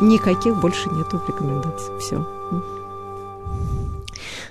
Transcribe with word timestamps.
Никаких 0.00 0.56
больше 0.56 0.90
нету 0.90 1.20
рекомендаций. 1.26 1.96
Все. 1.98 2.24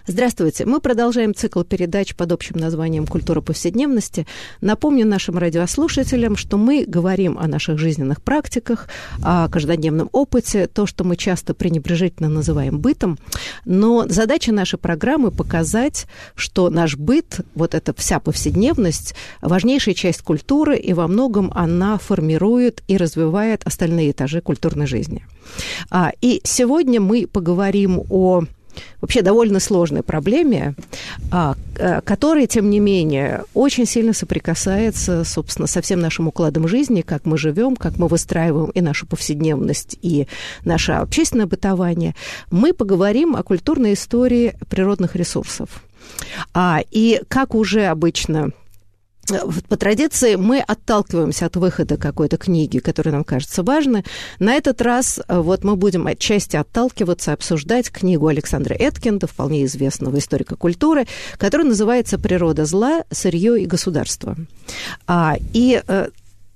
Здравствуйте. 0.08 0.68
Мы 0.68 0.82
продолжаем 0.82 1.34
цикл 1.34 1.64
передач 1.64 2.14
под 2.16 2.32
общим 2.32 2.58
названием 2.58 3.08
«Культура 3.08 3.41
повседневности». 3.41 4.28
Напомню 4.62 5.04
нашим 5.04 5.40
радиослушателям, 5.40 6.36
что 6.36 6.58
мы 6.58 6.86
говорим 6.86 7.40
о 7.40 7.48
наших 7.48 7.80
жизненных 7.80 8.22
практиках, 8.22 8.88
о 9.23 9.50
каждодневном 9.50 10.09
опыте, 10.12 10.68
то, 10.68 10.86
что 10.86 11.04
мы 11.04 11.16
часто 11.16 11.55
пренебрежительно 11.55 12.30
называем 12.30 12.78
бытом. 12.78 13.18
Но 13.66 14.05
задача 14.08 14.52
нашей 14.52 14.78
программы– 14.78 15.31
показать, 15.36 16.06
что 16.36 16.70
наш 16.70 16.98
быт, 16.98 17.40
вот 17.56 17.73
эта 17.73 17.92
вся 17.95 18.20
повседневность, 18.20 19.16
важнейшая 19.42 19.95
часть 19.95 20.22
культуры, 20.22 20.78
и 20.78 20.94
во 20.94 21.08
многом 21.08 21.52
она 21.56 21.98
формирует 21.98 22.84
и 22.88 22.98
развивает 22.98 23.64
остальные 23.66 24.12
этажи 24.12 24.42
культурной 24.42 24.86
жизни. 24.86 25.26
А, 25.90 26.12
и 26.22 26.42
сегодня 26.44 27.02
мы 27.02 27.26
поговорим 27.26 28.03
о 28.12 28.44
вообще 29.02 29.21
довольно 29.21 29.59
сложной 29.59 30.03
проблеме, 30.03 30.75
а, 31.31 31.55
э, 31.77 32.02
которая, 32.02 32.47
тем 32.47 32.69
не 32.69 32.80
менее, 32.80 33.44
очень 33.53 33.86
сильно 33.86 34.13
соприкасается, 34.13 35.23
собственно, 35.23 35.67
со 35.67 35.81
всем 35.81 36.00
нашим 36.00 36.27
укладом 36.27 36.67
жизни, 36.67 37.02
как 37.02 37.25
мы 37.25 37.38
живем, 37.38 37.75
как 37.75 37.97
мы 37.97 38.08
выстраиваем 38.08 38.69
и 38.72 38.81
нашу 38.81 39.05
повседневность, 39.08 39.97
и 40.02 40.27
наше 40.63 40.94
общественное 40.94 41.45
бытование. 41.45 42.16
Мы 42.52 42.73
поговорим 42.73 43.35
о 43.35 43.44
культурной 43.44 43.94
истории 43.94 44.55
природных 44.69 45.16
ресурсов. 45.16 45.83
А, 46.53 46.81
и 46.91 47.22
как 47.28 47.55
уже 47.55 47.85
обычно 47.85 48.52
по 49.70 49.78
традиции 49.78 50.36
мы 50.36 50.59
отталкиваемся 50.59 51.48
от 51.48 51.56
выхода 51.56 51.98
какой-то 51.98 52.38
книги, 52.38 52.80
которая 52.80 53.14
нам 53.16 53.23
кажется 53.23 53.64
важной. 53.64 54.06
На 54.40 54.54
этот 54.56 54.81
раз 54.81 55.20
э, 55.28 55.40
вот 55.40 55.64
мы 55.64 55.76
будем 55.76 56.08
отчасти 56.08 56.56
отталкиваться, 56.56 57.34
обсуждать 57.34 57.90
книгу 57.90 58.28
Александра 58.28 58.76
Эткинда, 58.76 59.28
вполне 59.28 59.66
известного 59.66 60.18
историка 60.20 60.56
культуры, 60.56 61.08
которая 61.38 61.68
называется 61.68 62.20
«Природа 62.20 62.66
зла, 62.66 63.03
сырье 63.12 63.62
и 63.62 63.66
государство». 63.66 64.36
А, 65.08 65.38
и 65.53 65.81
э, 65.88 66.09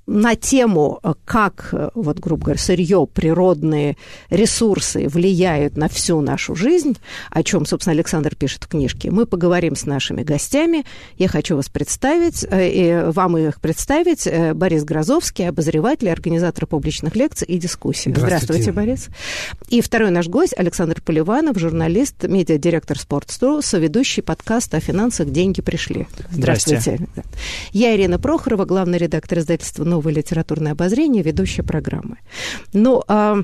на 0.10 0.36
тему, 0.36 1.00
э, 1.04 1.14
как, 1.24 1.70
э, 1.72 1.90
вот, 1.94 2.20
грубо 2.20 2.46
говоря, 2.46 2.60
сырье, 2.60 3.08
природные 3.12 3.96
ресурсы 4.32 5.08
влияют 5.08 5.78
на 5.78 5.88
всю 5.88 6.20
нашу 6.22 6.56
жизнь, 6.56 6.98
о 7.30 7.44
чем, 7.44 7.66
собственно, 7.66 7.94
Александр 7.94 8.36
пишет 8.36 8.64
в 8.64 8.68
книжке, 8.68 9.12
мы 9.12 9.28
поговорим 9.28 9.76
с 9.76 9.86
нашими 9.86 10.24
гостями. 10.24 10.84
Я 11.18 11.28
хочу 11.28 11.56
вас 11.56 11.70
представить, 11.70 12.44
э, 12.50 12.70
и 12.70 13.12
вам 13.12 13.38
их 13.38 13.62
представить. 13.62 14.28
Борис 14.56 14.84
Грозовский, 14.84 15.48
обозреватель, 15.48 16.10
организатор 16.10 16.66
публичных 16.66 17.16
лекций 17.16 17.48
и 17.48 17.60
дискуссий. 17.60 18.10
Здравствуйте, 18.10 18.46
Здравствуйте 18.46 18.72
Борис. 18.72 19.10
И 19.70 19.82
второй 19.82 20.10
наш 20.10 20.28
гость 20.28 20.56
Александр 20.58 21.02
Поливанов, 21.02 21.60
журналист, 21.60 22.24
медиадиректор 22.24 22.98
Спортстру, 22.98 23.62
соведущий 23.62 24.24
подкаста 24.24 24.78
о 24.78 24.80
финансах 24.80 25.30
«Деньги 25.30 25.62
пришли». 25.62 26.08
Здравствуйте. 26.32 26.98
Здравствуйте. 26.98 27.24
Я 27.74 27.96
Ирина 27.96 28.18
Прохорова, 28.18 28.66
главный 28.66 28.98
редактор 28.98 29.40
издательства 29.40 29.84
«Новое 30.00 30.14
литературное 30.14 30.72
обозрение», 30.72 31.24
ведущая 31.24 31.64
программы. 31.64 32.20
Ну, 32.74 33.04
а 33.08 33.44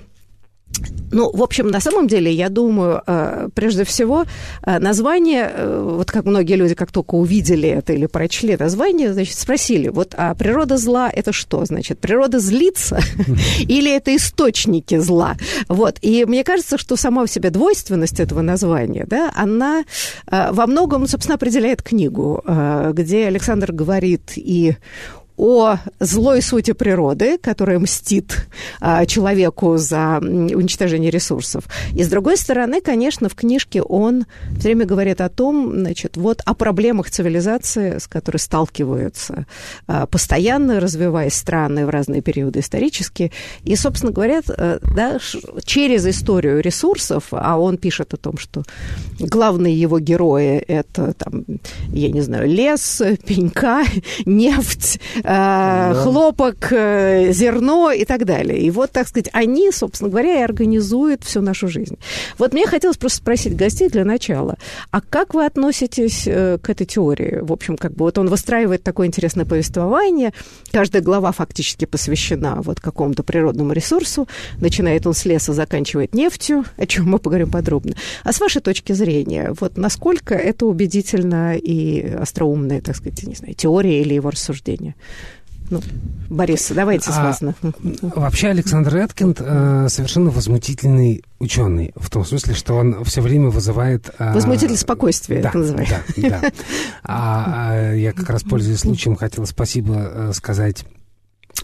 ну, 1.11 1.31
в 1.31 1.41
общем, 1.41 1.67
на 1.67 1.79
самом 1.79 2.07
деле, 2.07 2.31
я 2.31 2.49
думаю, 2.49 3.01
э, 3.07 3.49
прежде 3.53 3.83
всего, 3.83 4.25
э, 4.63 4.79
название, 4.79 5.49
э, 5.53 5.95
вот 5.97 6.11
как 6.11 6.25
многие 6.25 6.55
люди, 6.55 6.75
как 6.75 6.91
только 6.91 7.15
увидели 7.15 7.69
это 7.69 7.93
или 7.93 8.07
прочли 8.07 8.57
название, 8.57 9.13
значит, 9.13 9.37
спросили, 9.37 9.87
вот, 9.89 10.13
а 10.17 10.33
природа 10.35 10.77
зла– 10.77 11.09
это 11.13 11.31
что? 11.31 11.63
Значит, 11.65 11.99
природа 11.99 12.39
злится 12.39 12.99
или 13.59 13.95
это 13.95 14.15
источники 14.15 14.97
зла? 14.97 15.37
Вот, 15.69 15.97
и 16.01 16.25
мне 16.25 16.43
кажется, 16.43 16.77
что 16.77 16.97
сама 16.97 17.25
в 17.25 17.29
себе 17.29 17.49
двойственность 17.51 18.19
этого 18.19 18.41
названия, 18.41 19.05
да, 19.07 19.31
она 19.35 19.85
во 20.29 20.67
многом, 20.67 21.07
собственно, 21.07 21.35
определяет 21.35 21.81
книгу, 21.81 22.43
где 22.93 23.27
Александр 23.27 23.71
говорит 23.71 24.33
и 24.35 24.75
о 25.37 25.77
злой 25.99 26.41
сути 26.41 26.71
природы, 26.71 27.37
которая 27.37 27.79
мстит 27.79 28.47
а, 28.79 29.05
человеку 29.05 29.77
за 29.77 30.19
уничтожение 30.21 31.11
ресурсов. 31.11 31.65
И 31.93 32.03
с 32.03 32.07
другой 32.07 32.37
стороны, 32.37 32.79
конечно, 32.79 33.27
в 33.27 33.35
книжке 33.35 33.81
он 33.81 34.25
все 34.57 34.69
время 34.69 34.85
говорит 34.85 35.19
о 35.21 35.29
том, 35.29 35.71
значит, 35.73 36.15
вот 36.15 36.41
о 36.45 36.53
проблемах 36.53 37.09
цивилизации, 37.09 37.97
с 37.97 38.07
которой 38.07 38.37
сталкиваются 38.37 39.45
а, 39.87 40.05
постоянно, 40.05 40.79
развиваясь 40.79 41.33
страны 41.33 41.85
в 41.85 41.89
разные 41.89 42.21
периоды 42.21 42.59
исторические. 42.59 43.31
И, 43.63 43.75
собственно 43.75 44.13
говоря, 44.13 44.41
а, 44.47 44.79
да, 44.95 45.19
через 45.65 46.05
историю 46.05 46.61
ресурсов, 46.61 47.25
а 47.31 47.57
он 47.57 47.77
пишет 47.77 48.13
о 48.13 48.17
том, 48.17 48.37
что 48.37 48.63
главные 49.19 49.77
его 49.77 49.99
герои– 49.99 50.57
это, 50.67 51.13
там, 51.13 51.43
я 51.89 52.09
не 52.09 52.21
знаю, 52.21 52.47
лес, 52.47 53.01
пенька, 53.25 53.83
нефть, 54.25 54.99
Э, 55.24 55.24
да. 55.25 56.01
хлопок, 56.01 56.71
э, 56.71 57.31
зерно 57.31 57.91
и 57.91 58.05
так 58.05 58.25
далее. 58.25 58.59
И 58.59 58.71
вот, 58.71 58.91
так 58.91 59.07
сказать, 59.07 59.29
они, 59.33 59.71
собственно 59.71 60.09
говоря, 60.09 60.39
и 60.39 60.43
организуют 60.43 61.23
всю 61.23 61.41
нашу 61.41 61.67
жизнь. 61.67 61.97
Вот 62.37 62.53
мне 62.53 62.67
хотелось 62.67 62.97
просто 62.97 63.17
спросить 63.19 63.55
гостей 63.55 63.89
для 63.89 64.05
начала, 64.05 64.55
а 64.91 65.01
как 65.01 65.33
вы 65.33 65.45
относитесь 65.45 66.23
э, 66.27 66.57
к 66.61 66.69
этой 66.69 66.85
теории? 66.85 67.39
В 67.41 67.51
общем, 67.51 67.77
как 67.77 67.93
бы 67.93 68.05
вот 68.05 68.17
он 68.17 68.27
выстраивает 68.27 68.83
такое 68.83 69.07
интересное 69.07 69.45
повествование, 69.45 70.33
каждая 70.71 71.01
глава 71.01 71.31
фактически 71.31 71.85
посвящена 71.85 72.61
вот 72.61 72.79
какому-то 72.79 73.23
природному 73.23 73.73
ресурсу, 73.73 74.27
начинает 74.59 75.07
он 75.07 75.13
с 75.13 75.25
леса, 75.25 75.53
заканчивает 75.53 76.13
нефтью, 76.13 76.65
о 76.77 76.85
чем 76.85 77.09
мы 77.09 77.19
поговорим 77.19 77.49
подробно. 77.49 77.95
А 78.23 78.31
с 78.31 78.39
вашей 78.39 78.61
точки 78.61 78.93
зрения, 78.93 79.53
вот 79.59 79.77
насколько 79.77 80.35
это 80.35 80.65
убедительно 80.65 81.55
и 81.55 82.01
остроумная, 82.01 82.81
так 82.81 82.95
сказать, 82.95 83.23
не 83.23 83.35
знаю, 83.35 83.53
теория 83.55 84.01
или 84.01 84.13
его 84.13 84.29
рассуждение? 84.29 84.95
Ну, 85.69 85.81
Борис, 86.29 86.71
давайте 86.73 87.11
с 87.11 87.17
вас. 87.17 87.41
А, 87.41 87.53
вообще 88.19 88.49
Александр 88.49 88.95
Эткинд 88.97 89.41
э, 89.41 89.87
совершенно 89.89 90.29
возмутительный 90.29 91.23
ученый, 91.39 91.91
в 91.95 92.09
том 92.09 92.23
смысле, 92.25 92.53
что 92.53 92.75
он 92.75 93.03
все 93.03 93.21
время 93.21 93.49
вызывает... 93.49 94.09
Э, 94.19 94.33
Возмутитель 94.33 94.77
спокойствия, 94.77 95.41
да, 95.41 95.49
это 95.49 95.57
называется. 95.57 96.03
Да, 96.17 96.29
да. 96.29 96.51
А, 97.03 97.45
а 97.47 97.93
я 97.93 98.13
как 98.13 98.29
раз, 98.29 98.43
пользуясь 98.43 98.79
случаем, 98.79 99.15
хотел 99.15 99.45
спасибо 99.45 99.95
э, 99.97 100.31
сказать 100.33 100.85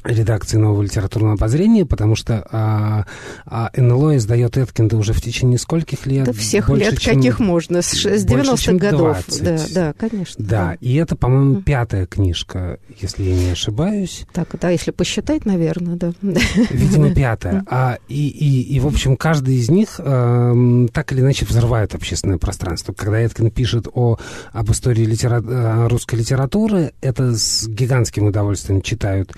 редакции 0.03 0.57
нового 0.57 0.81
литературного 0.81 1.33
обозрения, 1.33 1.85
потому 1.85 2.15
что 2.15 2.45
а, 2.51 3.05
а, 3.45 3.69
НЛО 3.75 4.17
издает 4.17 4.57
Эткинда 4.57 4.97
уже 4.97 5.13
в 5.13 5.21
течение 5.21 5.57
скольких 5.57 6.05
лет? 6.05 6.25
Да 6.25 6.33
всех 6.33 6.67
больше, 6.67 6.91
лет, 6.91 6.99
чем, 6.99 7.15
каких 7.17 7.39
можно, 7.39 7.81
с 7.81 8.05
90-х 8.05 8.73
годов. 8.73 9.25
20. 9.27 9.43
Да, 9.43 9.59
да, 9.73 9.93
конечно. 9.93 10.43
Да, 10.43 10.49
да. 10.49 10.77
и 10.79 10.95
это, 10.95 11.15
по-моему, 11.15 11.61
пятая 11.61 12.05
книжка, 12.05 12.79
если 12.99 13.23
я 13.23 13.35
не 13.35 13.51
ошибаюсь. 13.51 14.25
Так, 14.33 14.49
да, 14.59 14.69
если 14.69 14.91
посчитать, 14.91 15.45
наверное, 15.45 15.95
да. 15.95 16.11
Видимо, 16.21 17.09
пятая. 17.15 17.63
А, 17.69 17.97
и, 18.07 18.27
и, 18.27 18.75
и, 18.75 18.79
в 18.79 18.87
общем, 18.87 19.17
каждый 19.17 19.55
из 19.55 19.69
них 19.69 19.99
э, 19.99 20.87
так 20.93 21.11
или 21.11 21.21
иначе 21.21 21.45
взрывает 21.45 21.95
общественное 21.95 22.37
пространство. 22.37 22.93
Когда 22.93 23.19
Эткин 23.21 23.51
пишет 23.51 23.87
о, 23.93 24.17
об 24.51 24.71
истории 24.71 25.05
литера... 25.05 25.41
Э, 25.41 25.87
русской 25.87 26.15
литературы, 26.15 26.93
это 27.01 27.35
с 27.35 27.67
гигантским 27.67 28.27
удовольствием 28.27 28.81
читают 28.81 29.33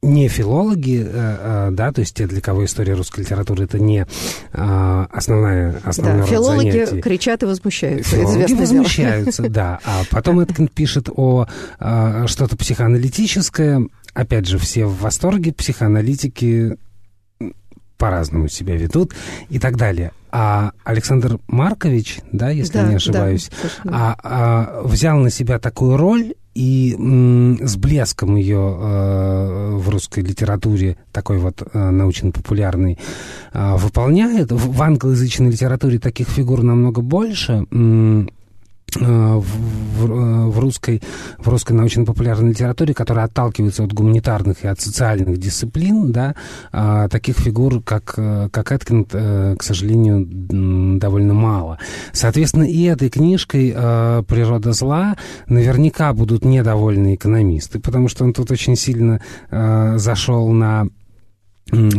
не 0.00 0.28
филологи, 0.28 1.04
э, 1.04 1.08
э, 1.10 1.68
да, 1.72 1.92
то 1.92 2.00
есть 2.00 2.14
те, 2.14 2.26
для 2.26 2.40
кого 2.40 2.64
история 2.64 2.94
русской 2.94 3.20
литературы 3.20 3.64
это 3.64 3.80
не 3.80 4.06
э, 4.52 5.06
основная, 5.10 5.80
основная 5.84 6.22
да, 6.22 6.26
филологи 6.26 6.70
занятий. 6.70 7.00
кричат 7.00 7.42
и 7.42 7.46
возмущаются. 7.46 8.16
Филологи 8.16 8.52
возмущаются, 8.52 9.48
да. 9.48 9.80
А 9.84 10.02
потом 10.10 10.40
Эткин 10.40 10.68
пишет 10.68 11.08
о 11.10 11.46
что-то 12.26 12.56
психоаналитическое. 12.56 13.88
Опять 14.14 14.46
же, 14.46 14.58
все 14.58 14.86
в 14.86 15.00
восторге, 15.00 15.52
психоаналитики 15.52 16.76
по-разному 17.98 18.48
себя 18.48 18.76
ведут 18.76 19.12
и 19.48 19.58
так 19.58 19.76
далее. 19.76 20.12
А 20.30 20.72
Александр 20.84 21.38
Маркович, 21.48 22.20
да, 22.32 22.50
если 22.50 22.74
да, 22.74 22.88
не 22.88 22.94
ошибаюсь, 22.96 23.50
да, 23.82 23.90
а, 23.90 24.16
а, 24.22 24.82
взял 24.84 25.18
на 25.18 25.30
себя 25.30 25.58
такую 25.58 25.96
роль 25.96 26.34
и 26.58 26.96
с 27.62 27.76
блеском 27.76 28.34
ее 28.34 28.58
в 28.58 29.88
русской 29.88 30.24
литературе, 30.24 30.96
такой 31.12 31.38
вот 31.38 31.62
научно-популярный, 31.72 32.98
выполняет. 33.54 34.50
В 34.50 34.82
англоязычной 34.82 35.52
литературе 35.52 36.00
таких 36.00 36.28
фигур 36.28 36.64
намного 36.64 37.00
больше. 37.00 37.64
Э, 38.96 39.00
в, 39.00 39.42
в, 39.42 40.10
э, 40.10 40.46
в, 40.46 40.58
русской, 40.58 41.02
в 41.36 41.48
русской 41.48 41.72
научно-популярной 41.72 42.50
литературе, 42.50 42.94
которая 42.94 43.26
отталкивается 43.26 43.84
от 43.84 43.92
гуманитарных 43.92 44.64
и 44.64 44.66
от 44.66 44.80
социальных 44.80 45.36
дисциплин, 45.38 46.10
да, 46.10 46.34
а, 46.72 47.08
таких 47.08 47.36
фигур, 47.36 47.82
как, 47.82 48.14
э, 48.16 48.48
как 48.50 48.72
Эткинд, 48.72 49.10
к 49.10 49.62
сожалению, 49.62 50.26
довольно 50.98 51.34
мало. 51.34 51.78
Соответственно, 52.12 52.64
и 52.64 52.84
этой 52.84 53.10
книжкой 53.10 53.72
«Природа 53.72 54.72
зла» 54.72 55.16
наверняка 55.46 56.12
будут 56.12 56.44
недовольны 56.44 57.14
экономисты, 57.14 57.80
потому 57.80 58.08
что 58.08 58.24
он 58.24 58.32
тут 58.32 58.50
очень 58.50 58.76
сильно 58.76 59.20
зашел 59.50 60.48
на 60.48 60.88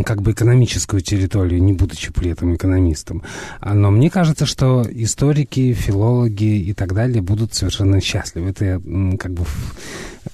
как 0.04 0.21
бы 0.21 0.31
экономическую 0.31 1.01
территорию, 1.01 1.62
не 1.62 1.74
будучи 1.74 2.12
при 2.12 2.31
этом 2.31 2.56
экономистом. 2.56 3.24
А, 3.60 3.74
но 3.74 3.92
мне 3.92 4.10
кажется, 4.10 4.45
что 4.45 4.86
историки, 4.89 5.74
филологи 5.74 6.60
и 6.60 6.74
так 6.74 6.94
далее 6.94 7.21
будут 7.21 7.54
совершенно 7.54 8.01
счастливы. 8.01 8.50
Это 8.50 8.66
я 8.66 8.81
как 9.18 9.33
бы 9.33 9.44
в, 9.44 9.75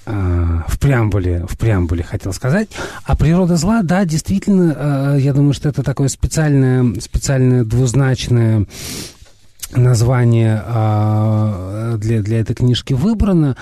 а, 0.06 0.66
в 0.68 0.80
преамбуле, 0.80 1.46
в 1.50 1.58
преамбуле 1.58 2.04
хотел 2.04 2.32
сказать. 2.34 2.70
А 3.04 3.16
природа 3.16 3.58
зла, 3.58 3.82
да, 3.84 4.06
действительно, 4.06 4.76
а, 4.78 5.16
я 5.18 5.34
думаю, 5.34 5.54
что 5.54 5.68
это 5.68 5.84
такое 5.84 6.08
специальное, 6.08 7.00
специальное 7.02 7.64
двузначное 7.64 8.66
название 9.76 10.64
для, 11.98 12.22
для 12.22 12.40
этой 12.40 12.56
книжки 12.56 12.94
выбрано. 12.94 13.58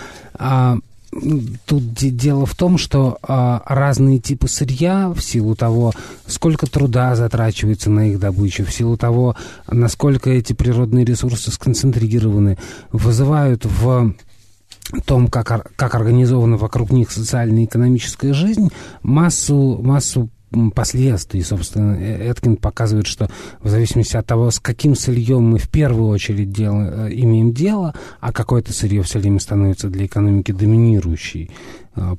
Тут 1.66 1.94
дело 1.94 2.46
в 2.46 2.56
том, 2.56 2.78
что 2.78 3.18
а, 3.22 3.62
разные 3.66 4.20
типы 4.20 4.48
сырья 4.48 5.10
в 5.10 5.22
силу 5.22 5.56
того, 5.56 5.94
сколько 6.28 6.66
труда 6.66 7.16
затрачивается 7.16 7.90
на 7.90 8.10
их 8.10 8.20
добычу, 8.20 8.66
в 8.66 8.74
силу 8.74 8.98
того, 8.98 9.36
насколько 9.68 10.30
эти 10.30 10.54
природные 10.54 11.06
ресурсы 11.06 11.52
сконцентрированы, 11.52 12.58
вызывают 12.92 13.66
в 13.66 14.14
том, 15.06 15.28
как, 15.28 15.72
как 15.76 15.96
организована 15.96 16.58
вокруг 16.58 16.92
них 16.92 17.12
социальная 17.12 17.64
и 17.64 17.66
экономическая 17.66 18.34
жизнь, 18.34 18.70
массу, 19.02 19.80
массу 19.82 20.30
последствий. 20.72 21.42
Собственно, 21.42 21.96
э, 21.96 22.32
Эткин 22.32 22.58
показывает, 22.58 23.08
что 23.08 23.30
в 23.62 23.70
зависимости 23.70 24.16
от 24.18 24.26
того, 24.26 24.52
с 24.52 24.60
каким 24.60 24.96
сырьем 24.96 25.44
мы 25.44 25.58
в 25.58 25.70
первую 25.70 26.10
очередь 26.10 26.52
дел, 26.52 26.76
э, 26.80 27.10
имеем 27.12 27.54
дело, 27.54 27.94
а 28.20 28.32
какое-то 28.32 28.74
сырье 28.74 29.04
все 29.04 29.20
время 29.20 29.40
становится 29.40 29.90
для 29.90 30.06
экономики 30.06 30.52
доминирующей, 30.52 31.52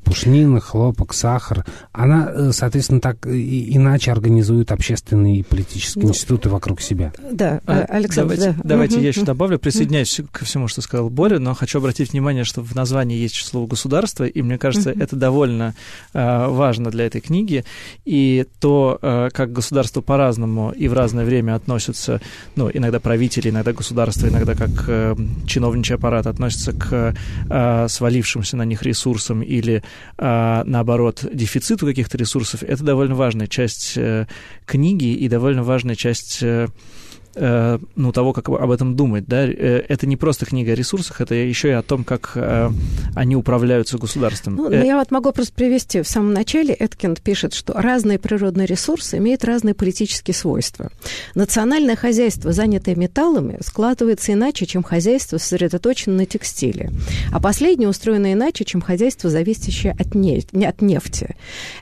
пушнина, 0.05 0.61
хлопок, 0.61 1.13
сахар, 1.15 1.65
она, 1.93 2.31
э, 2.33 2.53
соответственно, 2.53 3.01
так 3.01 3.27
иначе 3.27 4.13
организует 4.13 4.71
общественные 4.71 5.39
и 5.39 5.43
политические 5.43 6.05
ну, 6.05 6.11
институты 6.11 6.49
вокруг 6.49 6.81
себя. 6.81 7.13
Да, 7.33 7.61
а, 7.67 7.81
э, 7.81 7.85
Александр, 7.85 8.37
давайте, 8.37 8.57
да. 8.59 8.69
давайте 8.69 9.01
я 9.01 9.09
еще 9.09 9.23
добавлю, 9.23 9.59
присоединяюсь 9.59 10.21
ко 10.31 10.45
всему, 10.45 10.69
что 10.69 10.81
сказал 10.81 11.11
Боря, 11.11 11.39
но 11.39 11.55
хочу 11.55 11.79
обратить 11.79 12.13
внимание, 12.13 12.45
что 12.45 12.63
в 12.63 12.75
названии 12.75 13.19
есть 13.19 13.35
слово 13.37 13.67
«государство», 13.67 14.25
и 14.25 14.43
мне 14.43 14.59
кажется, 14.59 14.91
это 14.91 15.17
довольно 15.17 15.75
э, 16.13 16.47
важно 16.49 16.91
для 16.91 17.07
этой 17.07 17.21
книги, 17.21 17.65
и 18.05 18.47
то, 18.61 18.99
э, 19.03 19.31
как 19.33 19.53
государство 19.53 20.01
по-разному 20.01 20.71
и 20.71 20.87
в 20.87 20.93
разное 20.93 21.25
время 21.25 21.57
относятся, 21.57 22.21
ну, 22.55 22.71
иногда 22.73 23.01
правители, 23.01 23.51
иногда 23.51 23.73
государство, 23.73 24.29
иногда 24.29 24.55
как 24.55 24.71
э, 24.87 25.17
чиновничий 25.47 25.97
аппарат 25.97 26.27
относятся 26.27 26.73
к 26.73 27.15
э, 27.51 27.89
свалившимся 27.89 28.57
на 28.57 28.65
них 28.65 28.83
ресурсам 28.83 29.43
и 29.43 29.64
или, 29.65 29.83
а, 30.19 30.63
наоборот, 30.65 31.25
дефициту 31.33 31.87
каких-то 31.87 32.17
ресурсов, 32.19 32.63
это 32.63 32.85
довольно 32.85 33.15
важная 33.15 33.47
часть 33.47 33.95
э, 33.97 34.27
книги 34.67 35.13
и 35.13 35.29
довольно 35.29 35.63
важная 35.63 35.95
часть 35.95 36.43
э, 36.43 36.69
ну, 37.37 38.13
того, 38.13 38.33
как 38.33 38.49
об 38.49 38.71
этом 38.71 38.97
думать. 38.97 39.27
Да? 39.27 39.45
Э, 39.45 39.85
это 39.89 40.07
не 40.07 40.17
просто 40.17 40.47
книга 40.47 40.73
о 40.73 40.75
ресурсах, 40.75 41.21
это 41.21 41.35
еще 41.35 41.69
и 41.69 41.73
о 41.73 41.83
том, 41.83 42.05
как 42.05 42.33
э, 42.37 42.71
они 43.15 43.37
управляются 43.37 43.99
государством. 43.99 44.57
Ну, 44.57 44.71
я 44.71 44.97
вот 44.97 45.11
могу 45.11 45.33
просто 45.33 45.53
привести. 45.53 46.03
В 46.03 46.09
самом 46.09 46.33
начале 46.33 46.75
Эткинд 46.79 47.21
пишет, 47.21 47.55
что 47.55 47.73
разные 47.75 48.19
природные 48.19 48.67
ресурсы 48.67 49.19
имеют 49.19 49.45
разные 49.45 49.75
политические 49.75 50.35
свойства. 50.35 50.91
Национальное 51.35 51.97
хозяйство, 51.97 52.53
занятое 52.53 52.95
металлами, 52.95 53.59
складывается 53.63 54.33
иначе, 54.33 54.67
чем 54.67 54.83
хозяйство, 54.83 55.39
сосредоточенное 55.39 56.19
на 56.19 56.27
текстиле. 56.27 56.91
А 57.33 57.41
последнее 57.41 57.89
устроено 57.89 58.33
иначе, 58.33 58.65
чем 58.65 58.81
хозяйство, 58.81 59.29
зависящее 59.29 59.97
от, 59.99 60.15
нефти, 60.15 60.65
от 60.65 60.81
нефти. 60.83 61.35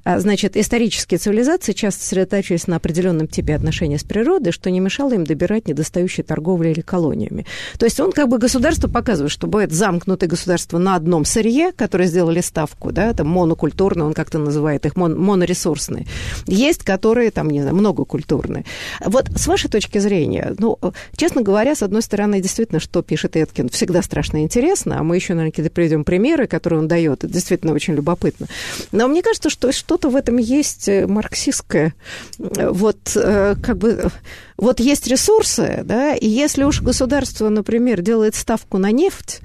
А, 0.04 0.18
значит, 0.18 0.56
исторические 0.56 1.18
цивилизации 1.18 1.72
часто 1.72 2.02
сосредотачивались 2.02 2.66
на 2.66 2.76
определенном 2.76 3.28
типе 3.28 3.54
отношений 3.54 3.98
с 3.98 4.04
природой, 4.04 4.52
что 4.52 4.70
не 4.70 4.80
мешало 4.80 5.12
им 5.12 5.24
добиваться 5.24 5.41
убирать 5.42 5.68
недостающей 5.68 6.22
торговлей 6.22 6.72
или 6.72 6.80
колониями. 6.80 7.46
То 7.78 7.86
есть 7.86 7.98
он 7.98 8.12
как 8.12 8.28
бы 8.28 8.38
государство 8.38 8.88
показывает, 8.88 9.32
что 9.32 9.46
бывает 9.46 9.72
замкнутое 9.72 10.28
государство 10.28 10.78
на 10.78 10.94
одном 10.94 11.24
сырье, 11.24 11.72
которое 11.72 12.06
сделали 12.06 12.40
ставку, 12.40 12.92
да, 12.92 13.12
там 13.12 13.28
монокультурное, 13.28 14.06
он 14.06 14.14
как-то 14.14 14.38
называет 14.38 14.86
их, 14.86 14.96
мон, 14.96 15.18
моноресурсные. 15.18 16.06
Есть, 16.46 16.84
которые 16.84 17.30
там, 17.30 17.50
не 17.50 17.60
знаю, 17.60 17.74
многокультурные. 17.74 18.64
Вот 19.04 19.28
с 19.34 19.46
вашей 19.46 19.68
точки 19.68 19.98
зрения, 19.98 20.54
ну, 20.58 20.78
честно 21.16 21.42
говоря, 21.42 21.74
с 21.74 21.82
одной 21.82 22.02
стороны, 22.02 22.40
действительно, 22.40 22.80
что 22.80 23.02
пишет 23.02 23.36
Эткин, 23.36 23.68
всегда 23.68 24.02
страшно 24.02 24.42
интересно, 24.42 25.00
а 25.00 25.02
мы 25.02 25.16
еще, 25.16 25.34
наверное, 25.34 25.50
какие-то 25.50 25.72
приведем 25.72 26.04
примеры, 26.04 26.46
которые 26.46 26.80
он 26.80 26.88
дает, 26.88 27.24
это 27.24 27.32
действительно 27.32 27.72
очень 27.72 27.94
любопытно. 27.94 28.46
Но 28.92 29.08
мне 29.08 29.22
кажется, 29.22 29.50
что 29.50 29.72
что-то 29.72 30.08
в 30.08 30.16
этом 30.16 30.36
есть 30.36 30.88
э, 30.88 31.06
марксистское. 31.06 31.94
Вот 32.38 33.16
э, 33.16 33.56
как 33.62 33.78
бы 33.78 34.10
вот 34.62 34.78
есть 34.78 35.08
ресурсы, 35.08 35.80
да, 35.84 36.14
и 36.14 36.28
если 36.28 36.62
уж 36.62 36.82
государство, 36.82 37.48
например, 37.48 38.00
делает 38.00 38.36
ставку 38.36 38.78
на 38.78 38.92
нефть, 38.92 39.40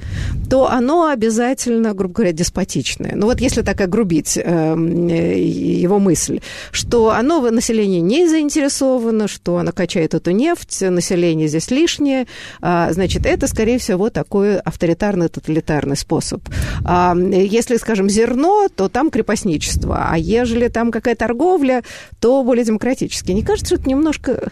то 0.48 0.70
оно 0.70 1.08
обязательно, 1.08 1.96
грубо 1.96 2.14
говоря, 2.14 2.34
деспотичное. 2.34 3.14
Ну 3.16 3.26
вот 3.26 3.42
если 3.42 3.64
так 3.64 3.82
огрубить 3.82 4.38
э, 4.38 4.42
его 4.44 5.98
мысль, 5.98 6.42
что 6.72 7.10
оно 7.10 7.42
в 7.42 7.52
населении 7.52 8.00
не 8.00 8.28
заинтересовано, 8.28 9.28
что 9.28 9.58
оно 9.58 9.72
качает 9.72 10.14
эту 10.14 10.30
нефть, 10.30 10.82
население 10.82 11.48
здесь 11.48 11.72
лишнее, 11.72 12.28
э, 12.62 12.88
значит, 12.92 13.26
это, 13.26 13.48
скорее 13.48 13.80
всего, 13.80 14.12
такой 14.12 14.60
авторитарный, 14.60 15.30
тоталитарный 15.30 15.98
способ. 15.98 16.48
А 16.86 17.16
если, 17.18 17.78
скажем, 17.78 18.08
зерно, 18.08 18.68
то 18.68 18.88
там 18.88 19.10
крепостничество, 19.10 20.10
а 20.12 20.16
ежели 20.16 20.68
там 20.68 20.92
какая 20.92 21.16
торговля, 21.16 21.82
то 22.20 22.44
более 22.44 22.66
демократически. 22.66 23.32
Не 23.32 23.42
кажется, 23.42 23.74
что 23.74 23.82
это 23.82 23.90
немножко 23.90 24.28
Э, 24.38 24.50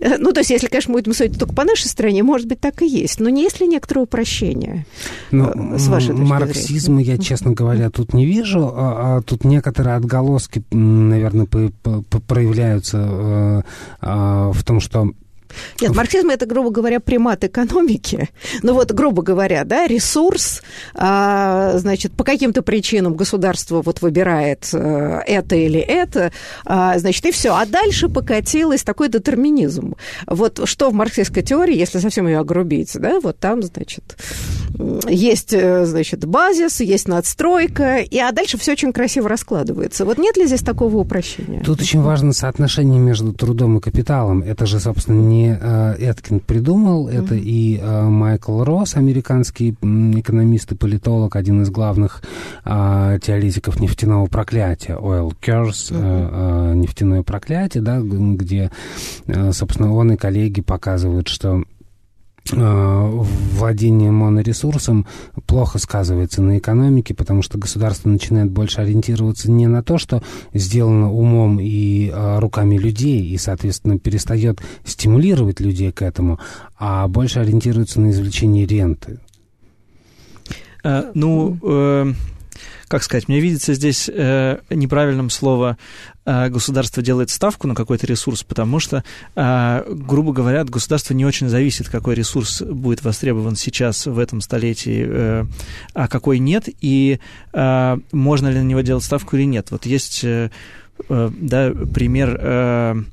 ну, 0.00 0.32
то 0.32 0.40
есть, 0.40 0.50
если, 0.50 0.66
конечно, 0.66 0.92
мы 0.92 1.00
будем 1.00 1.14
судить 1.14 1.38
только 1.38 1.54
по 1.54 1.64
нашей 1.64 1.86
стране, 1.86 2.22
может 2.22 2.46
быть, 2.46 2.60
так 2.60 2.82
и 2.82 2.86
есть. 2.86 3.20
Но 3.20 3.28
не 3.28 3.42
есть 3.42 3.60
ли 3.60 3.66
некоторое 3.66 4.02
упрощение 4.02 4.86
ну, 5.30 5.74
э, 5.74 5.78
с 5.78 5.88
вашей 5.88 6.10
точки 6.10 6.22
Марксизма 6.22 7.00
я, 7.00 7.18
честно 7.18 7.52
говоря, 7.52 7.90
тут 7.90 8.12
не 8.12 8.26
вижу. 8.26 8.72
А, 8.74 9.18
а 9.18 9.22
тут 9.22 9.44
некоторые 9.44 9.96
отголоски, 9.96 10.62
наверное, 10.70 11.46
проявляются 12.26 12.98
э, 12.98 13.62
а, 14.00 14.52
в 14.52 14.64
том, 14.64 14.80
что 14.80 15.10
нет, 15.80 15.94
марксизм 15.94 16.30
это, 16.30 16.46
грубо 16.46 16.70
говоря, 16.70 17.00
примат 17.00 17.44
экономики. 17.44 18.28
Ну 18.62 18.74
вот, 18.74 18.92
грубо 18.92 19.22
говоря, 19.22 19.64
да, 19.64 19.86
ресурс, 19.86 20.62
а, 20.94 21.78
значит, 21.78 22.12
по 22.12 22.24
каким-то 22.24 22.62
причинам 22.62 23.14
государство 23.14 23.82
вот 23.82 24.02
выбирает 24.02 24.68
а, 24.72 25.20
это 25.26 25.56
или 25.56 25.80
это, 25.80 26.32
а, 26.64 26.98
значит, 26.98 27.24
и 27.26 27.32
все. 27.32 27.54
А 27.54 27.66
дальше 27.66 28.08
покатилось 28.08 28.82
такой 28.82 29.08
детерминизм. 29.08 29.94
Вот 30.26 30.60
что 30.64 30.90
в 30.90 30.94
марксистской 30.94 31.42
теории, 31.42 31.76
если 31.76 31.98
совсем 31.98 32.26
ее 32.26 32.38
огрубить, 32.38 32.92
да, 32.94 33.20
вот 33.20 33.38
там, 33.38 33.62
значит, 33.62 34.16
есть, 35.08 35.52
э, 35.52 35.86
значит, 35.86 36.24
базис, 36.24 36.80
есть 36.80 37.08
надстройка, 37.08 37.98
и, 37.98 38.18
а 38.18 38.32
дальше 38.32 38.58
все 38.58 38.72
очень 38.72 38.92
красиво 38.92 39.28
раскладывается. 39.28 40.04
Вот 40.04 40.18
нет 40.18 40.36
ли 40.36 40.46
здесь 40.46 40.62
такого 40.62 40.96
упрощения? 40.96 41.62
Тут 41.62 41.80
очень 41.80 42.00
важно 42.00 42.32
соотношение 42.32 42.98
между 42.98 43.32
трудом 43.32 43.78
и 43.78 43.80
капиталом. 43.80 44.42
Это 44.42 44.66
же, 44.66 44.80
собственно, 44.80 45.20
не 45.20 45.43
не 45.44 45.58
э, 45.60 45.96
Эткин 45.98 46.40
придумал, 46.40 47.08
mm-hmm. 47.08 47.24
это 47.24 47.34
и 47.34 47.78
э, 47.78 48.02
Майкл 48.02 48.62
Росс, 48.62 48.96
американский 48.96 49.70
экономист 49.70 50.72
и 50.72 50.74
политолог, 50.74 51.36
один 51.36 51.62
из 51.62 51.70
главных 51.70 52.22
э, 52.64 53.18
теоретиков 53.22 53.80
нефтяного 53.80 54.26
проклятия, 54.26 54.94
oil 54.94 55.32
curse, 55.40 55.92
mm-hmm. 55.92 56.74
нефтяное 56.76 57.22
проклятие, 57.22 57.82
да, 57.82 58.00
где, 58.00 58.70
собственно, 59.52 59.94
он 59.94 60.12
и 60.12 60.16
коллеги 60.16 60.60
показывают, 60.60 61.28
что 61.28 61.64
владение 62.52 64.10
моноресурсом 64.10 65.06
плохо 65.46 65.78
сказывается 65.78 66.42
на 66.42 66.58
экономике, 66.58 67.14
потому 67.14 67.42
что 67.42 67.58
государство 67.58 68.08
начинает 68.08 68.50
больше 68.50 68.80
ориентироваться 68.80 69.50
не 69.50 69.66
на 69.66 69.82
то, 69.82 69.98
что 69.98 70.22
сделано 70.52 71.12
умом 71.12 71.58
и 71.60 72.10
э, 72.10 72.38
руками 72.38 72.76
людей, 72.76 73.24
и, 73.26 73.38
соответственно, 73.38 73.98
перестает 73.98 74.60
стимулировать 74.84 75.60
людей 75.60 75.90
к 75.90 76.02
этому, 76.02 76.38
а 76.78 77.08
больше 77.08 77.40
ориентируется 77.40 78.00
на 78.00 78.10
извлечение 78.10 78.66
ренты. 78.66 79.20
Ну, 81.14 81.58
как 82.88 83.02
сказать, 83.02 83.28
мне 83.28 83.40
видится 83.40 83.74
здесь 83.74 84.10
э, 84.12 84.58
неправильным 84.70 85.30
слово 85.30 85.78
э, 86.24 86.48
государство 86.48 87.02
делает 87.02 87.30
ставку 87.30 87.66
на 87.66 87.74
какой-то 87.74 88.06
ресурс, 88.06 88.42
потому 88.42 88.80
что, 88.80 89.04
э, 89.34 89.84
грубо 89.88 90.32
говоря, 90.32 90.60
от 90.60 90.70
государства 90.70 91.14
не 91.14 91.24
очень 91.24 91.48
зависит, 91.48 91.88
какой 91.88 92.14
ресурс 92.14 92.62
будет 92.62 93.02
востребован 93.04 93.56
сейчас 93.56 94.06
в 94.06 94.18
этом 94.18 94.40
столетии, 94.40 95.06
э, 95.06 95.44
а 95.94 96.08
какой 96.08 96.38
нет, 96.38 96.68
и 96.80 97.18
можно 98.12 98.48
ли 98.48 98.58
на 98.58 98.64
него 98.64 98.80
делать 98.80 99.04
ставку 99.04 99.36
или 99.36 99.44
нет. 99.44 99.70
Вот 99.70 99.86
есть 99.86 100.24
да, 101.08 101.70
пример... 101.94 103.06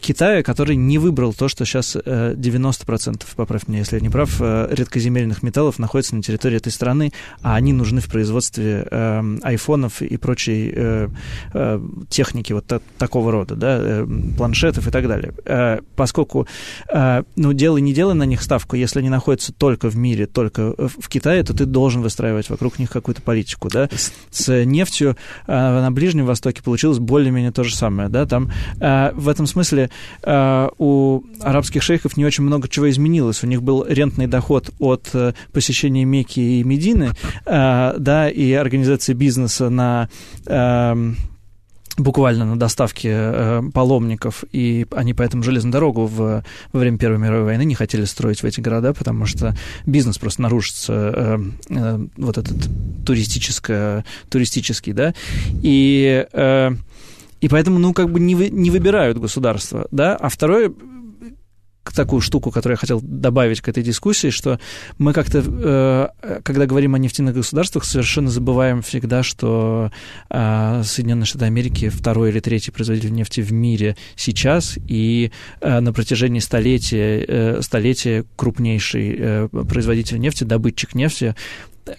Китая, 0.00 0.42
который 0.42 0.76
не 0.76 0.98
выбрал 0.98 1.32
то, 1.34 1.48
что 1.48 1.64
сейчас 1.64 1.96
90%, 1.96 3.22
э, 3.22 3.36
поправь 3.36 3.68
меня, 3.68 3.80
если 3.80 3.96
я 3.96 4.02
не 4.02 4.08
прав, 4.08 4.36
э, 4.40 4.68
редкоземельных 4.70 5.42
металлов 5.42 5.78
находится 5.78 6.16
на 6.16 6.22
территории 6.22 6.56
этой 6.56 6.72
страны, 6.72 7.12
а 7.42 7.56
они 7.56 7.72
нужны 7.72 8.00
в 8.00 8.08
производстве 8.08 8.86
э, 8.90 9.36
айфонов 9.42 10.02
и 10.02 10.16
прочей 10.16 10.72
э, 10.74 11.08
э, 11.52 11.80
техники 12.08 12.52
вот 12.52 12.66
та, 12.66 12.80
такого 12.98 13.32
рода, 13.32 13.56
да, 13.56 13.78
э, 13.80 14.06
планшетов 14.36 14.86
и 14.86 14.90
так 14.90 15.08
далее. 15.08 15.32
Э, 15.44 15.80
поскольку, 15.96 16.46
э, 16.92 17.22
ну, 17.36 17.52
делай, 17.52 17.80
не 17.80 17.92
делай 17.92 18.14
на 18.14 18.24
них 18.24 18.42
ставку, 18.42 18.76
если 18.76 19.00
они 19.00 19.08
находятся 19.08 19.52
только 19.52 19.90
в 19.90 19.96
мире, 19.96 20.26
только 20.26 20.74
в 20.76 21.08
Китае, 21.08 21.42
то 21.42 21.54
ты 21.54 21.64
должен 21.64 22.02
выстраивать 22.02 22.50
вокруг 22.50 22.78
них 22.78 22.90
какую-то 22.90 23.22
политику, 23.22 23.68
да. 23.68 23.88
С 24.30 24.64
нефтью 24.64 25.16
э, 25.46 25.52
на 25.52 25.90
Ближнем 25.90 26.26
Востоке 26.26 26.62
получилось 26.62 26.98
более-менее 26.98 27.52
то 27.52 27.64
же 27.64 27.74
самое, 27.74 28.08
да, 28.08 28.26
там 28.26 28.50
э, 28.80 29.12
в 29.14 29.28
этом 29.28 29.46
смысле 29.48 29.90
э, 30.22 30.68
у 30.78 31.22
арабских 31.40 31.82
шейхов 31.82 32.16
не 32.16 32.24
очень 32.24 32.44
много 32.44 32.68
чего 32.68 32.88
изменилось. 32.88 33.42
У 33.42 33.46
них 33.46 33.62
был 33.62 33.84
рентный 33.86 34.26
доход 34.26 34.70
от 34.78 35.10
э, 35.14 35.32
посещения 35.52 36.04
Мекки 36.04 36.40
и 36.40 36.62
Медины, 36.62 37.12
э, 37.46 37.94
да, 37.98 38.28
и 38.28 38.52
организации 38.52 39.12
бизнеса 39.12 39.70
на 39.70 40.08
эм, 40.46 41.16
буквально 41.98 42.44
на 42.44 42.58
доставке 42.58 43.10
э, 43.12 43.62
паломников, 43.74 44.44
и 44.52 44.86
они 44.92 45.14
поэтому 45.14 45.42
железную 45.42 45.72
дорогу 45.72 46.06
в, 46.06 46.44
во 46.72 46.78
время 46.78 46.98
Первой 46.98 47.18
мировой 47.18 47.44
войны 47.44 47.64
не 47.64 47.74
хотели 47.74 48.04
строить 48.04 48.42
в 48.42 48.46
эти 48.46 48.60
города, 48.60 48.94
потому 48.94 49.26
что 49.26 49.56
бизнес 49.84 50.18
просто 50.18 50.42
нарушится, 50.42 50.92
э, 50.92 51.38
э, 51.70 52.06
вот 52.16 52.38
этот 52.38 52.56
туристическое, 53.04 54.04
туристический, 54.30 54.92
да, 54.92 55.14
и... 55.62 56.26
Э, 56.32 56.72
и 57.40 57.48
поэтому, 57.48 57.78
ну, 57.78 57.92
как 57.92 58.10
бы 58.10 58.20
не, 58.20 58.34
не 58.34 58.70
выбирают 58.70 59.18
государство, 59.18 59.86
да. 59.90 60.16
А 60.16 60.28
второе, 60.28 60.72
такую 61.94 62.20
штуку, 62.20 62.50
которую 62.50 62.74
я 62.74 62.78
хотел 62.78 63.00
добавить 63.02 63.60
к 63.60 63.68
этой 63.68 63.82
дискуссии, 63.82 64.30
что 64.30 64.58
мы 64.98 65.12
как-то, 65.12 65.42
э, 65.44 66.40
когда 66.42 66.66
говорим 66.66 66.94
о 66.94 66.98
нефтяных 66.98 67.34
государствах, 67.34 67.84
совершенно 67.84 68.30
забываем 68.30 68.82
всегда, 68.82 69.22
что 69.22 69.90
э, 70.30 70.82
Соединенные 70.84 71.26
Штаты 71.26 71.46
Америки 71.46 71.88
второй 71.88 72.30
или 72.30 72.40
третий 72.40 72.70
производитель 72.70 73.12
нефти 73.12 73.40
в 73.40 73.52
мире 73.52 73.96
сейчас, 74.16 74.78
и 74.86 75.32
э, 75.60 75.80
на 75.80 75.92
протяжении 75.92 76.40
столетия, 76.40 77.60
столетия 77.62 78.24
крупнейший 78.36 79.48
производитель 79.48 80.20
нефти, 80.20 80.44
добытчик 80.44 80.94
нефти, 80.94 81.34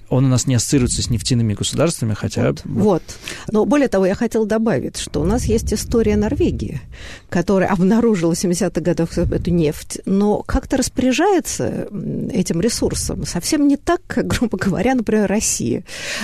он 0.10 0.26
у 0.26 0.28
нас 0.28 0.48
не 0.48 0.56
ассоциируется 0.56 1.02
с 1.02 1.10
нефтяными 1.10 1.54
государствами, 1.54 2.14
хотя... 2.14 2.48
Вот, 2.48 2.64
вот. 2.66 3.04
Но 3.52 3.66
более 3.66 3.88
того, 3.88 4.06
я 4.06 4.16
хотела 4.16 4.46
добавить, 4.46 4.98
что 4.98 5.22
у 5.22 5.26
нас 5.26 5.46
есть 5.46 5.74
история 5.74 6.16
Норвегии, 6.16 6.82
которая 7.30 7.70
обнаружила 7.70 8.34
в 8.34 8.38
70-х 8.38 8.82
годах 8.82 9.18
эту 9.18 9.52
нефть, 9.52 10.00
но 10.06 10.42
как-то 10.42 10.78
распоряжается 10.78 11.88
этим 12.32 12.62
ресурсом 12.62 13.26
совсем 13.26 13.68
не 13.68 13.78
так, 13.78 14.02
как, 14.08 14.28
грубо 14.28 14.58
говоря, 14.58 14.96
например, 14.96 15.28
Россия, 15.28 15.84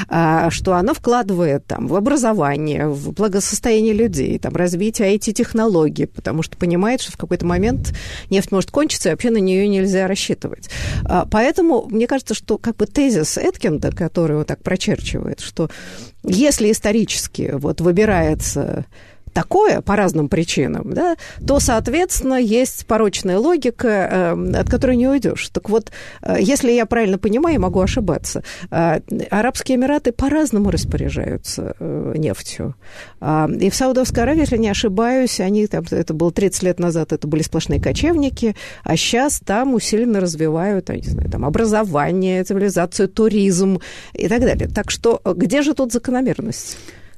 а, 0.10 0.50
что 0.50 0.74
она 0.74 0.94
вкладывает 0.94 1.66
там, 1.66 1.88
в 1.88 1.96
образование, 1.96 2.88
в 2.88 3.12
благосостояние 3.12 3.94
людей, 3.94 4.40
там, 4.40 4.56
развитие 4.56 5.16
IT-технологий, 5.16 6.08
потому 6.08 6.42
что 6.44 6.58
понимает, 6.58 7.02
что 7.02 7.12
в 7.12 7.18
какой-то 7.18 7.46
момент 7.46 7.94
нефть 8.30 8.52
может 8.52 8.72
кончиться, 8.72 9.10
и 9.10 9.12
вообще 9.12 9.30
на 9.30 9.38
нее 9.38 9.68
нельзя 9.68 10.08
рассчитывать. 10.08 10.70
А, 11.04 11.26
поэтому 11.30 11.88
мне 11.90 12.08
кажется, 12.08 12.34
что 12.34 12.58
как 12.58 12.76
бы 12.78 12.86
тезис 12.86 13.38
Эткинда, 13.56 13.92
который 13.92 14.38
вот 14.38 14.48
так 14.48 14.62
прочерчивает, 14.62 15.40
что 15.40 15.70
если 16.24 16.72
исторически 16.72 17.52
вот 17.54 17.82
выбирается 17.82 18.86
такое 19.36 19.82
по 19.82 19.96
разным 19.98 20.30
причинам, 20.30 20.94
да, 20.94 21.18
то, 21.46 21.60
соответственно, 21.60 22.36
есть 22.36 22.86
порочная 22.86 23.38
логика, 23.38 23.88
э, 23.88 24.62
от 24.62 24.70
которой 24.70 24.96
не 24.96 25.08
уйдешь. 25.10 25.50
Так 25.50 25.70
вот, 25.70 25.92
э, 26.22 26.38
если 26.40 26.72
я 26.72 26.86
правильно 26.86 27.18
понимаю, 27.18 27.60
могу 27.60 27.82
ошибаться, 27.82 28.44
э, 28.72 29.02
Арабские 29.30 29.76
Эмираты 29.76 30.14
по-разному 30.14 30.72
распоряжаются 30.72 31.76
нефтью. 32.16 32.76
А, 33.20 33.50
и 33.50 33.70
в 33.70 33.76
Саудовской 33.76 34.24
Аравии, 34.24 34.42
если 34.42 34.58
не 34.58 34.70
ошибаюсь, 34.70 35.40
они 35.42 35.68
там, 35.68 35.84
это 35.92 36.14
было 36.14 36.32
30 36.32 36.64
лет 36.64 36.80
назад, 36.80 37.12
это 37.12 37.28
были 37.28 37.42
сплошные 37.42 37.82
кочевники, 37.82 38.56
а 38.84 38.96
сейчас 38.96 39.42
там 39.46 39.74
усиленно 39.74 40.22
развивают, 40.22 40.90
я 40.90 40.96
не 40.96 41.10
знаю, 41.10 41.30
там 41.30 41.44
образование, 41.44 42.44
цивилизацию, 42.44 43.10
туризм 43.10 43.80
и 44.14 44.28
так 44.30 44.40
далее. 44.40 44.70
Так 44.74 44.92
что 44.92 45.20
где 45.26 45.62
же 45.62 45.74
тут 45.74 45.92
закономерность? 45.92 46.78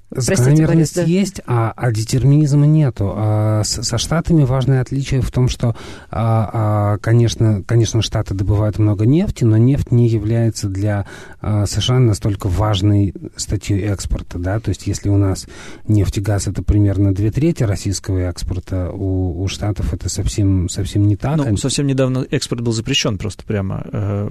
Закономерность 0.10 0.96
да. 0.96 1.04
есть, 1.04 1.42
а, 1.46 1.74
а 1.76 1.92
детерминизма 1.92 2.66
нету. 2.66 3.12
А 3.14 3.64
с, 3.64 3.84
со 3.84 3.98
Штатами 3.98 4.44
важное 4.44 4.82
отличие 4.82 5.22
в 5.22 5.30
том, 5.32 5.50
что, 5.50 5.76
а, 6.10 6.50
а, 6.54 6.98
конечно, 7.00 7.62
конечно, 7.64 8.02
Штаты 8.02 8.34
добывают 8.34 8.80
много 8.80 9.06
нефти, 9.06 9.44
но 9.44 9.58
нефть 9.58 9.92
не 9.92 10.08
является 10.08 10.70
для 10.70 11.08
а, 11.42 11.66
США 11.66 12.00
настолько 12.00 12.48
важной 12.48 13.14
статьей 13.36 13.82
экспорта. 13.82 14.40
Да? 14.40 14.62
То 14.62 14.70
есть 14.70 14.88
если 14.88 15.10
у 15.10 15.18
нас 15.18 15.46
нефть 15.88 16.20
и 16.20 16.22
газ 16.22 16.48
это 16.48 16.64
примерно 16.64 17.14
две 17.14 17.30
трети 17.30 17.64
российского 17.64 18.20
экспорта, 18.20 18.90
у, 18.92 19.42
у 19.42 19.48
Штатов 19.50 19.94
это 19.94 20.08
совсем, 20.08 20.70
совсем 20.70 21.06
не 21.06 21.18
так. 21.18 21.36
Ну, 21.38 21.58
совсем 21.58 21.86
недавно 21.86 22.26
экспорт 22.32 22.62
был 22.62 22.72
запрещен 22.72 23.18
просто 23.18 23.44
прямо 23.44 23.84
э, 23.92 24.30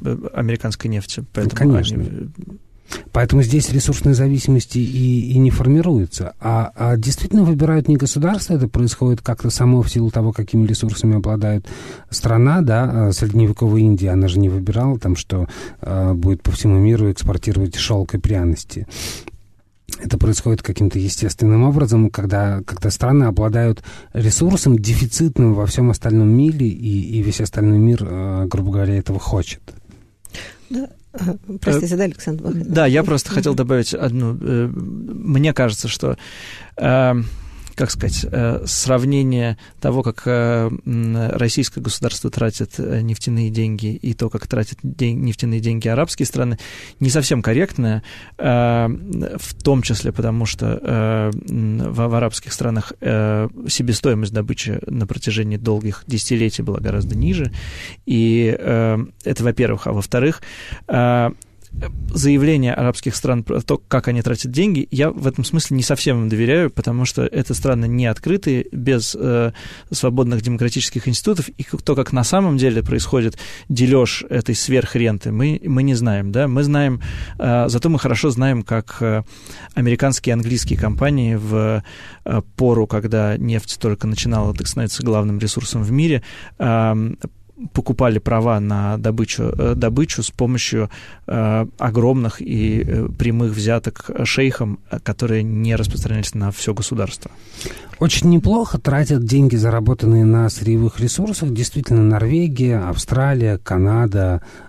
э, 0.00 0.16
американской 0.32 0.90
нефти. 0.90 1.24
Поэтому 1.34 1.72
конечно. 1.72 2.00
Они 2.00 2.58
Поэтому 3.12 3.42
здесь 3.42 3.70
ресурсной 3.70 4.14
зависимости 4.14 4.78
и, 4.78 5.32
и 5.32 5.38
не 5.38 5.50
формируется. 5.50 6.34
А, 6.40 6.72
а 6.74 6.96
действительно 6.96 7.42
выбирают 7.42 7.88
не 7.88 7.96
государства, 7.96 8.54
это 8.54 8.68
происходит 8.68 9.20
как-то 9.20 9.50
само 9.50 9.82
в 9.82 9.90
силу 9.90 10.10
того, 10.10 10.32
какими 10.32 10.66
ресурсами 10.66 11.16
обладает 11.16 11.66
страна, 12.10 12.60
да, 12.62 13.08
а 13.08 13.12
средневековая 13.12 13.82
Индия, 13.82 14.10
она 14.10 14.28
же 14.28 14.38
не 14.38 14.48
выбирала 14.48 14.98
там, 14.98 15.16
что 15.16 15.48
э, 15.80 16.12
будет 16.14 16.42
по 16.42 16.52
всему 16.52 16.78
миру 16.78 17.10
экспортировать 17.10 17.76
шелк 17.76 18.14
и 18.14 18.18
пряности. 18.18 18.86
Это 19.98 20.18
происходит 20.18 20.62
каким-то 20.62 20.98
естественным 20.98 21.64
образом, 21.64 22.10
когда, 22.10 22.62
когда 22.64 22.90
страны 22.90 23.24
обладают 23.24 23.82
ресурсом 24.12 24.78
дефицитным 24.78 25.54
во 25.54 25.66
всем 25.66 25.90
остальном 25.90 26.28
мире, 26.28 26.68
и, 26.68 27.18
и 27.18 27.22
весь 27.22 27.40
остальной 27.40 27.78
мир, 27.78 28.06
э, 28.08 28.46
грубо 28.46 28.72
говоря, 28.72 28.96
этого 28.96 29.18
хочет. 29.18 29.62
Да, 30.70 30.88
Простите, 31.60 31.96
да, 31.96 32.04
Александр? 32.04 32.44
Да, 32.54 32.86
я 32.86 33.02
просто 33.02 33.30
хотел 33.30 33.54
добавить 33.54 33.94
одну. 33.94 34.36
Э, 34.40 34.66
мне 34.68 35.52
кажется, 35.52 35.88
что 35.88 36.16
э, 36.76 37.14
как 37.78 37.92
сказать, 37.92 38.26
э, 38.28 38.64
сравнение 38.66 39.56
того, 39.80 40.02
как 40.02 40.22
э, 40.26 40.68
российское 41.32 41.80
государство 41.80 42.28
тратит 42.28 42.72
э, 42.78 43.02
нефтяные 43.02 43.50
деньги 43.50 43.94
и 43.94 44.14
то, 44.14 44.28
как 44.28 44.48
тратят 44.48 44.82
нефтяные 44.82 45.60
деньги 45.60 45.86
арабские 45.86 46.26
страны, 46.26 46.58
не 46.98 47.08
совсем 47.08 47.40
корректное, 47.40 48.02
в 48.36 49.62
том 49.62 49.82
числе 49.82 50.10
потому, 50.10 50.44
что 50.44 51.30
в 51.44 52.14
арабских 52.16 52.52
странах 52.52 52.92
себестоимость 53.00 54.32
добычи 54.32 54.80
на 54.86 55.06
протяжении 55.06 55.56
долгих 55.56 56.02
десятилетий 56.06 56.62
была 56.62 56.80
гораздо 56.80 57.16
ниже, 57.16 57.52
и 58.06 58.44
это, 59.24 59.44
во-первых, 59.44 59.86
а 59.86 59.92
во-вторых, 59.92 60.42
заявления 62.10 62.74
арабских 62.74 63.14
стран 63.14 63.44
про 63.44 63.60
то, 63.60 63.78
как 63.78 64.08
они 64.08 64.22
тратят 64.22 64.50
деньги, 64.50 64.88
я 64.90 65.10
в 65.10 65.26
этом 65.26 65.44
смысле 65.44 65.76
не 65.76 65.82
совсем 65.82 66.22
им 66.22 66.28
доверяю, 66.28 66.70
потому 66.70 67.04
что 67.04 67.22
это 67.22 67.54
страны 67.54 67.86
не 67.86 68.06
открытые, 68.06 68.66
без 68.72 69.16
э, 69.18 69.52
свободных 69.90 70.42
демократических 70.42 71.08
институтов, 71.08 71.48
и 71.48 71.64
то, 71.84 71.94
как 71.94 72.12
на 72.12 72.24
самом 72.24 72.56
деле 72.56 72.82
происходит 72.82 73.38
дележ 73.68 74.24
этой 74.28 74.54
сверхренты, 74.54 75.30
мы, 75.30 75.60
мы 75.64 75.82
не 75.82 75.94
знаем, 75.94 76.32
да, 76.32 76.48
мы 76.48 76.62
знаем, 76.62 77.00
э, 77.38 77.68
зато 77.68 77.88
мы 77.88 77.98
хорошо 77.98 78.30
знаем, 78.30 78.62
как 78.62 78.96
э, 79.00 79.22
американские 79.74 80.32
и 80.32 80.34
английские 80.34 80.78
компании 80.78 81.34
в 81.34 81.82
э, 82.24 82.40
пору, 82.56 82.86
когда 82.86 83.36
нефть 83.36 83.78
только 83.80 84.06
начинала 84.06 84.54
так 84.54 84.66
становиться 84.66 85.02
главным 85.02 85.38
ресурсом 85.38 85.82
в 85.82 85.92
мире, 85.92 86.22
э, 86.58 87.14
покупали 87.72 88.18
права 88.18 88.60
на 88.60 88.96
добычу, 88.98 89.52
добычу 89.74 90.22
с 90.22 90.30
помощью 90.30 90.90
огромных 91.26 92.40
и 92.40 93.06
прямых 93.18 93.52
взяток 93.52 94.10
шейхам, 94.24 94.78
которые 95.02 95.42
не 95.42 95.76
распространялись 95.76 96.34
на 96.34 96.50
все 96.50 96.74
государство. 96.74 97.30
Очень 97.98 98.30
неплохо 98.30 98.78
тратят 98.78 99.24
деньги, 99.24 99.56
заработанные 99.56 100.24
на 100.24 100.48
сырьевых 100.48 101.00
ресурсах. 101.00 101.52
Действительно, 101.52 102.02
Норвегия, 102.02 102.88
Австралия, 102.88 103.58
Канада, 103.58 104.40
э, 104.40 104.67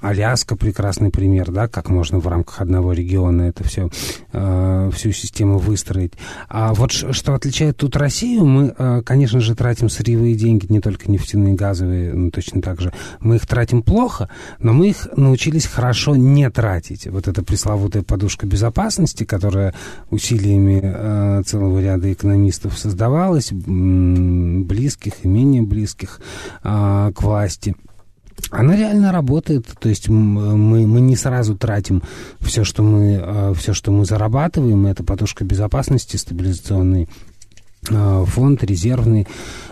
Аляска 0.00 0.56
прекрасный 0.56 1.10
пример, 1.10 1.50
да, 1.50 1.68
как 1.68 1.88
можно 1.88 2.18
в 2.18 2.26
рамках 2.26 2.60
одного 2.60 2.92
региона 2.92 3.42
это 3.42 3.64
все, 3.64 3.90
э, 4.32 4.90
всю 4.94 5.12
систему 5.12 5.58
выстроить. 5.58 6.12
А 6.48 6.74
вот 6.74 6.92
что 6.92 7.34
отличает 7.34 7.76
тут 7.76 7.96
Россию, 7.96 8.46
мы, 8.46 8.74
э, 8.76 9.02
конечно 9.04 9.40
же, 9.40 9.54
тратим 9.54 9.88
сырьевые 9.88 10.34
деньги, 10.34 10.66
не 10.70 10.80
только 10.80 11.10
нефтяные, 11.10 11.54
газовые, 11.54 12.14
ну, 12.14 12.30
точно 12.30 12.62
так 12.62 12.80
же. 12.80 12.92
Мы 13.20 13.36
их 13.36 13.46
тратим 13.46 13.82
плохо, 13.82 14.28
но 14.58 14.72
мы 14.72 14.90
их 14.90 15.08
научились 15.16 15.66
хорошо 15.66 16.16
не 16.16 16.48
тратить. 16.50 17.06
Вот 17.06 17.28
эта 17.28 17.42
пресловутая 17.42 18.02
подушка 18.02 18.46
безопасности, 18.46 19.24
которая 19.24 19.74
усилиями 20.10 21.42
целого 21.42 21.80
ряда 21.80 22.12
экономистов 22.12 22.78
создавалось, 22.78 23.52
близких 23.52 25.24
и 25.24 25.28
менее 25.28 25.62
близких 25.62 26.20
а, 26.62 27.12
к 27.12 27.22
власти. 27.22 27.74
Она 28.50 28.76
реально 28.76 29.12
работает, 29.12 29.66
то 29.78 29.88
есть 29.88 30.08
мы, 30.08 30.86
мы 30.86 31.00
не 31.00 31.16
сразу 31.16 31.56
тратим 31.56 32.02
все, 32.40 32.64
что 32.64 32.82
мы, 32.82 33.18
а, 33.20 33.54
все, 33.54 33.72
что 33.72 33.90
мы 33.90 34.04
зарабатываем, 34.04 34.86
это 34.86 35.02
подушка 35.02 35.44
безопасности 35.44 36.16
стабилизационный 36.16 37.08
а, 37.90 38.24
фонд 38.24 38.62
резервный, 38.62 39.26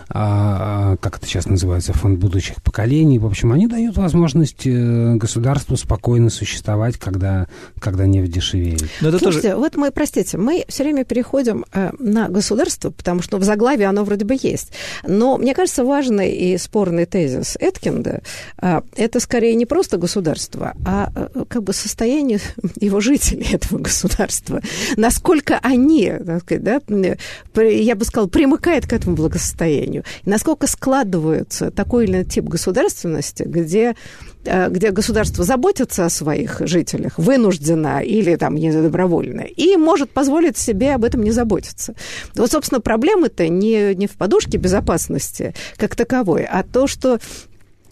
как 0.07 1.17
это 1.17 1.25
сейчас 1.25 1.47
называется, 1.47 1.93
фонд 1.93 2.19
будущих 2.19 2.61
поколений. 2.61 3.19
В 3.19 3.25
общем, 3.25 3.51
они 3.51 3.67
дают 3.67 3.97
возможность 3.97 4.65
э, 4.65 5.15
государству 5.15 5.77
спокойно 5.77 6.29
существовать, 6.29 6.97
когда, 6.97 7.47
когда 7.79 8.05
нефть 8.05 8.31
дешевеет. 8.31 8.83
Но 9.01 9.09
это 9.09 9.19
Слушайте, 9.19 9.49
тоже... 9.51 9.61
вот 9.61 9.75
мы, 9.77 9.91
простите, 9.91 10.37
мы 10.37 10.65
все 10.67 10.83
время 10.83 11.05
переходим 11.05 11.65
э, 11.73 11.91
на 11.99 12.29
государство, 12.29 12.91
потому 12.91 13.21
что 13.21 13.37
в 13.37 13.43
заглаве 13.43 13.85
оно 13.85 14.03
вроде 14.03 14.25
бы 14.25 14.37
есть. 14.39 14.71
Но 15.07 15.37
мне 15.37 15.53
кажется, 15.53 15.83
важный 15.83 16.31
и 16.31 16.57
спорный 16.57 17.05
тезис 17.05 17.57
Эткинда 17.59 18.21
э, 18.61 18.81
это 18.95 19.19
скорее 19.19 19.55
не 19.55 19.65
просто 19.65 19.97
государство, 19.97 20.73
а 20.85 21.11
как 21.47 21.63
бы 21.63 21.73
состояние 21.73 22.39
его 22.79 22.99
жителей 22.99 23.47
этого 23.53 23.79
государства. 23.79 24.61
Насколько 24.97 25.59
они, 25.61 26.13
так 26.25 26.41
сказать, 26.41 26.63
да, 26.63 26.81
я 27.61 27.95
бы 27.95 28.05
сказала, 28.05 28.27
примыкает 28.27 28.85
к 28.87 28.93
этому 28.93 29.15
благосостоянию 29.15 29.94
сожалению. 29.95 30.03
И 30.23 30.29
насколько 30.29 30.67
складывается 30.67 31.71
такой 31.71 32.05
или 32.05 32.11
иной 32.11 32.25
тип 32.25 32.45
государственности, 32.45 33.43
где 33.43 33.95
э, 34.45 34.69
где 34.69 34.91
государство 34.91 35.43
заботится 35.43 36.05
о 36.05 36.09
своих 36.09 36.61
жителях, 36.65 37.17
вынуждено 37.17 37.99
или 37.99 38.35
там 38.35 38.55
не 38.55 38.71
добровольно, 38.71 39.41
и 39.41 39.77
может 39.77 40.09
позволить 40.11 40.57
себе 40.57 40.95
об 40.95 41.03
этом 41.03 41.23
не 41.23 41.31
заботиться. 41.31 41.93
Вот, 42.35 42.51
собственно, 42.51 42.81
проблема-то 42.81 43.47
не, 43.47 43.95
не 43.95 44.07
в 44.07 44.11
подушке 44.17 44.57
безопасности 44.57 45.53
как 45.77 45.95
таковой, 45.95 46.43
а 46.43 46.63
то, 46.63 46.87
что 46.87 47.19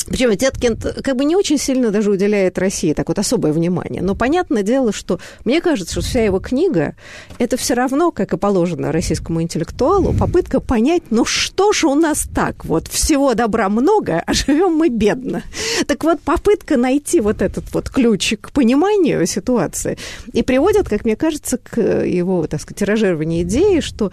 причем 0.08 0.36
Теткин 0.36 0.78
как 0.78 1.16
бы 1.16 1.26
не 1.26 1.36
очень 1.36 1.58
сильно 1.58 1.92
даже 1.92 2.12
уделяет 2.12 2.58
России 2.58 2.94
так 2.94 3.08
вот 3.08 3.20
особое 3.20 3.54
внимание. 3.54 4.02
Но 4.02 4.16
понятное 4.16 4.64
дело, 4.64 4.92
что 4.92 5.20
мне 5.46 5.62
кажется, 5.62 5.94
что 5.94 6.02
вся 6.02 6.24
его 6.24 6.40
книга 6.40 6.96
это 7.40 7.58
все 7.58 7.74
равно, 7.74 8.12
как 8.12 8.34
и 8.34 8.38
положено 8.38 8.92
российскому 8.92 9.42
интеллектуалу, 9.42 10.14
попытка 10.14 10.60
понять, 10.60 11.04
ну 11.10 11.26
что 11.26 11.72
же 11.74 11.88
у 11.88 11.96
нас 11.96 12.28
так? 12.34 12.66
Вот 12.66 12.88
всего 12.88 13.34
добра 13.34 13.70
много, 13.70 14.24
а 14.26 14.34
живем 14.34 14.76
мы 14.76 14.90
бедно. 14.90 15.44
Так 15.88 16.04
вот, 16.04 16.20
попытка 16.22 16.78
найти 16.78 17.20
вот 17.20 17.42
этот 17.42 17.74
вот 17.74 17.90
ключик 17.90 18.48
к 18.48 18.52
пониманию 18.52 19.26
ситуации 19.26 19.98
и 20.32 20.44
приводит, 20.44 20.90
как 20.90 21.06
мне 21.06 21.16
кажется, 21.16 21.58
к 21.58 21.80
его, 22.06 22.46
так 22.48 22.62
сказать, 22.62 22.80
тиражированию 22.80 23.44
идеи, 23.44 23.80
что 23.80 24.12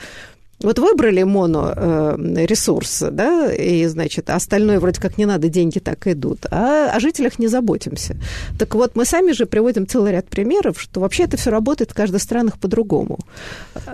вот 0.62 0.78
выбрали 0.78 1.22
моноресурс, 1.22 3.02
э, 3.02 3.10
да, 3.10 3.52
и, 3.52 3.86
значит, 3.86 4.28
остальное 4.30 4.78
вроде 4.78 5.00
как 5.00 5.16
не 5.16 5.26
надо, 5.26 5.48
деньги 5.48 5.78
так 5.78 6.06
идут, 6.06 6.46
а 6.50 6.90
о 6.94 7.00
жителях 7.00 7.38
не 7.38 7.48
заботимся. 7.48 8.16
Так 8.58 8.74
вот, 8.74 8.94
мы 8.94 9.04
сами 9.04 9.32
же 9.32 9.46
приводим 9.46 9.86
целый 9.86 10.12
ряд 10.12 10.26
примеров, 10.28 10.80
что 10.80 11.00
вообще 11.00 11.24
это 11.24 11.36
все 11.36 11.50
работает 11.50 11.92
в 11.92 11.94
каждой 11.94 12.20
странах 12.20 12.58
по-другому. 12.58 13.18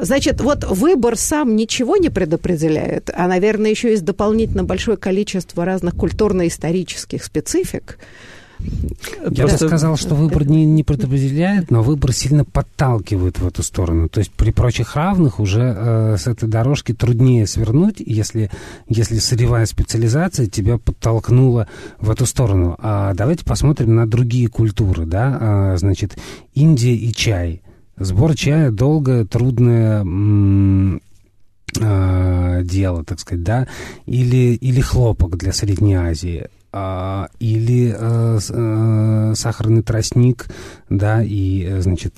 Значит, 0.01 0.41
вот 0.41 0.65
выбор 0.65 1.17
сам 1.17 1.55
ничего 1.55 1.97
не 1.97 2.09
предопределяет, 2.09 3.11
а, 3.15 3.29
наверное, 3.29 3.71
еще 3.71 3.91
есть 3.91 4.05
дополнительно 4.05 4.65
большое 4.65 4.97
количество 4.97 5.65
разных 5.65 5.95
культурно-исторических 5.95 7.25
специфик, 7.25 7.99
я 9.31 9.49
сказал, 9.49 9.97
что 9.97 10.15
выбор 10.15 10.47
не, 10.47 10.65
не 10.65 10.83
предопределяет, 10.83 11.71
но 11.71 11.83
выбор 11.83 12.13
сильно 12.13 12.45
подталкивает 12.45 13.39
в 13.39 13.47
эту 13.47 13.63
сторону. 13.63 14.09
То 14.09 14.21
есть 14.21 14.33
при 14.33 14.51
прочих 14.51 14.97
равных 14.97 15.41
уже 15.41 15.75
э, 15.77 16.17
с 16.19 16.27
этой 16.27 16.49
дорожки 16.49 16.93
труднее 16.93 17.47
свернуть, 17.47 17.97
если, 17.99 18.51
если 18.89 19.19
сырьевая 19.19 19.67
специализация 19.67 20.47
тебя 20.47 20.79
подтолкнула 20.79 21.69
в 21.99 22.11
эту 22.11 22.27
сторону. 22.27 22.77
А 22.79 23.15
давайте 23.15 23.45
посмотрим 23.45 23.95
на 23.95 24.07
другие 24.07 24.49
культуры. 24.49 25.07
Да? 25.07 25.39
А, 25.41 25.77
значит, 25.77 26.17
Индия 26.55 26.95
и 26.95 27.13
чай. 27.13 27.63
Сбор 27.99 28.35
чая 28.35 28.71
долгое, 28.71 29.25
трудное 29.25 30.05
а, 31.81 32.63
дело, 32.63 33.05
так 33.05 33.21
сказать, 33.21 33.43
да, 33.43 33.67
или, 34.07 34.55
или 34.55 34.81
хлопок 34.81 35.37
для 35.37 35.53
Средней 35.53 35.95
Азии. 35.95 36.49
А, 36.79 37.31
или 37.39 37.91
э, 37.99 38.39
э, 38.51 39.33
сахарный 39.35 39.83
тростник, 39.83 40.47
да, 40.91 41.23
и, 41.23 41.65
э, 41.65 41.81
значит, 41.81 42.13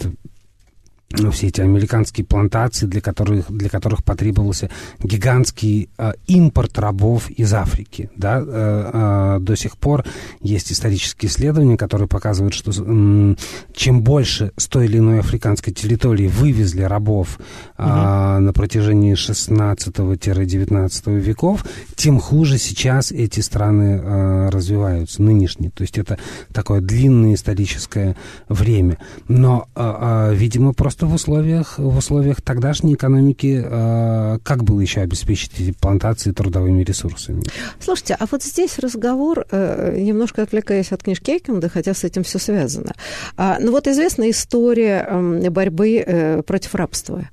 все 1.30 1.46
эти 1.46 1.62
американские 1.62 2.26
плантации, 2.26 2.84
для 2.86 3.00
которых, 3.00 3.50
для 3.50 3.70
которых 3.70 4.04
потребовался 4.04 4.68
гигантский 5.02 5.88
э, 5.96 6.12
импорт 6.26 6.78
рабов 6.78 7.30
из 7.30 7.54
Африки. 7.54 8.10
Да? 8.14 8.44
Э, 8.46 9.36
э, 9.36 9.38
до 9.40 9.56
сих 9.56 9.78
пор 9.78 10.04
есть 10.42 10.70
исторические 10.70 11.30
исследования, 11.30 11.78
которые 11.78 12.08
показывают, 12.08 12.52
что 12.52 12.72
э, 12.72 13.34
чем 13.74 14.02
больше 14.02 14.52
с 14.58 14.68
той 14.68 14.84
или 14.84 14.98
иной 14.98 15.20
африканской 15.20 15.72
территории 15.72 16.28
вывезли 16.28 16.82
рабов 16.82 17.38
э, 17.78 17.82
угу. 17.82 17.90
на 17.90 18.52
протяжении 18.52 19.14
16-19 19.14 21.18
веков, 21.18 21.64
тем 21.96 22.20
хуже 22.20 22.58
сейчас 22.58 23.12
эти 23.12 23.40
страны 23.40 24.02
э, 24.02 24.50
развиваются, 24.50 25.22
нынешние. 25.22 25.70
То 25.70 25.80
есть 25.82 25.96
это 25.96 26.18
такое 26.52 26.82
длинное 26.82 27.32
историческое 27.32 28.14
время. 28.50 28.98
Но, 29.26 29.68
э, 29.74 30.30
э, 30.30 30.34
видимо, 30.34 30.74
просто 30.74 30.97
что 30.98 31.06
в 31.06 31.14
условиях, 31.14 31.78
в 31.78 31.96
условиях 31.96 32.42
тогдашней 32.42 32.94
экономики 32.94 33.62
э, 33.64 34.38
как 34.42 34.64
было 34.64 34.80
еще 34.80 35.00
обеспечить 35.00 35.52
эти 35.60 35.70
плантации 35.70 36.32
трудовыми 36.32 36.82
ресурсами? 36.82 37.44
Слушайте, 37.78 38.16
а 38.18 38.26
вот 38.28 38.42
здесь 38.42 38.80
разговор, 38.80 39.46
э, 39.48 39.96
немножко 39.96 40.42
отвлекаясь 40.42 40.90
от 40.90 41.04
книжки 41.04 41.38
Экенда, 41.38 41.68
хотя 41.68 41.94
с 41.94 42.02
этим 42.02 42.24
все 42.24 42.40
связано. 42.40 42.94
А, 43.36 43.58
ну 43.60 43.70
вот 43.70 43.86
известная 43.86 44.30
история 44.30 45.06
э, 45.08 45.50
борьбы 45.50 46.02
э, 46.04 46.42
против 46.42 46.74
рабства. 46.74 47.28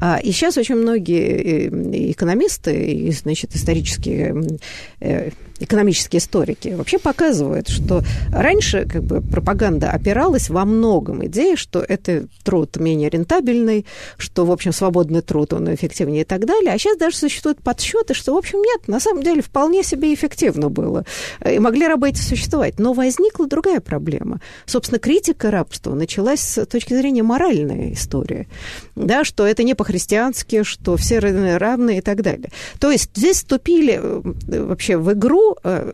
А, 0.00 0.20
и 0.22 0.30
сейчас 0.30 0.56
очень 0.56 0.76
многие 0.76 1.66
э, 1.66 2.12
экономисты 2.12 2.72
и, 2.72 3.10
значит, 3.10 3.56
исторические 3.56 4.60
э, 5.00 5.30
экономические 5.60 6.20
историки 6.20 6.68
вообще 6.68 6.98
показывают, 6.98 7.68
что 7.68 8.02
раньше 8.30 8.86
как 8.86 9.02
бы 9.02 9.20
пропаганда 9.20 9.90
опиралась 9.90 10.50
во 10.50 10.64
многом 10.64 11.26
идее, 11.26 11.56
что 11.56 11.80
это 11.80 12.26
труд 12.44 12.76
менее 12.76 13.07
рентабельный, 13.08 13.86
что, 14.16 14.44
в 14.44 14.52
общем, 14.52 14.72
свободный 14.72 15.22
труд, 15.22 15.52
он 15.52 15.72
эффективнее 15.74 16.22
и 16.22 16.24
так 16.24 16.46
далее. 16.46 16.72
А 16.72 16.78
сейчас 16.78 16.96
даже 16.96 17.16
существуют 17.16 17.62
подсчеты, 17.62 18.14
что, 18.14 18.34
в 18.34 18.38
общем, 18.38 18.60
нет, 18.60 18.88
на 18.88 19.00
самом 19.00 19.22
деле 19.22 19.42
вполне 19.42 19.82
себе 19.82 20.12
эффективно 20.14 20.68
было. 20.68 21.04
И 21.44 21.58
могли 21.58 21.86
рабы 21.86 22.12
существовать. 22.14 22.78
Но 22.78 22.92
возникла 22.92 23.46
другая 23.46 23.80
проблема. 23.80 24.40
Собственно, 24.66 24.98
критика 24.98 25.50
рабства 25.50 25.94
началась 25.94 26.40
с 26.40 26.66
точки 26.66 26.94
зрения 26.94 27.22
моральной 27.22 27.92
истории. 27.92 28.48
Да, 28.96 29.24
что 29.24 29.46
это 29.46 29.62
не 29.62 29.74
по-христиански, 29.74 30.62
что 30.62 30.96
все 30.96 31.18
равны 31.18 31.98
и 31.98 32.00
так 32.00 32.22
далее. 32.22 32.50
То 32.80 32.90
есть 32.90 33.10
здесь 33.14 33.36
вступили 33.36 34.00
э, 34.02 34.62
вообще 34.62 34.96
в 34.96 35.12
игру 35.12 35.56
Э, 35.64 35.92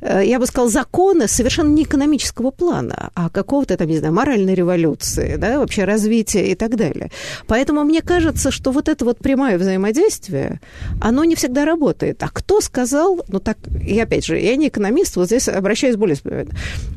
э, 0.00 0.22
я 0.24 0.38
бы 0.38 0.46
сказала, 0.46 0.70
законы 0.70 1.28
совершенно 1.28 1.68
не 1.68 1.82
экономического 1.82 2.50
плана, 2.50 3.10
а 3.14 3.28
какого-то, 3.28 3.76
там, 3.76 3.88
не 3.88 3.98
знаю, 3.98 4.14
моральной 4.14 4.54
революции, 4.54 5.36
да, 5.36 5.58
вообще 5.58 5.84
развития 5.84 6.46
и 6.50 6.54
так 6.56 6.76
далее. 6.76 7.10
Поэтому 7.46 7.84
мне 7.84 8.02
кажется, 8.02 8.50
что 8.50 8.72
вот 8.72 8.88
это 8.88 9.04
вот 9.04 9.18
прямое 9.18 9.58
взаимодействие, 9.58 10.60
оно 11.00 11.24
не 11.24 11.34
всегда 11.34 11.64
работает. 11.64 12.22
А 12.22 12.28
кто 12.28 12.60
сказал, 12.60 13.20
ну 13.28 13.38
так, 13.38 13.58
и 13.86 13.98
опять 14.00 14.26
же, 14.26 14.38
я 14.38 14.56
не 14.56 14.68
экономист, 14.68 15.16
вот 15.16 15.26
здесь 15.26 15.48
обращаюсь 15.48 15.96
более 15.96 16.16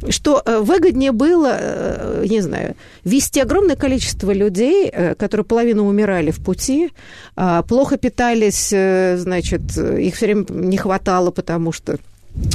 что 0.10 0.42
э, 0.46 0.60
выгоднее 0.60 1.12
было, 1.12 2.24
не 2.26 2.42
знаю, 2.42 2.76
вести 3.04 3.40
огромное 3.40 3.76
количество 3.76 4.32
людей, 4.32 4.92
которые 5.18 5.46
половину 5.46 5.86
умирали 5.86 6.32
в 6.32 6.44
пути, 6.44 6.92
а, 7.36 7.64
плохо 7.64 7.98
питались, 7.98 8.70
значит, 8.70 9.78
их 9.78 10.16
все 10.16 10.26
время 10.26 10.46
не 10.50 10.78
хватало, 10.78 11.32
потому 11.32 11.72
что 11.72 11.98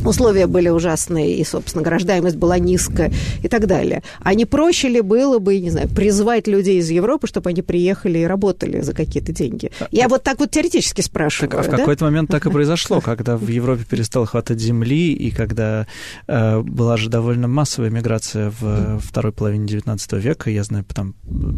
условия 0.04 0.46
были 0.46 0.68
ужасные, 0.68 1.36
и, 1.36 1.44
собственно, 1.44 1.88
рождаемость 1.88 2.36
была 2.36 2.58
низкая 2.58 3.12
и 3.42 3.48
так 3.48 3.66
далее. 3.66 4.02
А 4.20 4.34
не 4.34 4.44
проще 4.44 4.88
ли 4.88 5.00
было 5.00 5.38
бы, 5.38 5.58
не 5.58 5.70
знаю, 5.70 5.88
призвать 5.88 6.46
людей 6.46 6.78
из 6.78 6.90
Европы, 6.90 7.26
чтобы 7.26 7.50
они 7.50 7.62
приехали 7.62 8.20
и 8.20 8.24
работали 8.24 8.80
за 8.80 8.92
какие-то 8.92 9.32
деньги? 9.32 9.70
Я 9.90 10.08
вот 10.08 10.22
так 10.22 10.38
вот 10.38 10.50
теоретически 10.50 11.00
спрашиваю. 11.00 11.50
Так, 11.50 11.60
а 11.60 11.62
в 11.62 11.70
да? 11.70 11.76
какой-то 11.78 12.04
момент 12.04 12.30
так 12.30 12.46
и 12.46 12.50
произошло, 12.50 13.00
когда 13.00 13.36
в 13.36 13.48
Европе 13.48 13.84
перестало 13.88 14.26
хватать 14.26 14.60
земли, 14.60 15.12
и 15.12 15.30
когда 15.30 15.86
э, 16.26 16.60
была 16.60 16.96
же 16.96 17.10
довольно 17.10 17.48
массовая 17.48 17.90
миграция 17.90 18.52
в 18.58 19.00
второй 19.00 19.32
половине 19.32 19.66
XIX 19.66 20.20
века. 20.20 20.50
Я 20.50 20.64
знаю, 20.64 20.84
там, 20.84 21.14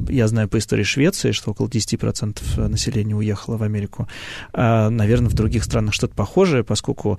я 0.09 0.29
знаю 0.29 0.49
по 0.49 0.59
истории 0.59 0.85
Швеции, 0.85 1.33
что 1.33 1.51
около 1.51 1.69
10% 1.69 2.69
населения 2.69 3.15
уехало 3.15 3.57
в 3.57 3.63
Америку. 3.63 4.09
А, 4.53 4.91
наверное, 4.91 5.29
в 5.29 5.35
других 5.35 5.65
странах 5.65 5.95
что-то 5.95 6.15
похожее, 6.15 6.65
поскольку 6.65 7.19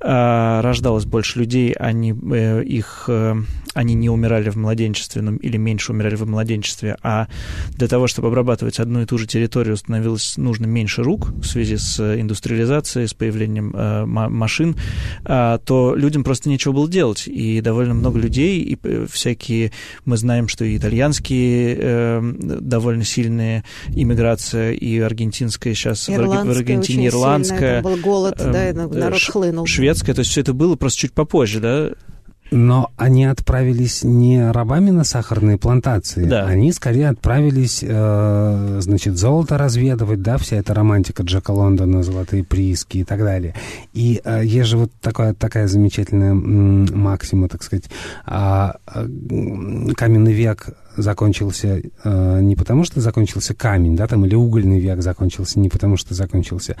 а, 0.00 0.37
рождалось 0.62 1.04
больше 1.04 1.38
людей, 1.38 1.72
они, 1.72 2.12
э, 2.12 2.62
их, 2.64 3.04
э, 3.08 3.34
они 3.74 3.94
не 3.94 4.10
умирали 4.10 4.50
в 4.50 4.56
младенчестве 4.56 5.22
ну, 5.22 5.36
или 5.36 5.56
меньше 5.56 5.92
умирали 5.92 6.16
в 6.16 6.26
младенчестве, 6.26 6.96
а 7.02 7.28
для 7.70 7.88
того, 7.88 8.06
чтобы 8.06 8.28
обрабатывать 8.28 8.80
одну 8.80 9.02
и 9.02 9.06
ту 9.06 9.18
же 9.18 9.26
территорию, 9.26 9.76
становилось 9.76 10.36
нужно 10.36 10.66
меньше 10.66 11.02
рук 11.02 11.30
в 11.40 11.44
связи 11.44 11.76
с 11.76 12.00
индустриализацией, 12.20 13.08
с 13.08 13.14
появлением 13.14 13.72
э, 13.74 14.04
машин, 14.06 14.76
а, 15.24 15.58
то 15.58 15.94
людям 15.94 16.24
просто 16.24 16.48
нечего 16.48 16.72
было 16.72 16.88
делать. 16.88 17.24
И 17.26 17.60
довольно 17.60 17.94
много 17.94 18.18
людей, 18.18 18.60
и 18.60 18.78
всякие, 19.06 19.72
мы 20.04 20.16
знаем, 20.16 20.48
что 20.48 20.64
и 20.64 20.76
итальянские 20.76 22.20
довольно 22.40 23.04
сильные 23.04 23.64
иммиграция, 23.88 24.72
и 24.72 24.98
аргентинская 24.98 25.74
сейчас 25.74 26.08
Ирландская 26.08 26.54
в 26.54 26.56
Аргентине, 26.56 27.06
ирландская. 27.08 27.58
Сильная, 27.58 27.82
был 27.82 27.96
голод, 27.96 28.36
да, 28.38 28.72
народ 28.72 29.20
хлынул. 29.20 29.66
Шведская, 29.66 30.14
то 30.14 30.20
есть 30.20 30.27
все 30.28 30.40
это 30.42 30.52
было 30.52 30.76
просто 30.76 31.00
чуть 31.00 31.12
попозже, 31.12 31.60
да? 31.60 31.90
Но 32.50 32.90
они 32.96 33.26
отправились 33.26 34.04
не 34.04 34.50
рабами 34.50 34.90
на 34.90 35.04
сахарные 35.04 35.58
плантации, 35.58 36.24
да. 36.24 36.46
они 36.46 36.72
скорее 36.72 37.10
отправились, 37.10 37.80
э, 37.82 38.78
значит, 38.80 39.18
золото 39.18 39.58
разведывать, 39.58 40.22
да, 40.22 40.38
вся 40.38 40.56
эта 40.56 40.72
романтика 40.72 41.24
Джека 41.24 41.50
Лондона, 41.50 42.02
золотые 42.02 42.44
прииски 42.44 42.98
и 42.98 43.04
так 43.04 43.18
далее. 43.18 43.54
И 43.92 44.22
э, 44.24 44.42
есть 44.44 44.68
же 44.68 44.78
вот 44.78 44.92
такая, 45.02 45.34
такая 45.34 45.68
замечательная 45.68 46.32
максима, 46.32 47.48
так 47.48 47.62
сказать, 47.62 47.90
э, 48.26 48.70
каменный 49.94 50.32
век 50.32 50.68
закончился 51.02 51.82
э, 52.04 52.40
не 52.40 52.56
потому, 52.56 52.84
что 52.84 53.00
закончился 53.00 53.54
камень, 53.54 53.96
да, 53.96 54.06
там, 54.06 54.26
или 54.26 54.34
угольный 54.34 54.80
век 54.80 55.02
закончился 55.02 55.60
не 55.60 55.68
потому, 55.68 55.96
что 55.96 56.14
закончился 56.14 56.76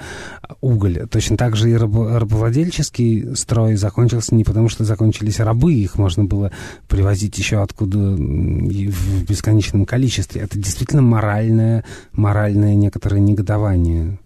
уголь. 0.60 1.06
Точно 1.10 1.36
так 1.36 1.56
же 1.56 1.70
и 1.70 1.74
рабо- 1.74 2.18
рабовладельческий 2.18 3.34
строй 3.36 3.76
закончился 3.76 4.34
не 4.34 4.44
потому, 4.44 4.68
что 4.68 4.84
закончились 4.84 5.40
рабы, 5.40 5.74
их 5.74 5.96
можно 5.98 6.24
было 6.24 6.52
привозить 6.88 7.38
еще 7.38 7.62
откуда 7.62 7.98
в 7.98 9.24
бесконечном 9.24 9.86
количестве. 9.86 10.42
Это 10.42 10.58
действительно 10.58 11.02
моральное, 11.02 11.84
моральное 12.12 12.74
некоторое 12.74 13.20
негодование. 13.20 14.18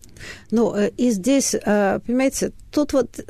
Ну, 0.51 0.75
э, 0.75 0.91
и 0.97 1.11
здесь, 1.11 1.55
э, 1.55 2.01
понимаете, 2.07 2.53
тут 2.71 2.93
вот 2.93 3.21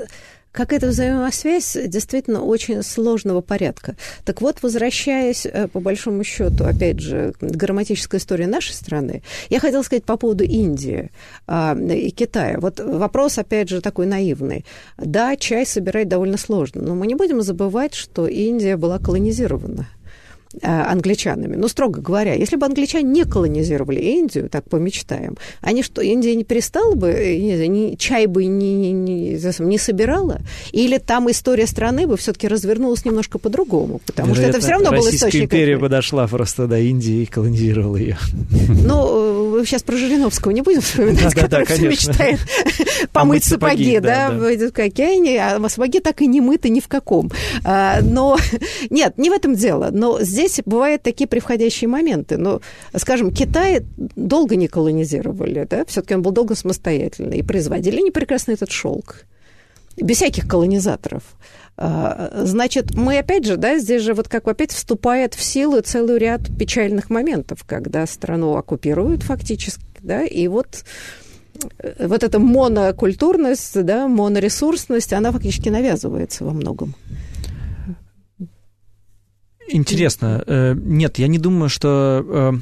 какая-то 0.53 0.89
взаимосвязь 0.89 1.77
действительно 1.87 2.43
очень 2.43 2.83
сложного 2.83 3.41
порядка. 3.41 3.97
Так 4.25 4.41
вот, 4.41 4.63
возвращаясь, 4.63 5.47
э, 5.47 5.69
по 5.69 5.81
большому 5.81 6.25
счету, 6.25 6.65
опять 6.65 7.01
же, 7.01 7.33
к 7.41 7.43
грамматической 7.43 8.19
истории 8.19 8.45
нашей 8.45 8.75
страны, 8.75 9.23
я 9.49 9.61
хотела 9.61 9.83
сказать 9.83 10.05
по 10.05 10.17
поводу 10.17 10.45
Индии 10.45 11.11
а, 11.47 11.75
и 11.75 12.11
Китая. 12.11 12.59
Вот 12.61 12.81
вопрос, 12.81 13.39
опять 13.39 13.69
же, 13.69 13.81
такой 13.81 14.07
наивный. 14.07 14.65
Да, 14.99 15.37
чай 15.37 15.67
собирать 15.67 16.09
довольно 16.09 16.37
сложно, 16.37 16.83
но 16.83 16.95
мы 16.95 17.07
не 17.07 17.15
будем 17.15 17.43
забывать, 17.43 17.95
что 17.95 18.27
Индия 18.27 18.77
была 18.77 18.99
колонизирована. 18.99 19.89
Э, 20.61 20.83
англичанами. 20.83 21.57
Но, 21.57 21.67
строго 21.67 22.03
говоря, 22.03 22.35
если 22.35 22.57
бы 22.57 22.67
англичане 22.67 23.09
не 23.09 23.25
колонизировали 23.25 24.01
Индию, 24.01 24.51
так 24.51 24.69
помечтаем, 24.69 25.39
они 25.63 25.83
что, 25.83 26.03
Индия 26.03 26.35
не 26.35 26.45
перестала 26.45 26.95
бы, 26.95 27.09
э, 27.09 27.39
не 27.39 27.69
ни, 27.69 27.95
чай 27.95 28.27
бы 28.27 28.45
не, 28.45 28.75
не, 28.75 28.93
не, 28.93 29.61
не 29.61 29.79
собирала? 29.79 30.41
Или 30.73 30.99
там 30.99 31.31
история 31.31 31.67
страны 31.67 32.07
бы 32.07 32.19
все-таки 32.19 32.49
развернулась 32.49 33.07
немножко 33.07 33.39
по-другому? 33.39 34.03
Потому 34.05 34.35
Вероятно, 34.35 34.53
что 34.53 34.59
это 34.59 34.61
все 34.61 34.85
равно 34.85 34.91
был 34.91 35.09
источник... 35.09 35.45
империя 35.45 35.79
подошла 35.79 36.27
просто 36.27 36.67
до 36.67 36.79
Индии 36.79 37.23
и 37.23 37.27
колонизировала 37.27 37.97
ее. 37.97 38.19
Ну, 38.69 39.61
э, 39.61 39.65
сейчас 39.65 39.83
про 39.83 39.97
Жириновского 39.97 40.51
не 40.51 40.61
будем 40.61 40.83
вспоминать, 40.83 41.35
да, 41.35 41.43
который 41.43 41.67
да, 41.67 41.75
все 41.75 41.89
мечтает 41.89 42.41
помыть 43.13 43.45
сапоги, 43.45 44.01
да, 44.01 44.31
в 44.31 44.79
океане, 44.79 45.43
а 45.43 45.69
сапоги 45.71 46.01
так 46.01 46.21
и 46.21 46.27
не 46.27 46.43
мыты 46.43 46.69
ни 46.69 46.81
в 46.81 46.89
каком. 46.89 47.31
А, 47.65 48.01
но, 48.03 48.37
нет, 48.91 49.17
не 49.17 49.31
в 49.31 49.33
этом 49.33 49.55
дело. 49.55 49.89
Но 49.93 50.21
здесь 50.21 50.42
здесь 50.49 50.63
бывают 50.65 51.03
такие 51.03 51.27
приходящие 51.27 51.89
моменты. 51.89 52.37
Но, 52.37 52.61
скажем, 52.97 53.33
Китай 53.33 53.85
долго 53.97 54.57
не 54.57 54.69
колонизировали, 54.69 55.67
да, 55.69 55.85
все-таки 55.85 56.15
он 56.15 56.23
был 56.23 56.33
долго 56.33 56.55
самостоятельный, 56.55 57.39
и 57.39 57.43
производили 57.43 57.99
они 57.99 58.11
прекрасно 58.11 58.53
этот 58.53 58.71
шелк. 58.71 59.25
Без 59.97 60.17
всяких 60.17 60.49
колонизаторов. 60.49 61.23
А, 61.77 62.43
значит, 62.45 62.95
мы 62.95 63.19
опять 63.19 63.47
же, 63.47 63.57
да, 63.57 63.79
здесь 63.79 64.03
же 64.03 64.15
вот 64.15 64.29
как 64.29 64.47
опять 64.49 64.73
вступает 64.73 65.35
в 65.35 65.43
силу 65.43 65.81
целый 65.81 66.19
ряд 66.19 66.43
печальных 66.59 67.11
моментов, 67.11 67.65
когда 67.67 68.07
страну 68.07 68.57
оккупируют 68.57 69.23
фактически, 69.23 69.83
да, 70.01 70.25
и 70.25 70.49
вот 70.49 70.85
э, 71.79 72.07
вот 72.07 72.23
эта 72.23 72.39
монокультурность, 72.39 73.83
да, 73.83 74.07
моноресурсность, 74.09 75.13
она 75.13 75.33
фактически 75.33 75.69
навязывается 75.71 76.45
во 76.45 76.53
многом. 76.53 76.95
Интересно. 79.73 80.43
Э, 80.47 80.75
нет, 80.77 81.19
я 81.19 81.27
не 81.27 81.39
думаю, 81.39 81.69
что 81.69 82.25
э, 82.27 82.53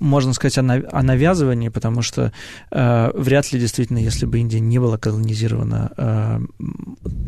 можно 0.00 0.32
сказать 0.32 0.58
о 0.58 1.02
навязывании, 1.02 1.68
потому 1.68 2.02
что 2.02 2.32
э, 2.70 3.10
вряд 3.14 3.52
ли 3.52 3.60
действительно, 3.60 3.98
если 3.98 4.26
бы 4.26 4.38
Индия 4.38 4.60
не 4.60 4.78
была 4.78 4.98
колонизирована, 4.98 6.40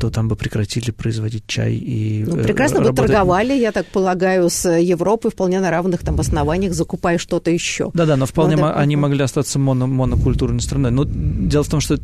то 0.01 0.11
там 0.11 0.29
бы 0.29 0.37
прекратили 0.37 0.91
производить 0.91 1.47
чай 1.47 1.75
и 1.75 2.25
ну, 2.27 2.43
Прекрасно 2.43 2.79
работать... 2.79 2.97
бы 2.99 3.07
торговали, 3.07 3.53
я 3.55 3.73
так 3.73 3.87
полагаю, 3.87 4.49
с 4.51 4.69
Европой 4.69 5.31
вполне 5.31 5.61
на 5.61 5.71
равных 5.71 6.01
там 6.01 6.19
основаниях, 6.21 6.73
закупая 6.73 7.19
что-то 7.19 7.51
еще. 7.51 7.91
Да-да, 7.95 8.17
но 8.17 8.27
вполне 8.27 8.57
ну, 8.57 8.63
да, 8.63 8.75
они 8.75 8.97
могли 8.97 9.23
остаться 9.23 9.59
моно 9.59 9.87
монокультурной 9.87 10.61
страной. 10.61 10.91
Но 10.91 11.05
дело 11.05 11.65
в 11.65 11.69
том, 11.69 11.81
что 11.81 11.99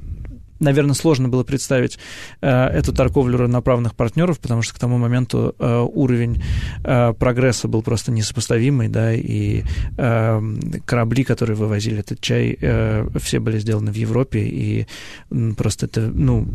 наверное, 0.64 0.94
сложно 0.94 1.29
было 1.29 1.44
представить 1.44 1.98
э, 2.40 2.48
эту 2.48 2.92
торговлю 2.92 3.38
равноправных 3.38 3.94
партнеров, 3.94 4.40
потому 4.40 4.62
что 4.62 4.74
к 4.74 4.79
тому 4.79 4.98
моменту 4.98 5.55
э, 5.59 5.81
уровень 5.81 6.42
э, 6.83 7.12
прогресса 7.12 7.68
был 7.68 7.83
просто 7.83 8.12
несопоставимый, 8.12 8.88
да, 8.88 9.12
и 9.12 9.62
корабли, 10.87 11.24
которые 11.24 11.57
вывозили 11.57 12.00
этот 12.00 12.20
чай, 12.20 12.59
все 13.20 13.38
были 13.38 13.59
сделаны 13.59 13.92
в 13.92 13.94
Европе, 13.94 14.40
и 14.40 14.87
просто 15.57 15.87
это, 15.87 16.00
ну, 16.00 16.46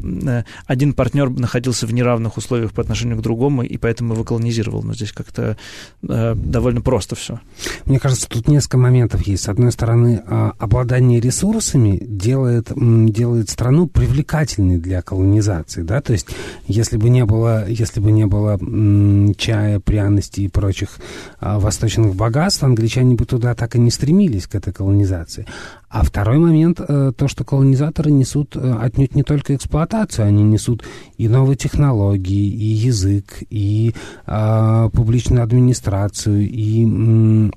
один 0.65 0.93
партнер 0.93 1.30
находился 1.30 1.86
в 1.88 1.93
неравных 1.93 2.38
условиях 2.38 2.74
по 2.74 2.82
отношению 2.82 3.17
к 3.17 3.22
другому, 3.22 3.63
и 3.63 3.78
поэтому 3.78 4.13
его 4.13 4.24
колонизировал, 4.24 4.84
но 4.84 4.93
здесь 4.93 5.12
как-то 5.12 5.58
довольно 6.02 6.82
просто 6.82 7.15
все. 7.15 7.39
Мне 7.86 8.00
кажется, 8.00 8.28
тут 8.28 8.48
несколько 8.48 8.78
моментов 8.78 9.26
есть. 9.28 9.43
С 9.43 9.50
одной 9.50 9.72
стороны, 9.72 10.22
э, 10.26 10.52
обладание 10.58 11.19
ресурсами 11.19 11.98
делает, 12.02 12.72
делает 12.76 13.50
страну 13.50 13.88
привлекательный 14.00 14.78
для 14.78 15.02
колонизации, 15.02 15.82
да, 15.82 16.00
то 16.00 16.14
есть 16.14 16.28
если 16.68 16.96
бы 16.96 17.10
не 17.10 17.26
было, 17.26 17.68
если 17.68 18.00
бы 18.00 18.14
не 18.14 18.26
было 18.26 18.58
м, 18.58 19.36
чая, 19.36 19.82
пряностей 19.82 20.46
и 20.46 20.48
прочих 20.48 21.00
а, 21.42 21.60
восточных 21.60 22.16
богатств, 22.16 22.64
англичане 22.64 23.16
бы 23.16 23.26
туда 23.26 23.56
так 23.56 23.76
и 23.76 23.80
не 23.80 23.92
стремились 23.92 24.48
к 24.48 24.56
этой 24.56 24.72
колонизации. 24.72 25.46
А 25.90 26.04
второй 26.04 26.38
момент, 26.38 26.80
э, 26.80 27.12
то, 27.18 27.28
что 27.28 27.44
колонизаторы 27.44 28.10
несут 28.10 28.56
э, 28.56 28.78
отнюдь 28.80 29.16
не 29.16 29.24
только 29.24 29.54
эксплуатацию, 29.54 30.28
они 30.28 30.44
несут 30.44 30.86
и 31.18 31.28
новые 31.28 31.58
технологии, 31.58 32.48
и 32.48 32.66
язык, 32.66 33.44
и 33.50 33.94
э, 34.26 34.90
публичную 34.94 35.44
администрацию, 35.44 36.48
и 36.50 36.86
м, 36.86 37.54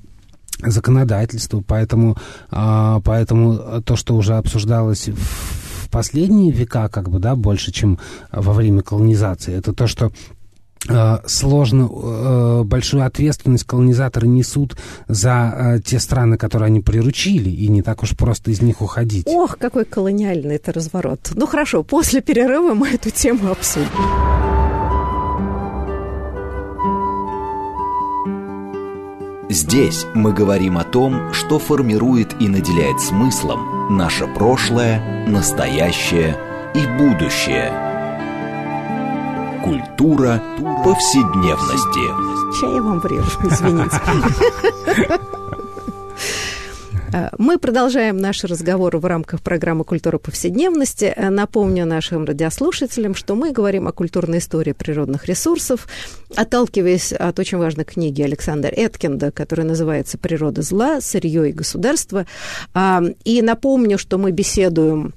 законодательство, 0.59 1.63
поэтому, 1.65 2.17
а, 2.51 2.99
поэтому 3.01 3.81
то, 3.81 3.95
что 3.95 4.15
уже 4.15 4.35
обсуждалось 4.35 5.07
в 5.07 5.62
последние 5.93 6.51
века, 6.51 6.89
как 6.89 7.09
бы, 7.09 7.19
да, 7.19 7.35
больше, 7.35 7.71
чем 7.71 7.99
во 8.31 8.53
время 8.53 8.81
колонизации, 8.81 9.55
это 9.55 9.73
то, 9.73 9.85
что 9.85 10.11
э, 10.89 11.17
сложно, 11.27 11.87
э, 11.91 12.63
большую 12.63 13.05
ответственность 13.05 13.65
колонизаторы 13.65 14.27
несут 14.27 14.75
за 15.07 15.53
э, 15.55 15.79
те 15.85 15.99
страны, 15.99 16.37
которые 16.37 16.67
они 16.67 16.79
приручили, 16.79 17.51
и 17.51 17.67
не 17.67 17.83
так 17.83 18.01
уж 18.01 18.17
просто 18.17 18.49
из 18.49 18.61
них 18.61 18.81
уходить. 18.81 19.27
Ох, 19.27 19.57
какой 19.59 19.85
колониальный 19.85 20.55
это 20.55 20.73
разворот. 20.73 21.31
Ну 21.35 21.45
хорошо, 21.45 21.83
после 21.83 22.21
перерыва 22.21 22.73
мы 22.73 22.89
эту 22.89 23.11
тему 23.11 23.51
обсудим. 23.51 24.32
Здесь 29.53 30.07
мы 30.15 30.33
говорим 30.33 30.79
о 30.79 30.83
том, 30.83 31.31
что 31.31 31.59
формирует 31.59 32.41
и 32.41 32.47
наделяет 32.47 32.99
смыслом 32.99 33.95
наше 33.95 34.25
прошлое, 34.25 35.27
настоящее 35.27 36.35
и 36.73 36.79
будущее. 36.97 37.71
Культура 39.63 40.41
повседневности. 40.83 42.55
Сейчас 42.55 42.73
я 42.73 42.81
вам 42.81 42.99
врежу, 42.99 43.29
извините. 43.43 45.19
Э, 47.13 47.29
мы 47.37 47.59
продолжаем 47.59 48.17
наш 48.17 48.43
разговор 48.43 48.97
в 48.97 49.05
рамках 49.05 49.41
программы 49.41 49.83
«Культура 49.83 50.17
повседневности». 50.17 51.13
Э, 51.15 51.29
напомню 51.29 51.85
нашим 51.85 52.25
радиослушателям, 52.25 53.13
что 53.13 53.35
мы 53.35 53.51
говорим 53.51 53.87
о 53.87 53.91
культурной 53.91 54.39
истории 54.39 54.73
природных 54.73 55.25
ресурсов, 55.25 55.87
отталкиваясь 56.35 57.13
от 57.13 57.37
очень 57.39 57.59
важной 57.59 57.85
книги 57.85 58.23
Александра 58.23 58.69
Эткинда, 58.69 59.31
которая 59.31 59.67
называется 59.67 60.17
«Природа 60.17 60.63
зла. 60.63 61.01
Сырье 61.01 61.49
и 61.49 61.53
государство». 61.53 62.25
А, 62.73 63.03
и 63.23 63.41
напомню, 63.41 63.97
что 63.99 64.17
мы 64.17 64.31
беседуем 64.31 65.13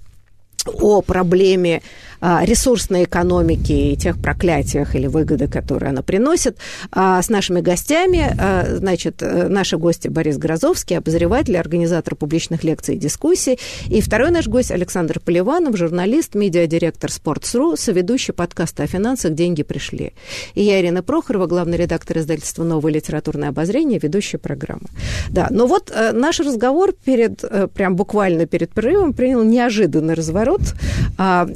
о 0.67 1.01
проблеме 1.01 1.83
ресурсной 2.21 3.05
экономики 3.05 3.73
и 3.73 3.97
тех 3.97 4.21
проклятиях 4.21 4.95
или 4.95 5.07
выгоды, 5.07 5.49
которые 5.49 5.91
она 5.91 6.03
приносит, 6.03 6.59
а, 6.93 7.21
с 7.23 7.29
нашими 7.29 7.61
гостями. 7.61 8.35
А, 8.39 8.77
значит, 8.77 9.23
э, 9.23 9.49
наши 9.49 9.77
гости 9.77 10.09
Борис 10.09 10.39
Грозовский, 10.39 10.99
обозреватель, 10.99 11.57
организатор 11.57 12.15
публичных 12.15 12.65
лекций 12.65 12.97
и 12.97 12.99
дискуссий. 12.99 13.59
И 13.89 14.01
второй 14.01 14.31
наш 14.31 14.47
гость 14.49 14.71
Александр 14.71 15.21
Поливанов, 15.21 15.77
журналист, 15.77 16.35
медиадиректор 16.35 17.11
Sports.ru, 17.11 17.77
соведущий 17.77 18.33
подкаста 18.33 18.85
о 18.85 18.87
финансах 18.87 19.35
«Деньги 19.35 19.63
пришли». 19.63 20.13
И 20.55 20.63
я, 20.63 20.81
Ирина 20.81 21.03
Прохорова, 21.03 21.47
главный 21.47 21.77
редактор 21.77 22.19
издательства 22.19 22.65
«Новое 22.65 22.93
литературное 22.93 23.49
обозрение», 23.49 23.99
ведущая 23.99 24.39
программы. 24.39 24.89
Да, 25.31 25.49
но 25.51 25.67
вот 25.67 25.93
э, 25.95 26.13
наш 26.13 26.41
разговор 26.41 26.93
перед, 26.93 27.45
э, 27.45 27.69
прям 27.69 27.97
буквально 27.97 28.47
перед 28.47 28.71
прерывом 28.71 29.13
принял 29.13 29.43
неожиданный 29.43 30.15
разворот. 30.15 30.63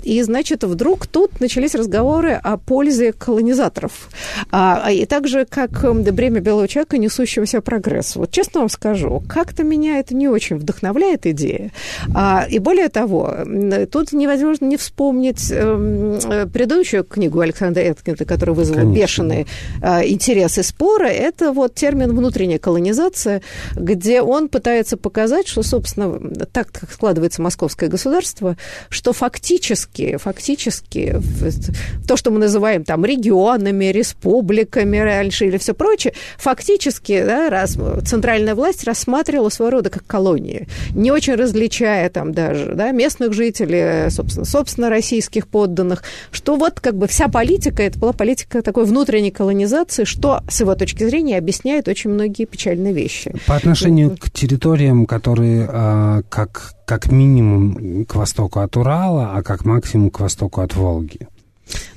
И, 0.03 0.23
значит, 0.23 0.50
значит, 0.51 0.65
вдруг 0.65 1.07
тут 1.07 1.41
начались 1.41 1.75
разговоры 1.75 2.33
о 2.33 2.57
пользе 2.57 3.13
колонизаторов. 3.13 4.09
А, 4.51 4.83
а 4.85 4.91
и 4.91 5.07
также 5.07 5.45
как 5.45 5.71
бремя 6.13 6.41
белого 6.41 6.67
человека, 6.67 6.99
несущегося 6.99 7.61
прогрессу. 7.61 8.21
Вот 8.21 8.31
честно 8.33 8.61
вам 8.61 8.69
скажу, 8.69 9.23
как-то 9.29 9.63
меня 9.63 9.99
это 9.99 10.15
не 10.15 10.29
очень 10.29 10.57
вдохновляет 10.57 11.27
идея. 11.27 11.71
А, 12.15 12.47
и 12.49 12.59
более 12.59 12.89
того, 12.89 13.35
тут 13.93 14.13
невозможно 14.13 14.65
не 14.65 14.77
вспомнить 14.77 15.51
эм, 15.53 16.15
э, 16.15 16.47
предыдущую 16.47 17.05
книгу 17.05 17.41
Александра 17.41 17.83
Эткинта, 17.83 18.25
которая 18.25 18.57
вызвала 18.57 18.81
Конечно. 18.81 19.01
бешеный 19.01 19.47
э, 19.83 20.09
интерес 20.09 20.59
и 20.59 20.63
споры. 20.63 21.09
Это 21.09 21.53
вот 21.53 21.75
термин 21.75 22.17
«внутренняя 22.17 22.59
колонизация», 22.59 23.43
где 23.77 24.21
он 24.21 24.49
пытается 24.49 24.97
показать, 24.97 25.47
что, 25.47 25.63
собственно, 25.63 26.19
так 26.53 26.73
как 26.73 26.91
складывается 26.91 27.41
московское 27.41 27.89
государство, 27.89 28.57
что 28.89 29.13
фактически, 29.13 30.17
фактически 30.17 30.40
фактически 30.41 31.21
то, 32.09 32.17
что 32.17 32.31
мы 32.31 32.39
называем 32.39 32.83
там 32.83 33.05
регионами, 33.05 33.87
республиками 33.87 34.97
раньше 34.97 35.47
или 35.47 35.59
все 35.59 35.75
прочее, 35.75 36.15
фактически 36.39 37.23
да, 37.23 37.51
раз, 37.51 37.77
центральная 38.07 38.55
власть 38.55 38.85
рассматривала 38.85 39.51
своего 39.51 39.77
рода 39.77 39.91
как 39.91 40.07
колонии, 40.07 40.67
не 40.95 41.11
очень 41.11 41.35
различая 41.35 42.09
там 42.09 42.33
даже 42.33 42.73
да, 42.75 42.91
местных 42.91 43.35
жителей, 43.35 44.11
собственно, 44.11 44.47
собственно, 44.47 44.89
российских 44.89 45.47
подданных, 45.47 46.05
что 46.31 46.57
вот 46.57 46.81
как 46.81 46.97
бы 46.97 47.07
вся 47.07 47.29
политика, 47.29 47.83
это 47.83 47.99
была 47.99 48.15
политика 48.15 48.63
такой 48.63 48.87
внутренней 48.87 49.31
колонизации, 49.31 50.05
что, 50.05 50.41
с 50.49 50.61
его 50.61 50.75
точки 50.75 51.05
зрения, 51.05 51.37
объясняет 51.37 51.87
очень 51.87 52.11
многие 52.11 52.47
печальные 52.47 52.95
вещи. 52.95 53.35
По 53.47 53.57
отношению 53.57 54.17
к 54.17 54.31
территориям, 54.31 55.05
которые 55.05 55.69
а, 55.71 56.23
как 56.31 56.80
как 56.91 57.13
минимум 57.13 58.05
к 58.05 58.17
востоку 58.17 58.59
от 58.59 58.77
Урала, 58.77 59.35
а 59.37 59.45
как 59.45 59.65
максимум 59.65 60.11
к 60.11 60.19
востоку 60.19 60.61
от 60.61 60.75
Волги. 60.75 61.29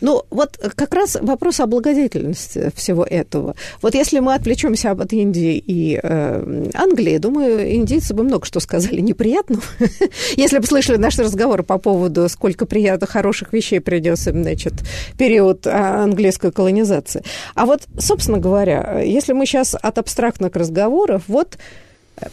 Ну, 0.01 0.21
вот 0.29 0.59
как 0.75 0.93
раз 0.93 1.17
вопрос 1.19 1.59
о 1.61 1.65
благодетельности 1.65 2.71
всего 2.75 3.03
этого. 3.03 3.55
Вот 3.81 3.95
если 3.95 4.19
мы 4.19 4.35
отвлечемся 4.35 4.91
от 4.91 5.11
Индии 5.11 5.57
и 5.57 5.99
э, 5.99 6.69
Англии, 6.75 7.17
думаю, 7.17 7.73
индийцы 7.75 8.13
бы 8.13 8.21
много 8.21 8.45
что 8.45 8.59
сказали 8.59 9.01
неприятного. 9.01 9.63
если 10.35 10.59
бы 10.59 10.67
слышали 10.67 10.97
наш 10.97 11.17
разговор 11.17 11.63
по 11.63 11.79
поводу, 11.79 12.29
сколько 12.29 12.67
приятных, 12.67 13.09
хороших 13.09 13.51
вещей 13.51 13.79
придется, 13.79 14.29
значит, 14.29 14.73
период 15.17 15.65
а, 15.65 16.03
английской 16.03 16.51
колонизации. 16.51 17.23
А 17.55 17.65
вот, 17.65 17.87
собственно 17.97 18.37
говоря, 18.37 19.01
если 19.01 19.33
мы 19.33 19.47
сейчас 19.47 19.73
от 19.73 19.97
абстрактных 19.97 20.55
разговоров, 20.55 21.23
вот 21.27 21.57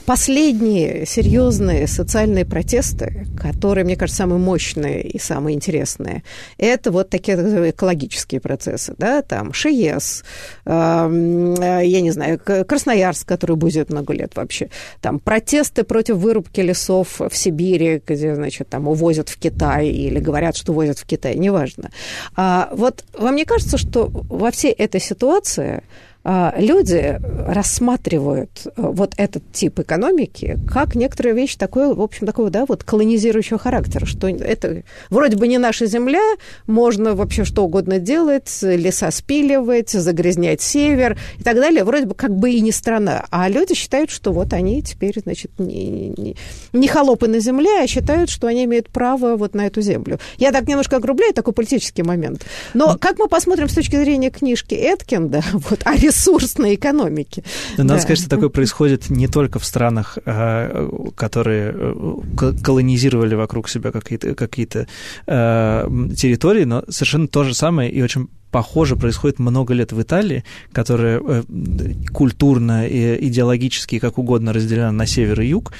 Последние 0.05 1.07
серьезные 1.07 1.87
социальные 1.87 2.45
протесты, 2.45 3.27
которые, 3.39 3.85
мне 3.85 3.97
кажется, 3.97 4.19
самые 4.19 4.39
мощные 4.39 5.03
и 5.03 5.19
самые 5.19 5.57
интересные, 5.57 6.23
это 6.59 6.91
вот 6.91 7.09
такие 7.09 7.37
экологические 7.71 8.43
процессы, 8.43 8.95
да, 8.99 9.23
там 9.23 9.55
ШИЕС, 9.55 10.23
э, 10.67 10.71
я 10.71 12.01
не 12.01 12.11
знаю, 12.11 12.39
Красноярск, 12.39 13.27
который 13.27 13.57
будет 13.57 13.91
много 13.91 14.13
лет 14.13 14.37
вообще, 14.37 14.69
там 15.01 15.19
протесты 15.19 15.83
против 15.83 16.17
вырубки 16.17 16.61
лесов 16.61 17.19
в 17.19 17.35
Сибири, 17.35 18.03
где, 18.07 18.35
значит, 18.35 18.69
там 18.69 18.87
увозят 18.87 19.31
в 19.31 19.39
Китай 19.39 19.89
или 19.89 20.19
говорят, 20.19 20.57
что 20.57 20.73
увозят 20.73 20.99
в 20.99 21.07
Китай, 21.07 21.37
неважно. 21.37 21.91
А 22.37 22.69
вот 22.73 23.05
вам 23.15 23.35
не 23.35 23.47
кажется, 23.47 23.79
что 23.79 24.11
во 24.13 24.51
всей 24.51 24.73
этой 24.73 25.01
ситуации 25.01 25.83
люди 26.25 27.19
рассматривают 27.47 28.51
э, 28.67 28.71
вот 28.77 29.15
этот 29.17 29.43
тип 29.53 29.81
экономики 29.81 30.59
как 30.71 30.95
некоторая 30.95 31.35
вещь 31.35 31.57
такой, 31.57 31.95
в 31.95 32.01
общем, 32.01 32.27
такого, 32.27 32.51
да, 32.51 32.67
вот 32.67 32.85
колонизирующего 32.85 33.59
характера, 33.59 34.05
что 34.05 34.29
это 34.29 34.83
вроде 35.09 35.37
бы 35.37 35.49
не 35.49 35.57
наша 35.59 35.87
земля, 35.87 36.23
можно 36.67 37.15
вообще 37.15 37.45
что 37.45 37.65
угодно 37.65 37.99
делать, 37.99 38.59
леса 38.63 39.11
спиливать, 39.11 39.91
загрязнять 39.91 40.61
север 40.61 41.19
и 41.39 41.43
так 41.43 41.57
далее, 41.57 41.85
вроде 41.85 42.07
бы 42.07 42.15
как 42.15 42.37
бы 42.37 42.51
и 42.51 42.61
не 42.61 42.73
страна. 42.73 43.25
А 43.31 43.49
люди 43.49 43.75
считают, 43.75 44.11
что 44.11 44.33
вот 44.33 44.53
они 44.53 44.83
теперь, 44.83 45.19
значит, 45.23 45.53
не, 45.59 46.11
не, 46.11 46.37
не 46.73 46.89
холопы 46.89 47.29
на 47.29 47.41
земле, 47.41 47.81
а 47.83 47.87
считают, 47.87 48.29
что 48.29 48.47
они 48.47 48.65
имеют 48.65 48.91
право 48.91 49.37
вот 49.37 49.55
на 49.55 49.67
эту 49.67 49.81
землю. 49.81 50.19
Я 50.37 50.53
так 50.53 50.69
немножко 50.69 50.97
огрубляю, 50.97 51.33
такой 51.33 51.55
политический 51.55 52.03
момент. 52.03 52.45
Но 52.75 52.99
как 52.99 53.19
мы 53.19 53.27
посмотрим 53.29 53.69
с 53.69 53.75
точки 53.75 53.97
зрения 53.97 54.31
книжки 54.31 54.75
Эткинда, 54.75 55.43
вот, 55.53 55.81
о 55.85 55.97
ресурсной 56.11 56.75
экономики. 56.75 57.45
Но 57.79 57.85
надо 57.85 57.95
да. 57.95 58.01
сказать, 58.01 58.19
что 58.19 58.29
такое 58.29 58.49
происходит 58.49 59.11
не 59.11 59.29
только 59.29 59.59
в 59.59 59.65
странах, 59.65 60.19
а, 60.27 60.89
которые 61.17 61.75
э, 61.75 62.53
колонизировали 62.63 63.35
вокруг 63.35 63.69
себя 63.69 63.93
какие-то 63.93 64.35
какие 64.35 64.69
э, 65.27 65.89
территории, 66.17 66.65
но 66.65 66.85
совершенно 66.89 67.29
то 67.29 67.45
же 67.45 67.55
самое 67.55 67.91
и 67.91 68.03
очень 68.03 68.29
похоже 68.51 68.97
происходит 68.97 69.39
много 69.39 69.75
лет 69.75 69.93
в 69.93 70.01
Италии, 70.01 70.45
которая 70.73 71.21
э, 71.21 71.43
культурно 72.13 72.87
и 72.87 73.27
идеологически, 73.29 73.99
как 73.99 74.19
угодно 74.19 74.53
разделена 74.53 74.93
на 74.93 75.07
север 75.07 75.41
и 75.41 75.49
юг, 75.49 75.73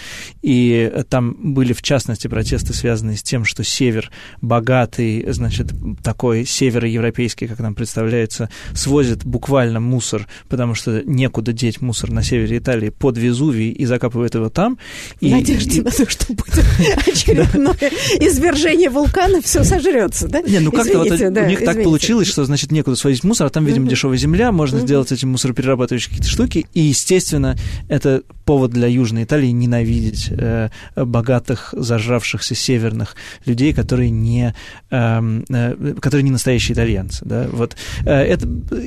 и 0.43 0.93
там 1.09 1.37
были, 1.55 1.73
в 1.73 1.83
частности, 1.83 2.29
протесты, 2.29 2.73
связанные 2.73 3.17
с 3.17 3.23
тем, 3.23 3.45
что 3.45 3.65
север 3.65 4.11
богатый, 4.41 5.25
значит, 5.33 5.73
такой 6.03 6.45
североевропейский, 6.45 7.49
как 7.49 7.59
нам 7.61 7.75
представляется, 7.75 8.51
свозит 8.75 9.25
буквально 9.25 9.81
мусор, 9.81 10.27
потому 10.49 10.75
что 10.75 11.03
некуда 11.05 11.53
деть 11.53 11.81
мусор 11.81 12.11
на 12.11 12.23
севере 12.23 12.59
Италии 12.59 12.91
под 12.91 13.19
Везувий 13.19 13.71
и 13.71 13.85
закапывает 13.87 14.35
его 14.35 14.49
там. 14.49 14.79
И, 15.21 15.31
надежде 15.31 15.81
и... 15.81 15.83
на 15.83 15.91
то, 15.91 16.09
что 16.09 16.33
будет 16.33 16.65
очередное 17.07 17.91
извержение 18.21 18.91
вулкана, 18.91 19.41
все 19.43 19.65
сожрется, 19.65 20.29
да? 20.29 20.43
Не, 20.43 20.61
ну 20.61 20.71
как-то 20.71 20.99
вот 20.99 21.11
у 21.11 21.47
них 21.47 21.65
так 21.65 21.83
получилось, 21.83 22.29
что, 22.29 22.45
значит, 22.45 22.60
значит, 22.61 22.73
некуда 22.73 22.97
свозить 22.97 23.25
мусор, 23.25 23.47
а 23.47 23.51
там, 23.51 23.65
видимо, 23.65 23.87
mm-hmm. 23.87 23.91
дешевая 23.91 24.19
земля, 24.19 24.53
можно 24.53 24.77
mm-hmm. 24.77 24.83
сделать 24.83 25.13
эти 25.13 25.25
мусороперерабатывающие 25.25 26.11
какие-то 26.11 26.29
штуки, 26.29 26.67
и, 26.75 26.81
естественно, 26.81 27.57
это 27.89 28.23
повод 28.45 28.71
для 28.73 28.87
Южной 28.89 29.25
Италии 29.25 29.49
ненавидеть 29.49 30.29
э, 30.31 30.69
богатых, 30.97 31.73
зажравшихся 31.77 32.55
северных 32.55 33.15
людей, 33.47 33.73
которые 33.73 34.11
не, 34.11 34.55
эм, 34.91 35.45
э, 35.49 35.95
которые 36.01 36.25
не 36.25 36.31
настоящие 36.31 36.75
итальянцы. 36.75 37.25
Да? 37.25 37.47
Вот, 37.51 37.77
э, 38.05 38.11
эта 38.11 38.47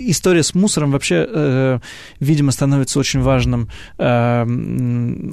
история 0.10 0.44
с 0.44 0.54
мусором 0.54 0.92
вообще, 0.92 1.26
э, 1.28 1.80
видимо, 2.20 2.52
становится 2.52 3.00
очень 3.00 3.22
важным, 3.22 3.70
э, 3.98 4.42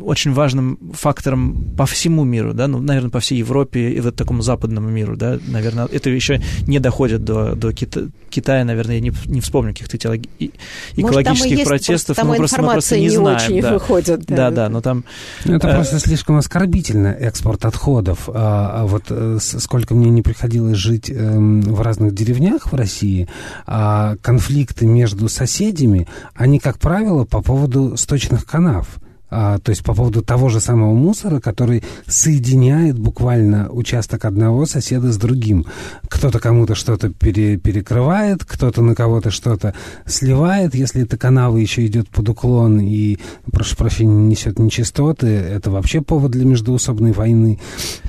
очень 0.02 0.32
важным 0.32 0.78
фактором 0.92 1.74
по 1.76 1.86
всему 1.86 2.24
миру, 2.24 2.54
да? 2.54 2.68
ну, 2.68 2.78
наверное, 2.78 3.10
по 3.10 3.20
всей 3.20 3.38
Европе 3.38 3.90
и 3.90 4.00
вот 4.00 4.16
такому 4.16 4.42
западному 4.42 4.88
миру. 4.88 5.16
Да? 5.16 5.38
Наверное, 5.48 5.86
это 5.86 6.08
еще 6.08 6.40
не 6.66 6.78
доходит 6.78 7.24
до, 7.24 7.54
до 7.54 7.70
Кита- 7.70 8.10
Китая, 8.30 8.64
наверное, 8.64 8.96
я 8.96 9.00
не, 9.00 9.12
не 9.26 9.40
вспомню 9.40 9.72
каких-то 9.72 9.96
экологических 9.96 11.50
Может, 11.50 11.64
протестов, 11.66 12.16
просто, 12.16 12.24
мы 12.24 12.36
просто, 12.36 12.62
мы 12.62 12.72
просто 12.72 12.96
не, 12.96 13.02
не 13.02 13.10
знаем. 13.10 13.36
Очень 13.36 13.62
да. 13.62 13.72
выходит, 13.74 14.24
да. 14.26 14.36
да, 14.36 14.50
да, 14.50 14.68
но 14.68 14.80
там... 14.80 15.04
Это 15.44 15.68
э... 15.68 15.74
просто 15.74 15.98
слишком 15.98 16.36
оскорбительно, 16.36 17.08
экспорт 17.08 17.64
отходов. 17.64 18.28
А, 18.28 18.82
а 18.82 18.86
вот 18.86 19.04
э, 19.10 19.38
сколько 19.40 19.94
мне 19.94 20.10
не 20.10 20.22
приходилось 20.22 20.76
жить 20.76 21.10
э, 21.10 21.38
в 21.38 21.80
разных 21.80 22.14
деревнях 22.14 22.72
в 22.72 22.74
России, 22.74 23.28
а 23.66 24.16
конфликты 24.22 24.86
между 24.86 25.28
соседями, 25.28 26.08
они, 26.34 26.58
как 26.58 26.78
правило, 26.78 27.24
по 27.24 27.42
поводу 27.42 27.96
сточных 27.96 28.46
канав. 28.46 29.00
А, 29.30 29.58
то 29.58 29.70
есть 29.70 29.82
по 29.84 29.94
поводу 29.94 30.22
того 30.22 30.48
же 30.48 30.60
самого 30.60 30.94
мусора, 30.94 31.40
который 31.40 31.82
соединяет 32.06 32.98
буквально 32.98 33.70
участок 33.70 34.24
одного 34.24 34.66
соседа 34.66 35.12
с 35.12 35.16
другим. 35.16 35.66
Кто-то 36.08 36.40
кому-то 36.40 36.74
что-то 36.74 37.10
пере, 37.10 37.56
перекрывает, 37.56 38.44
кто-то 38.44 38.82
на 38.82 38.94
кого-то 38.94 39.30
что-то 39.30 39.74
сливает. 40.06 40.74
Если 40.74 41.02
эта 41.02 41.16
канава 41.16 41.56
еще 41.56 41.86
идет 41.86 42.08
под 42.08 42.28
уклон 42.28 42.80
и, 42.80 43.18
прошу 43.52 43.76
прощения, 43.76 44.12
несет 44.12 44.58
нечистоты, 44.58 45.28
это 45.28 45.70
вообще 45.70 46.00
повод 46.00 46.32
для 46.32 46.44
междуусобной 46.44 47.12
войны. 47.12 47.60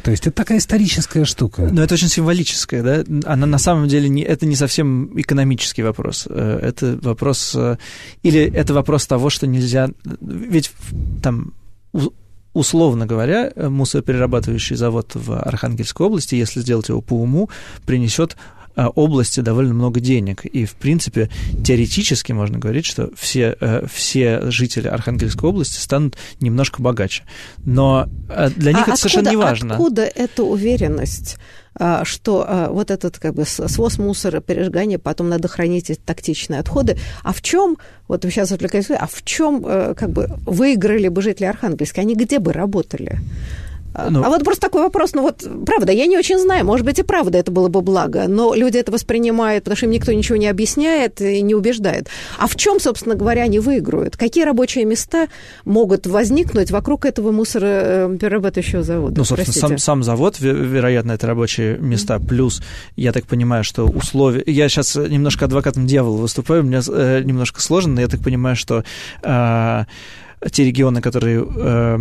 То 0.03 0.11
есть 0.11 0.27
это 0.27 0.35
такая 0.35 0.57
историческая 0.57 1.25
штука. 1.25 1.69
Но 1.71 1.83
это 1.83 1.93
очень 1.93 2.09
символическая, 2.09 2.83
да? 2.83 3.03
Она 3.25 3.45
на 3.45 3.57
самом 3.57 3.87
деле 3.87 4.09
не, 4.09 4.23
это 4.23 4.45
не 4.45 4.55
совсем 4.55 5.11
экономический 5.19 5.83
вопрос. 5.83 6.27
Э, 6.29 6.59
это 6.61 6.97
вопрос... 7.01 7.53
Э, 7.55 7.77
или 8.23 8.41
это 8.41 8.73
вопрос 8.73 9.05
того, 9.05 9.29
что 9.29 9.47
нельзя... 9.47 9.89
Ведь 10.21 10.71
там 11.21 11.53
условно 12.53 13.05
говоря, 13.05 13.51
мусороперерабатывающий 13.55 14.75
завод 14.75 15.11
в 15.13 15.39
Архангельской 15.39 16.05
области, 16.05 16.35
если 16.35 16.59
сделать 16.59 16.89
его 16.89 17.01
по 17.01 17.13
уму, 17.13 17.49
принесет 17.85 18.35
а, 18.75 18.89
области 18.89 19.41
довольно 19.41 19.73
много 19.73 19.99
денег. 19.99 20.45
И, 20.45 20.65
в 20.65 20.75
принципе, 20.75 21.29
теоретически 21.63 22.31
можно 22.31 22.57
говорить, 22.57 22.85
что 22.85 23.09
все, 23.15 23.55
э, 23.59 23.85
все 23.91 24.49
жители 24.49 24.87
Архангельской 24.87 25.49
области 25.49 25.77
станут 25.77 26.15
немножко 26.39 26.81
богаче. 26.81 27.23
Но 27.65 28.07
э, 28.29 28.49
для 28.55 28.71
них 28.71 28.81
а 28.81 28.83
это 28.83 28.93
откуда, 28.93 28.97
совершенно 28.97 29.29
не 29.29 29.35
важно. 29.35 29.73
Откуда 29.75 30.03
эта 30.03 30.43
уверенность? 30.43 31.37
А, 31.83 32.05
что 32.05 32.45
а, 32.47 32.69
вот 32.69 32.91
этот 32.91 33.17
как 33.17 33.33
бы 33.33 33.43
своз 33.43 33.97
мусора, 33.97 34.39
пережигание, 34.39 34.99
потом 34.99 35.29
надо 35.29 35.47
хранить 35.47 35.89
эти 35.89 35.99
токсичные 35.99 36.59
отходы. 36.59 36.97
А 37.23 37.33
в 37.33 37.41
чем, 37.41 37.77
вот 38.07 38.23
вы 38.23 38.29
сейчас 38.29 38.51
отвлекаетесь, 38.51 38.91
а 38.91 39.07
в 39.07 39.23
чем 39.23 39.65
э, 39.65 39.95
как 39.95 40.11
бы 40.11 40.29
выиграли 40.45 41.07
бы 41.07 41.23
жители 41.23 41.45
Архангельска? 41.47 42.01
Они 42.01 42.15
где 42.15 42.37
бы 42.37 42.53
работали? 42.53 43.17
Ну, 43.93 44.23
а 44.23 44.29
вот 44.29 44.43
просто 44.43 44.61
такой 44.61 44.83
вопрос, 44.83 45.13
ну 45.13 45.21
вот, 45.21 45.45
правда, 45.65 45.91
я 45.91 46.05
не 46.05 46.17
очень 46.17 46.39
знаю, 46.39 46.65
может 46.65 46.85
быть, 46.85 46.99
и 46.99 47.03
правда 47.03 47.37
это 47.37 47.51
было 47.51 47.67
бы 47.67 47.81
благо, 47.81 48.27
но 48.27 48.53
люди 48.53 48.77
это 48.77 48.91
воспринимают, 48.91 49.63
потому 49.63 49.77
что 49.77 49.85
им 49.85 49.91
никто 49.91 50.13
ничего 50.13 50.37
не 50.37 50.47
объясняет 50.47 51.19
и 51.21 51.41
не 51.41 51.55
убеждает. 51.55 52.07
А 52.37 52.47
в 52.47 52.55
чем, 52.55 52.79
собственно 52.79 53.15
говоря, 53.15 53.43
они 53.43 53.59
выиграют? 53.59 54.15
Какие 54.15 54.45
рабочие 54.45 54.85
места 54.85 55.27
могут 55.65 56.07
возникнуть 56.07 56.71
вокруг 56.71 57.05
этого 57.05 57.31
мусороперерабатывающего 57.31 58.83
завода? 58.83 59.17
Ну, 59.17 59.25
собственно, 59.25 59.53
сам, 59.53 59.77
сам 59.77 60.03
завод, 60.03 60.39
вероятно, 60.39 61.11
это 61.11 61.27
рабочие 61.27 61.77
места, 61.77 62.19
плюс, 62.19 62.61
я 62.95 63.11
так 63.11 63.25
понимаю, 63.25 63.63
что 63.63 63.85
условия... 63.85 64.43
Я 64.45 64.69
сейчас 64.69 64.95
немножко 64.95 65.45
адвокатом 65.45 65.85
дьявола 65.85 66.17
выступаю, 66.17 66.63
меня 66.63 66.81
э, 66.87 67.23
немножко 67.23 67.61
сложно, 67.61 67.95
но 67.95 68.01
я 68.01 68.07
так 68.07 68.21
понимаю, 68.21 68.55
что 68.55 68.83
э, 69.21 69.83
те 70.51 70.63
регионы, 70.63 71.01
которые... 71.01 71.45
Э, 71.57 71.99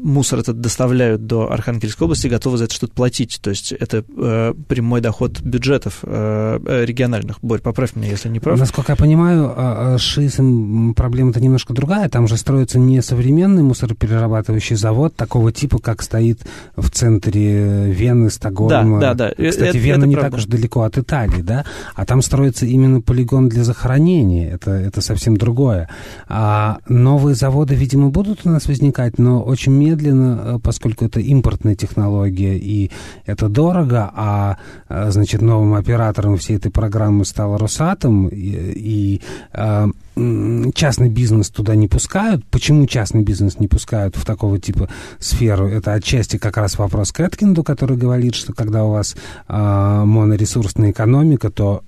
мусор 0.00 0.40
этот 0.40 0.60
доставляют 0.60 1.26
до 1.26 1.50
Архангельской 1.50 2.04
области, 2.06 2.26
готовы 2.26 2.58
за 2.58 2.64
это 2.64 2.74
что-то 2.74 2.94
платить. 2.94 3.40
То 3.42 3.50
есть 3.50 3.72
это 3.72 4.04
э, 4.16 4.54
прямой 4.68 5.00
доход 5.00 5.40
бюджетов 5.40 5.98
э, 6.02 6.60
э 6.64 6.84
региональных. 6.84 7.38
Борь, 7.42 7.60
поправь 7.60 7.94
меня, 7.94 8.08
если 8.08 8.28
не 8.28 8.40
прав. 8.40 8.58
Насколько 8.58 8.92
я 8.92 8.96
понимаю, 8.96 9.52
а, 9.54 9.94
а 9.94 9.98
с 9.98 10.02
ШИСом 10.02 10.94
проблема-то 10.94 11.40
немножко 11.40 11.74
другая. 11.74 12.08
Там 12.08 12.26
же 12.26 12.36
строится 12.36 12.78
не 12.78 13.02
современный 13.02 13.62
мусороперерабатывающий 13.62 14.76
завод 14.76 15.14
такого 15.14 15.52
типа, 15.52 15.78
как 15.78 16.02
стоит 16.02 16.40
в 16.76 16.90
центре 16.90 17.92
Вены, 17.92 18.30
Стокгольма. 18.30 19.00
Да, 19.00 19.14
да, 19.14 19.32
да. 19.36 19.50
Кстати, 19.50 19.68
это, 19.68 19.78
Вена 19.78 19.98
это 19.98 20.06
не 20.06 20.14
правда. 20.14 20.30
так 20.30 20.38
уж 20.38 20.46
далеко 20.46 20.82
от 20.82 20.98
Италии, 20.98 21.42
да? 21.42 21.64
А 21.94 22.06
там 22.06 22.22
строится 22.22 22.66
именно 22.66 23.00
полигон 23.00 23.48
для 23.48 23.64
захоронения. 23.64 24.52
Это, 24.52 24.70
это 24.70 25.00
совсем 25.00 25.36
другое. 25.36 25.88
А 26.28 26.78
новые 26.88 27.34
заводы, 27.34 27.74
видимо, 27.74 28.08
будут 28.08 28.40
у 28.44 28.50
нас 28.50 28.66
возникать, 28.66 29.18
но 29.18 29.42
очень 29.42 29.81
медленно, 29.82 30.40
э, 30.44 30.58
поскольку 30.62 31.04
это 31.04 31.20
импортная 31.20 31.74
технология 31.74 32.56
и 32.58 32.90
это 33.26 33.48
дорого, 33.48 34.10
а, 34.14 34.56
э, 34.88 35.10
значит, 35.10 35.42
новым 35.42 35.74
оператором 35.74 36.36
всей 36.36 36.56
этой 36.56 36.70
программы 36.70 37.24
стал 37.24 37.56
Росатом, 37.56 38.28
и, 38.28 38.36
и 38.36 39.20
э, 39.52 39.86
частный 40.74 41.08
бизнес 41.08 41.50
туда 41.50 41.74
не 41.74 41.88
пускают. 41.88 42.44
Почему 42.50 42.86
частный 42.86 43.22
бизнес 43.22 43.58
не 43.58 43.68
пускают 43.68 44.16
в 44.16 44.24
такого 44.24 44.58
типа 44.58 44.88
сферу? 45.18 45.66
Это 45.66 45.94
отчасти 45.94 46.36
как 46.38 46.56
раз 46.56 46.78
вопрос 46.78 47.12
к 47.12 47.20
Эткинду, 47.20 47.62
который 47.62 47.96
говорит, 47.96 48.34
что 48.34 48.52
когда 48.52 48.84
у 48.84 48.90
вас 48.90 49.16
э, 49.48 50.02
моноресурсная 50.04 50.90
экономика, 50.90 51.50
то 51.50 51.82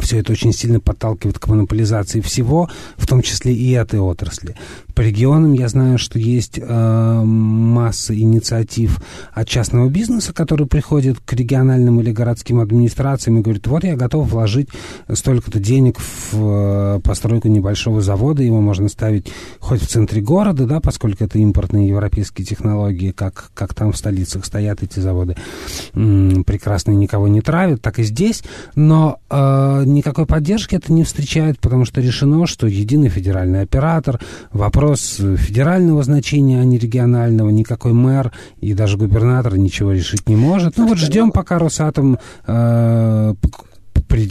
все 0.00 0.18
это 0.18 0.32
очень 0.32 0.52
сильно 0.52 0.80
подталкивает 0.80 1.38
к 1.38 1.48
монополизации 1.48 2.20
всего, 2.20 2.70
в 2.96 3.06
том 3.06 3.22
числе 3.22 3.52
и 3.52 3.70
этой 3.72 4.00
отрасли. 4.00 4.56
По 4.94 5.00
регионам 5.00 5.52
я 5.52 5.68
знаю, 5.68 5.98
что 5.98 6.18
есть 6.18 6.58
э, 6.58 7.22
масса 7.24 8.18
инициатив 8.18 8.98
от 9.32 9.48
частного 9.48 9.88
бизнеса, 9.88 10.32
который 10.32 10.66
приходит 10.66 11.18
к 11.20 11.32
региональным 11.32 12.00
или 12.00 12.12
городским 12.12 12.60
администрациям 12.60 13.38
и 13.38 13.42
говорит, 13.42 13.66
вот 13.66 13.84
я 13.84 13.96
готов 13.96 14.30
вложить 14.30 14.68
столько-то 15.10 15.60
денег 15.60 15.98
в 15.98 16.34
э, 16.34 17.00
постройку 17.00 17.48
небольшого 17.48 18.00
завода, 18.00 18.42
его 18.42 18.60
можно 18.60 18.88
ставить 18.88 19.28
хоть 19.60 19.82
в 19.82 19.86
центре 19.86 20.20
города, 20.20 20.66
да, 20.66 20.80
поскольку 20.80 21.24
это 21.24 21.38
импортные 21.38 21.88
европейские 21.88 22.46
технологии, 22.46 23.12
как, 23.12 23.50
как 23.54 23.74
там 23.74 23.92
в 23.92 23.96
столицах 23.96 24.44
стоят 24.44 24.82
эти 24.82 25.00
заводы, 25.00 25.36
м-м, 25.94 26.44
прекрасно 26.44 26.92
никого 26.92 27.28
не 27.28 27.40
травят, 27.40 27.82
так 27.82 27.98
и 27.98 28.02
здесь, 28.02 28.42
но 28.74 29.18
э, 29.30 29.81
никакой 29.84 30.26
поддержки 30.26 30.74
это 30.74 30.92
не 30.92 31.04
встречает, 31.04 31.58
потому 31.60 31.84
что 31.84 32.00
решено, 32.00 32.46
что 32.46 32.66
единый 32.66 33.08
федеральный 33.08 33.62
оператор, 33.62 34.20
вопрос 34.52 35.20
федерального 35.36 36.02
значения, 36.02 36.60
а 36.60 36.64
не 36.64 36.78
регионального. 36.78 37.50
Никакой 37.50 37.92
мэр 37.92 38.32
и 38.60 38.74
даже 38.74 38.96
губернатор 38.96 39.56
ничего 39.56 39.92
решить 39.92 40.28
не 40.28 40.36
может. 40.36 40.76
Ну 40.76 40.88
вот 40.88 40.98
ждем, 40.98 41.30
пока 41.30 41.58
Росатом 41.58 42.18
э, 42.46 43.34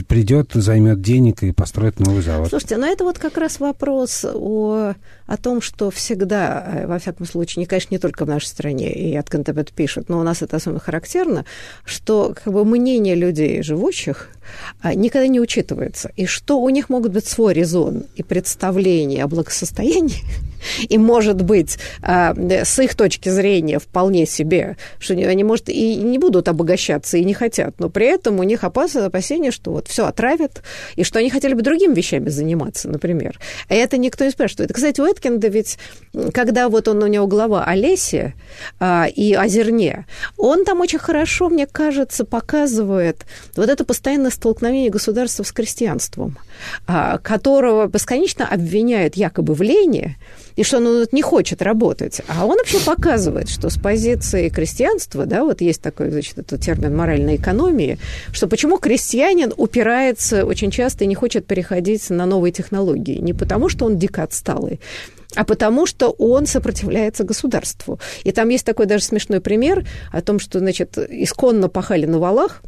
придет, 0.08 0.52
займет 0.54 1.02
денег 1.02 1.44
и 1.44 1.52
построит 1.52 2.00
новый 2.00 2.22
завод. 2.22 2.50
Слушайте, 2.50 2.78
но 2.78 2.88
это 2.88 3.04
вот 3.04 3.18
как 3.18 3.38
раз 3.38 3.60
вопрос 3.60 4.26
о, 4.32 4.94
о 5.32 5.38
том, 5.38 5.62
что 5.62 5.90
всегда, 5.92 6.64
э, 6.68 6.88
во 6.88 7.00
всяком 7.00 7.26
случае, 7.26 7.62
не, 7.62 7.66
конечно, 7.66 7.94
не 7.94 8.00
только 8.00 8.26
в 8.26 8.28
нашей 8.28 8.48
стране, 8.48 8.92
и 8.92 9.16
от 9.16 9.30
КНТБ 9.30 9.72
пишут, 9.72 10.10
но 10.10 10.20
у 10.20 10.24
нас 10.24 10.42
это 10.42 10.58
особенно 10.58 10.82
характерно, 10.82 11.46
что 11.86 12.36
как 12.36 12.52
бы 12.52 12.66
мнение 12.66 13.16
людей, 13.16 13.64
живущих, 13.64 14.30
а, 14.82 14.94
никогда 14.94 15.28
не 15.28 15.40
учитывается. 15.40 16.12
И 16.16 16.26
что 16.26 16.60
у 16.60 16.70
них 16.70 16.90
могут 16.90 17.12
быть 17.12 17.26
свой 17.26 17.54
резон 17.54 18.06
и 18.16 18.24
представление 18.24 19.24
о 19.24 19.28
благосостоянии, 19.28 20.22
и, 20.90 20.98
может 20.98 21.42
быть, 21.42 21.78
а, 22.02 22.36
с 22.36 22.80
их 22.80 22.96
точки 22.96 23.30
зрения 23.30 23.80
вполне 23.80 24.26
себе, 24.26 24.78
что 25.00 25.14
они, 25.14 25.44
может, 25.44 25.70
и 25.70 25.96
не 25.96 26.18
будут 26.18 26.48
обогащаться, 26.48 27.18
и 27.18 27.24
не 27.24 27.34
хотят, 27.34 27.80
но 27.80 27.90
при 27.90 28.08
этом 28.08 28.40
у 28.40 28.44
них 28.44 28.64
опасное 28.64 29.06
опасение, 29.06 29.52
что 29.52 29.72
вот 29.72 29.88
все 29.88 30.06
отравят, 30.06 30.64
и 30.96 31.04
что 31.04 31.20
они 31.20 31.30
хотели 31.30 31.54
бы 31.54 31.62
другими 31.62 31.94
вещами 31.94 32.30
заниматься, 32.30 32.90
например. 32.90 33.40
А 33.70 33.76
это 33.76 33.98
никто 33.98 34.26
не 34.26 34.32
спрашивает. 34.32 34.74
Кстати, 34.74 35.00
у 35.00 35.06
Эткинда 35.22 35.48
ведь, 35.48 35.78
когда 36.34 36.68
вот 36.70 36.88
он 36.88 37.04
у 37.04 37.08
него 37.08 37.28
глава 37.28 37.64
о 37.64 37.76
лесе 37.76 38.34
а, 38.80 39.08
и 39.08 39.34
о 39.34 39.48
зерне, 39.48 40.08
он 40.38 40.66
там 40.66 40.82
очень 40.82 41.00
хорошо, 41.00 41.50
мне 41.50 41.68
кажется, 41.68 42.26
показывает 42.26 43.26
вот 43.56 43.70
это 43.70 43.86
постоянное 43.86 44.32
столкновение 44.32 44.90
государства 44.90 45.44
с 45.44 45.52
крестьянством, 45.52 46.38
которого 46.86 47.88
бесконечно 47.88 48.48
обвиняют 48.48 49.16
якобы 49.16 49.54
в 49.54 49.62
лени, 49.62 50.18
и 50.56 50.64
что 50.64 50.78
он 50.78 51.08
не 51.12 51.22
хочет 51.22 51.62
работать. 51.62 52.22
А 52.28 52.46
он 52.46 52.58
вообще 52.58 52.80
показывает, 52.80 53.50
что 53.50 53.70
с 53.70 53.78
позиции 53.78 54.50
крестьянства, 54.50 55.26
да, 55.26 55.44
вот 55.44 55.62
есть 55.62 55.82
такой, 55.82 56.10
значит, 56.12 56.38
этот 56.38 56.62
термин 56.62 56.96
моральной 56.96 57.38
экономии, 57.38 57.98
что 58.32 58.48
почему 58.48 58.78
крестьянин 58.78 59.54
упирается 59.56 60.46
очень 60.46 60.72
часто 60.72 61.04
и 61.04 61.08
не 61.08 61.16
хочет 61.16 61.46
переходить 61.46 62.10
на 62.10 62.26
новые 62.26 62.52
технологии. 62.52 63.18
Не 63.18 63.34
потому, 63.34 63.70
что 63.70 63.86
он 63.86 63.98
дико 63.98 64.24
отсталый, 64.24 64.80
а 65.36 65.46
потому 65.46 65.86
что 65.86 66.10
он 66.10 66.46
сопротивляется 66.46 67.24
государству. 67.24 68.00
И 68.24 68.32
там 68.32 68.50
есть 68.50 68.66
такой 68.66 68.86
даже 68.86 69.06
смешной 69.06 69.40
пример 69.40 69.86
о 70.12 70.22
том, 70.22 70.40
что, 70.40 70.60
значит, 70.60 70.98
исконно 70.98 71.70
пахали 71.70 72.06
на 72.06 72.20
валах, 72.20 72.62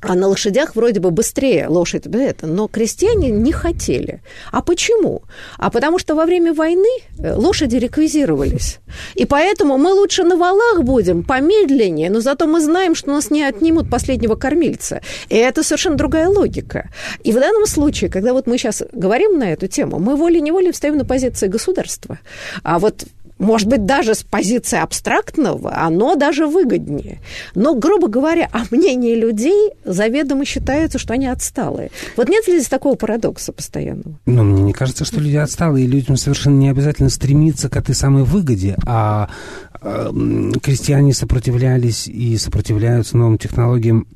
а 0.00 0.14
на 0.14 0.28
лошадях 0.28 0.76
вроде 0.76 1.00
бы 1.00 1.10
быстрее 1.10 1.66
лошадь, 1.68 2.06
это, 2.06 2.46
но 2.46 2.68
крестьяне 2.68 3.30
не 3.30 3.52
хотели. 3.52 4.20
А 4.52 4.62
почему? 4.62 5.22
А 5.56 5.70
потому 5.70 5.98
что 5.98 6.14
во 6.14 6.24
время 6.24 6.52
войны 6.54 6.88
э, 7.18 7.34
лошади 7.34 7.76
реквизировались. 7.76 8.78
И 9.14 9.24
поэтому 9.24 9.76
мы 9.76 9.92
лучше 9.92 10.24
на 10.24 10.36
валах 10.36 10.82
будем, 10.82 11.24
помедленнее, 11.24 12.10
но 12.10 12.20
зато 12.20 12.46
мы 12.46 12.60
знаем, 12.60 12.94
что 12.94 13.10
нас 13.10 13.30
не 13.30 13.42
отнимут 13.42 13.90
последнего 13.90 14.36
кормильца. 14.36 15.00
И 15.28 15.36
это 15.36 15.62
совершенно 15.62 15.96
другая 15.96 16.28
логика. 16.28 16.90
И 17.24 17.32
в 17.32 17.40
данном 17.40 17.66
случае, 17.66 18.10
когда 18.10 18.32
вот 18.32 18.46
мы 18.46 18.56
сейчас 18.58 18.82
говорим 18.92 19.38
на 19.38 19.52
эту 19.52 19.66
тему, 19.66 19.98
мы 19.98 20.16
волей-неволей 20.16 20.72
встаем 20.72 20.96
на 20.96 21.04
позиции 21.04 21.48
государства. 21.48 22.18
А 22.62 22.78
вот 22.78 23.04
может 23.38 23.68
быть, 23.68 23.86
даже 23.86 24.14
с 24.14 24.22
позиции 24.22 24.78
абстрактного, 24.78 25.76
оно 25.76 26.14
даже 26.16 26.46
выгоднее. 26.46 27.20
Но, 27.54 27.74
грубо 27.74 28.08
говоря, 28.08 28.48
о 28.52 28.64
мнении 28.70 29.14
людей 29.14 29.70
заведомо 29.84 30.44
считается, 30.44 30.98
что 30.98 31.14
они 31.14 31.26
отсталые. 31.26 31.90
Вот 32.16 32.28
нет 32.28 32.46
ли 32.48 32.54
здесь 32.54 32.68
такого 32.68 32.96
парадокса 32.96 33.52
постоянного? 33.52 34.18
Ну, 34.26 34.42
мне 34.42 34.62
не 34.62 34.72
кажется, 34.72 35.04
что 35.04 35.20
люди 35.20 35.36
отсталые, 35.36 35.86
и 35.86 35.88
людям 35.88 36.16
совершенно 36.16 36.58
не 36.58 36.68
обязательно 36.68 37.10
стремиться 37.10 37.68
к 37.68 37.76
этой 37.76 37.94
самой 37.94 38.24
выгоде, 38.24 38.76
а 38.86 39.28
э, 39.80 40.12
крестьяне 40.62 41.14
сопротивлялись 41.14 42.08
и 42.08 42.36
сопротивляются 42.36 43.16
новым 43.16 43.38
технологиям 43.38 44.06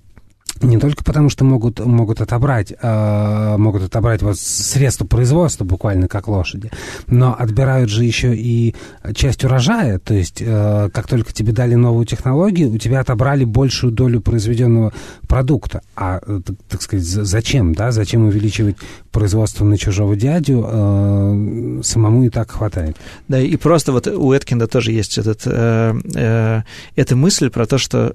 не 0.63 0.79
только 0.79 1.05
потому, 1.05 1.29
что 1.29 1.45
могут, 1.45 1.85
могут 1.85 2.21
отобрать, 2.21 2.73
э, 2.81 3.57
могут 3.57 3.83
отобрать 3.83 4.23
вот 4.23 4.39
средства 4.39 5.07
производства, 5.07 5.65
буквально 5.65 6.09
как 6.09 6.29
лошади, 6.29 6.71
но 7.07 7.35
отбирают 7.39 7.91
же 7.91 8.05
еще 8.05 8.35
и 8.35 8.75
часть 9.15 9.45
урожая, 9.45 9.99
то 9.99 10.15
есть 10.15 10.41
э, 10.41 10.89
как 10.93 11.07
только 11.07 11.33
тебе 11.33 11.53
дали 11.53 11.75
новую 11.75 12.07
технологию, 12.07 12.73
у 12.73 12.79
тебя 12.79 13.01
отобрали 13.01 13.45
большую 13.45 13.93
долю 13.93 14.21
произведенного 14.21 14.93
продукта. 15.29 15.83
А, 15.97 16.21
э, 16.27 16.41
так, 16.45 16.57
так 16.69 16.83
сказать, 16.83 17.05
зачем, 17.05 17.75
да, 17.75 17.93
зачем 17.93 18.25
увеличивать 18.25 18.77
производство 19.11 19.65
на 19.65 19.77
чужого 19.77 20.17
дядю, 20.17 20.65
э, 20.67 21.81
самому 21.83 22.25
и 22.25 22.29
так 22.29 22.51
хватает. 22.51 22.97
Да, 23.29 23.41
и 23.41 23.57
просто 23.57 23.93
вот 23.93 24.07
у 24.07 24.33
Эткинда 24.33 24.67
тоже 24.67 24.93
есть 24.93 25.19
этот, 25.19 25.43
э, 25.47 25.95
э, 26.15 26.63
эта 26.97 27.17
мысль 27.17 27.51
про 27.51 27.67
то, 27.67 27.79
что 27.79 28.15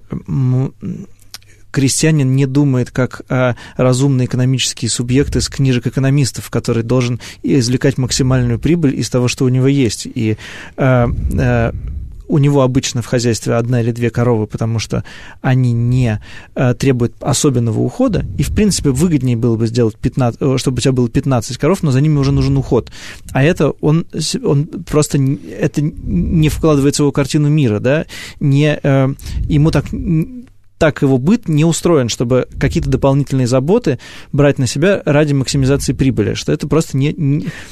крестьянин 1.71 2.35
не 2.35 2.45
думает 2.45 2.91
как 2.91 3.21
а, 3.29 3.55
разумные 3.75 4.25
экономические 4.25 4.89
субъекты 4.89 5.41
с 5.41 5.49
книжек 5.49 5.87
экономистов, 5.87 6.49
который 6.49 6.83
должен 6.83 7.19
извлекать 7.43 7.97
максимальную 7.97 8.59
прибыль 8.59 8.99
из 8.99 9.09
того, 9.09 9.27
что 9.27 9.45
у 9.45 9.49
него 9.49 9.67
есть. 9.67 10.07
И 10.07 10.37
а, 10.77 11.09
а, 11.37 11.73
у 12.27 12.37
него 12.37 12.61
обычно 12.61 13.01
в 13.01 13.05
хозяйстве 13.05 13.55
одна 13.55 13.81
или 13.81 13.91
две 13.91 14.09
коровы, 14.09 14.47
потому 14.47 14.79
что 14.79 15.03
они 15.41 15.71
не 15.71 16.21
а, 16.55 16.73
требуют 16.73 17.13
особенного 17.21 17.79
ухода, 17.79 18.25
и, 18.37 18.43
в 18.43 18.53
принципе, 18.53 18.89
выгоднее 18.89 19.37
было 19.37 19.55
бы 19.55 19.67
сделать 19.67 19.95
15, 19.97 20.41
э, 20.41 20.57
чтобы 20.57 20.77
у 20.77 20.81
тебя 20.81 20.91
было 20.91 21.09
15 21.09 21.57
коров, 21.57 21.83
но 21.83 21.91
за 21.91 22.01
ними 22.01 22.17
уже 22.17 22.31
нужен 22.31 22.57
уход. 22.57 22.91
А 23.31 23.43
это 23.43 23.71
он, 23.81 24.05
он 24.43 24.65
просто, 24.65 25.17
это 25.17 25.81
не 25.81 26.49
вкладывается 26.49 27.03
в 27.03 27.05
его 27.05 27.11
картину 27.11 27.49
мира, 27.49 27.79
да, 27.79 28.05
не, 28.39 28.77
а, 28.83 29.13
ему 29.47 29.71
так 29.71 29.85
так 30.77 31.01
его 31.01 31.17
быт 31.17 31.47
не 31.47 31.65
устроен, 31.65 32.09
чтобы 32.09 32.47
какие-то 32.59 32.89
дополнительные 32.89 33.47
заботы 33.47 33.99
брать 34.31 34.59
на 34.59 34.67
себя 34.67 35.01
ради 35.05 35.33
максимизации 35.33 35.93
прибыли, 35.93 36.33
что 36.35 36.51
это 36.51 36.67
просто 36.67 36.97
не... 36.97 37.13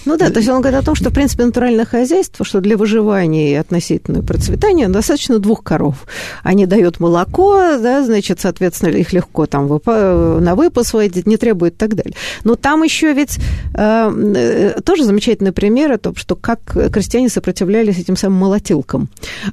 Ну 0.06 0.18
да, 0.18 0.30
то 0.30 0.40
есть 0.40 0.50
он 0.50 0.62
говорит 0.62 0.80
о 0.80 0.84
том, 0.86 0.96
что, 0.96 1.10
в 1.10 1.14
принципе, 1.14 1.46
натуральное 1.46 1.86
хозяйство, 1.86 2.46
что 2.46 2.62
для 2.62 2.78
выживания 2.78 3.52
и 3.52 3.56
относительного 3.56 4.24
процветания 4.24 4.88
достаточно 4.88 5.40
двух 5.40 5.64
коров. 5.64 6.06
Они 6.44 6.66
дают 6.66 7.00
молоко, 7.00 7.78
да, 7.78 8.04
значит, 8.04 8.40
соответственно, 8.40 8.90
их 8.90 9.14
легко 9.14 9.46
там 9.46 9.68
на 9.68 10.56
выпас 10.56 10.94
водить, 10.94 11.28
не 11.28 11.38
требует 11.38 11.74
и 11.74 11.78
так 11.78 11.96
далее. 11.96 12.16
Но 12.44 12.56
там 12.56 12.84
еще 12.84 13.14
ведь 13.14 13.38
э, 13.74 14.74
тоже 14.84 15.04
замечательный 15.04 15.52
пример 15.52 15.92
о 15.92 15.98
том, 15.98 16.16
что 16.16 16.36
как 16.36 16.60
крестьяне 16.92 17.30
сопротивлялись 17.30 18.00
этим 18.00 18.18
самым 18.18 18.40
молотилкам, 18.40 19.10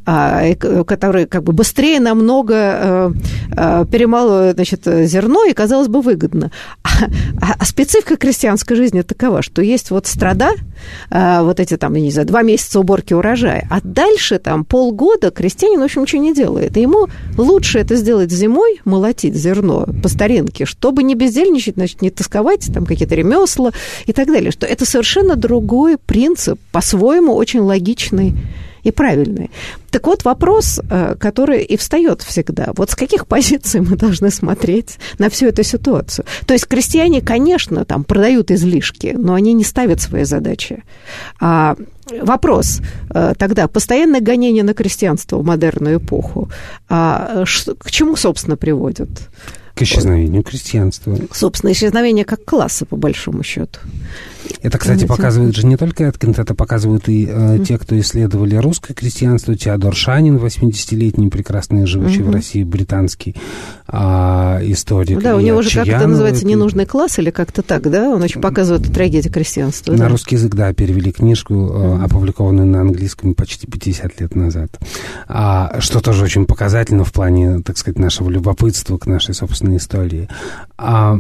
э, 0.07 0.55
которые 0.55 1.27
как 1.27 1.43
бы 1.43 1.53
быстрее 1.53 2.01
намного 2.01 2.55
э, 2.55 3.13
Э, 3.57 3.85
перемалывают 3.91 4.57
значит, 4.57 4.85
зерно, 4.85 5.45
и, 5.45 5.53
казалось 5.53 5.89
бы, 5.89 6.01
выгодно. 6.01 6.51
А, 6.83 6.89
а, 7.41 7.55
а 7.59 7.65
специфика 7.65 8.17
крестьянской 8.17 8.77
жизни 8.77 9.03
такова, 9.03 9.43
что 9.43 9.63
есть 9.63 9.91
вот 9.91 10.07
страда, 10.07 10.51
э, 11.11 11.43
вот 11.43 11.61
эти 11.61 11.77
там, 11.77 11.95
не 11.95 12.11
знаю, 12.11 12.29
два 12.29 12.43
месяца 12.43 12.81
уборки 12.81 13.15
урожая, 13.15 13.67
а 13.71 13.81
дальше 13.83 14.39
там 14.39 14.65
полгода 14.65 15.31
крестьянин, 15.31 15.81
в 15.81 15.85
общем, 15.85 16.03
ничего 16.03 16.23
не 16.23 16.35
делает. 16.35 16.77
И 16.77 16.81
ему 16.81 17.09
лучше 17.37 17.79
это 17.79 17.97
сделать 17.97 18.31
зимой, 18.31 18.81
молотить 18.85 19.35
зерно 19.35 19.87
по 20.03 20.09
старинке, 20.09 20.65
чтобы 20.65 21.03
не 21.03 21.15
бездельничать, 21.15 21.75
значит, 21.75 22.03
не 22.03 22.11
тосковать, 22.11 22.73
там 22.73 22.87
какие-то 22.87 23.15
ремесла 23.15 23.73
и 24.07 24.13
так 24.13 24.29
далее, 24.29 24.51
что 24.51 24.67
это 24.67 24.87
совершенно 24.87 25.37
другой 25.37 25.99
принцип, 25.99 26.59
по-своему 26.71 27.35
очень 27.35 27.61
логичный 27.61 28.35
и 28.83 28.91
правильные. 28.91 29.51
Так 29.91 30.07
вот, 30.07 30.25
вопрос, 30.25 30.81
э, 30.91 31.15
который 31.19 31.63
и 31.63 31.77
встает 31.77 32.23
всегда. 32.23 32.73
Вот 32.77 32.91
с 32.91 32.95
каких 32.95 33.27
позиций 33.27 33.81
мы 33.81 33.97
должны 33.97 34.31
смотреть 34.31 34.99
на 35.19 35.29
всю 35.29 35.47
эту 35.47 35.63
ситуацию? 35.63 36.25
То 36.47 36.55
есть 36.55 36.67
крестьяне, 36.67 37.21
конечно, 37.21 37.85
там 37.85 38.05
продают 38.05 38.51
излишки, 38.51 39.15
но 39.17 39.35
они 39.35 39.53
не 39.53 39.65
ставят 39.65 40.01
свои 40.01 40.25
задачи. 40.25 40.83
А 41.41 41.77
вопрос 42.23 42.81
э, 43.11 43.35
тогда, 43.39 43.69
постоянное 43.69 44.21
гонение 44.21 44.65
на 44.65 44.75
крестьянство 44.75 45.39
в 45.39 45.45
модерную 45.45 45.99
эпоху, 45.99 46.51
а 46.89 47.45
к 47.79 47.91
чему, 47.91 48.17
собственно, 48.17 48.57
приводит? 48.57 49.09
К 49.75 49.83
исчезновению 49.83 50.43
крестьянства. 50.43 51.17
Собственно, 51.33 51.73
исчезновение 51.73 52.25
как 52.25 52.45
класса, 52.45 52.85
по 52.85 52.97
большому 52.97 53.43
счету. 53.43 53.79
Это, 54.63 54.79
кстати, 54.79 55.07
показывает 55.07 55.57
же 55.57 55.67
не 55.67 55.77
только 55.77 56.05
Эткинс, 56.05 56.39
это 56.39 56.55
показывают 56.55 57.09
и 57.09 57.29
э, 57.29 57.59
те, 57.67 57.79
кто 57.79 57.99
исследовали 57.99 58.57
русское 58.57 58.95
крестьянство. 58.95 59.57
Теодор 59.57 59.95
Шанин, 59.95 60.37
80-летний, 60.37 61.29
прекрасный, 61.29 61.87
живущий 61.87 62.21
mm-hmm. 62.21 62.31
в 62.31 62.31
России, 62.31 62.65
британский 62.65 63.35
э, 63.89 63.97
историк. 64.63 65.21
Да, 65.21 65.37
у 65.37 65.41
него 65.41 65.63
же 65.63 65.71
как 65.71 65.89
это 65.89 66.07
называется, 66.07 66.47
ненужный 66.47 66.87
класс 66.87 67.19
или 67.19 67.31
как-то 67.31 67.63
так, 67.63 67.91
да? 67.91 68.11
Он 68.11 68.23
очень 68.23 68.41
показывает 68.41 68.93
трагедию 68.93 69.33
крестьянства. 69.33 69.93
На 69.93 69.99
да? 69.99 70.09
русский 70.09 70.37
язык, 70.37 70.55
да, 70.55 70.73
перевели 70.73 71.13
книжку, 71.13 71.55
mm-hmm. 71.55 72.05
опубликованную 72.05 72.67
на 72.67 72.81
английском 72.81 73.35
почти 73.35 73.67
50 73.67 74.21
лет 74.21 74.35
назад. 74.35 74.79
А, 75.29 75.81
что 75.81 76.01
тоже 76.01 76.25
очень 76.25 76.47
показательно 76.47 77.05
в 77.05 77.13
плане, 77.13 77.61
так 77.61 77.79
сказать, 77.79 77.99
нашего 77.99 78.31
любопытства 78.31 78.99
к 78.99 79.07
нашей 79.07 79.35
собственной 79.35 79.77
истории. 79.77 80.29
А, 80.79 81.19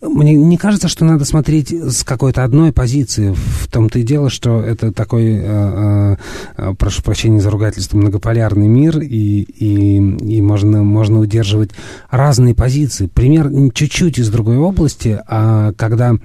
мне 0.00 0.34
не 0.34 0.56
кажется, 0.56 0.88
что 0.88 1.04
надо 1.04 1.24
смотреть 1.24 1.70
с 1.70 2.04
какой-то 2.04 2.44
одной 2.44 2.72
позиции. 2.72 3.34
В 3.34 3.68
том-то 3.68 3.98
и 3.98 4.02
дело, 4.02 4.30
что 4.30 4.60
это 4.60 4.92
такой, 4.92 5.38
э, 5.42 6.16
э, 6.56 6.74
прошу 6.78 7.02
прощения 7.02 7.40
за 7.40 7.50
ругательство, 7.50 7.98
многополярный 7.98 8.68
мир, 8.68 9.00
и, 9.00 9.42
и, 9.42 9.96
и 9.96 10.42
можно, 10.42 10.82
можно 10.82 11.18
удерживать 11.20 11.70
разные 12.10 12.54
позиции. 12.54 13.06
Пример 13.06 13.50
чуть-чуть 13.72 14.18
из 14.18 14.30
другой 14.30 14.56
области, 14.56 15.20
а 15.26 15.72
когда 15.74 16.16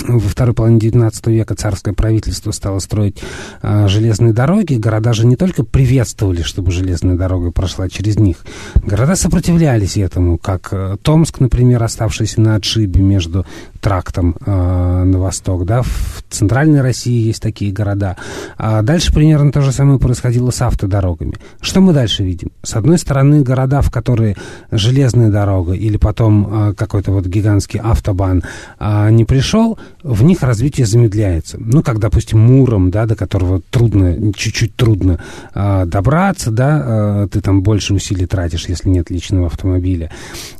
во 0.00 0.18
второй 0.18 0.54
половине 0.54 0.78
XIX 0.78 1.12
века 1.30 1.54
царское 1.54 1.92
правительство 1.92 2.50
стало 2.50 2.78
строить 2.78 3.22
э, 3.62 3.88
железные 3.88 4.32
дороги. 4.32 4.74
Города 4.74 5.12
же 5.12 5.26
не 5.26 5.36
только 5.36 5.64
приветствовали, 5.64 6.42
чтобы 6.42 6.70
железная 6.70 7.16
дорога 7.16 7.50
прошла 7.50 7.88
через 7.88 8.18
них. 8.18 8.38
Города 8.74 9.16
сопротивлялись 9.16 9.96
этому, 9.96 10.38
как 10.38 10.68
э, 10.72 10.96
Томск, 11.02 11.40
например, 11.40 11.82
оставшийся 11.82 12.40
на 12.40 12.56
отшибе 12.56 13.00
между 13.00 13.46
трактом 13.80 14.36
э, 14.44 15.02
на 15.04 15.18
восток. 15.18 15.64
Да? 15.66 15.82
В 15.82 16.24
центральной 16.30 16.80
России 16.80 17.26
есть 17.26 17.42
такие 17.42 17.72
города. 17.72 18.16
А 18.56 18.82
дальше 18.82 19.12
примерно 19.12 19.52
то 19.52 19.60
же 19.60 19.72
самое 19.72 19.98
происходило 19.98 20.50
с 20.50 20.62
автодорогами. 20.62 21.34
Что 21.60 21.80
мы 21.80 21.92
дальше 21.92 22.22
видим? 22.22 22.50
С 22.62 22.74
одной 22.74 22.98
стороны, 22.98 23.42
города, 23.42 23.82
в 23.82 23.90
которые 23.90 24.36
железная 24.70 25.30
дорога 25.30 25.74
или 25.74 25.96
потом 25.96 26.70
э, 26.70 26.74
какой-то 26.74 27.12
вот 27.12 27.26
гигантский 27.26 27.80
автобан 27.80 28.42
э, 28.78 29.10
не 29.10 29.24
пришел, 29.24 29.78
в 30.02 30.22
них 30.24 30.42
развитие 30.42 30.86
замедляется. 30.86 31.58
Ну, 31.60 31.82
как, 31.82 31.98
допустим, 31.98 32.40
Муром, 32.40 32.90
да, 32.90 33.06
до 33.06 33.14
которого 33.14 33.60
трудно, 33.70 34.32
чуть-чуть 34.32 34.74
трудно 34.76 35.20
э, 35.54 35.84
добраться, 35.86 36.50
да, 36.50 37.24
э, 37.24 37.28
ты 37.30 37.40
там 37.40 37.62
больше 37.62 37.94
усилий 37.94 38.26
тратишь, 38.26 38.66
если 38.68 38.88
нет 38.88 39.10
личного 39.10 39.46
автомобиля 39.46 40.10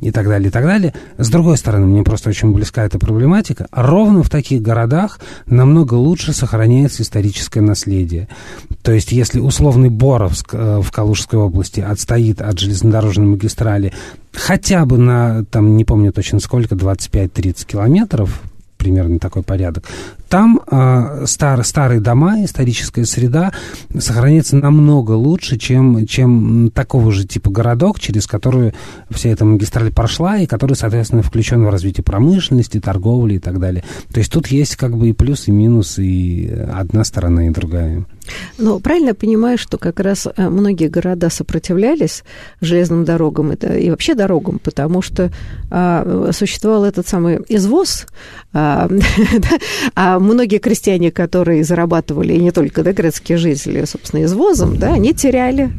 и 0.01 0.11
так 0.11 0.27
далее, 0.27 0.49
и 0.49 0.53
так 0.53 0.64
далее. 0.64 0.95
С 1.18 1.29
другой 1.29 1.59
стороны, 1.59 1.87
мне 1.87 2.03
просто 2.03 2.31
очень 2.31 2.53
близка 2.53 2.85
эта 2.85 2.99
проблематика. 2.99 3.66
Ровно 3.73 4.23
в 4.23 4.31
таких 4.31 4.62
городах 4.62 5.18
намного 5.47 5.95
лучше 5.95 6.33
сохраняется 6.33 7.03
историческое 7.03 7.61
наследие. 7.61 8.29
То 8.83 8.93
есть, 8.93 9.12
если 9.12 9.41
условный 9.41 9.91
Боровск 9.91 10.55
э, 10.55 10.81
в 10.81 10.91
Калужской 10.93 11.39
области 11.39 11.81
отстоит 11.81 12.41
от 12.41 12.59
железнодорожной 12.59 13.27
магистрали 13.27 13.93
хотя 14.33 14.85
бы 14.85 14.99
на, 14.99 15.45
там, 15.45 15.77
не 15.77 15.85
помню 15.85 16.12
точно 16.12 16.41
сколько, 16.41 16.75
25-30 16.75 17.66
километров, 17.66 18.41
примерно 18.83 19.20
такой 19.20 19.45
порядок. 19.45 19.85
Там 20.33 20.62
э, 20.66 21.26
стар, 21.26 21.62
старые 21.62 22.01
дома, 22.01 22.43
историческая 22.43 23.05
среда 23.05 23.53
сохраняется 23.99 24.57
намного 24.57 25.11
лучше, 25.11 25.59
чем, 25.59 26.07
чем 26.07 26.70
такого 26.74 27.12
же 27.12 27.26
типа 27.26 27.51
городок, 27.51 28.01
через 28.01 28.26
который 28.26 28.72
вся 29.11 29.28
эта 29.28 29.45
магистраль 29.45 29.93
прошла, 29.93 30.39
и 30.39 30.47
который, 30.47 30.72
соответственно, 30.72 31.22
включен 31.22 31.66
в 31.66 31.68
развитие 31.68 32.03
промышленности, 32.03 32.80
торговли 32.80 33.35
и 33.35 33.39
так 33.41 33.61
далее. 33.61 33.85
То 34.11 34.20
есть 34.20 34.33
тут 34.33 34.47
есть 34.47 34.76
как 34.76 34.97
бы 34.97 35.11
и 35.11 35.12
плюс, 35.12 35.49
и 35.49 35.51
минус, 35.51 35.99
и 35.99 36.49
одна 36.72 37.05
сторона, 37.05 37.49
и 37.49 37.51
другая. 37.51 38.07
Ну, 38.57 38.80
правильно 38.80 39.14
понимаю, 39.14 39.59
что 39.59 39.78
как 39.78 40.01
раз 40.01 40.26
э, 40.26 40.49
многие 40.49 40.89
города 40.89 41.28
сопротивлялись 41.28 42.24
железным 42.61 43.05
дорогам 43.05 43.53
и 43.53 43.91
вообще 43.91 44.14
дорогам, 44.14 44.61
потому 44.61 45.03
что 45.03 45.30
а, 45.70 46.30
существовал 46.33 46.85
этот 46.85 47.07
самый 47.09 47.41
извоз, 47.49 48.07
а, 48.53 48.89
а 49.95 50.18
многие 50.23 50.59
крестьяне, 50.59 51.11
которые 51.11 51.64
зарабатывали, 51.64 52.35
и 52.35 52.39
не 52.39 52.51
только 52.51 52.83
да, 52.83 52.93
городские 52.93 53.39
жители, 53.39 53.85
собственно, 53.85 54.25
извозом, 54.25 54.79
да, 54.79 54.95
они 54.95 55.12
теряли 55.14 55.70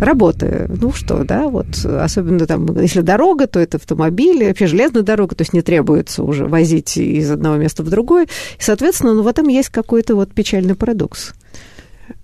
работы. 0.00 0.66
Ну 0.68 0.92
что, 0.92 1.24
да, 1.24 1.48
вот 1.48 1.84
особенно 1.84 2.46
там, 2.46 2.78
если 2.80 3.00
дорога, 3.00 3.46
то 3.46 3.60
это 3.60 3.76
автомобили, 3.76 4.46
вообще 4.46 4.66
железная 4.66 5.02
дорога, 5.02 5.34
то 5.34 5.42
есть 5.42 5.52
не 5.52 5.62
требуется 5.62 6.22
уже 6.22 6.46
возить 6.46 6.96
из 6.96 7.30
одного 7.30 7.56
места 7.56 7.82
в 7.82 7.90
другое. 7.90 8.24
И, 8.24 8.62
соответственно, 8.62 9.14
ну, 9.14 9.22
в 9.22 9.26
этом 9.26 9.48
есть 9.48 9.68
какой-то 9.68 10.14
вот 10.14 10.32
печальный 10.32 10.74
парадокс. 10.74 11.32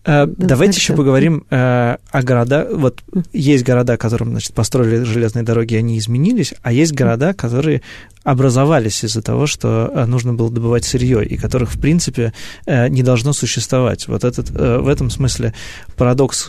Э, 0.07 0.27
давайте 0.27 0.79
еще 0.79 0.95
поговорим 0.95 1.45
э, 1.51 1.97
о 2.11 2.23
городах. 2.23 2.69
Вот 2.73 3.03
есть 3.33 3.65
города, 3.65 3.97
которым 3.97 4.31
значит, 4.31 4.55
построили 4.55 5.03
железные 5.03 5.43
дороги, 5.43 5.75
они 5.75 5.99
изменились, 5.99 6.55
а 6.63 6.73
есть 6.73 6.93
города, 6.93 7.35
которые 7.35 7.83
образовались 8.27 9.05
из-за 9.05 9.23
того, 9.23 9.47
что 9.47 9.89
э, 9.95 10.05
нужно 10.05 10.35
было 10.35 10.51
добывать 10.51 10.85
сырье, 10.85 11.25
и 11.25 11.37
которых, 11.37 11.73
в 11.73 11.81
принципе, 11.81 12.33
э, 12.67 12.89
не 12.89 13.05
должно 13.05 13.33
существовать. 13.33 14.09
Вот 14.09 14.25
этот, 14.25 14.51
э, 14.51 14.79
в 14.79 14.89
этом 14.89 15.11
смысле 15.11 15.55
парадокс 15.97 16.49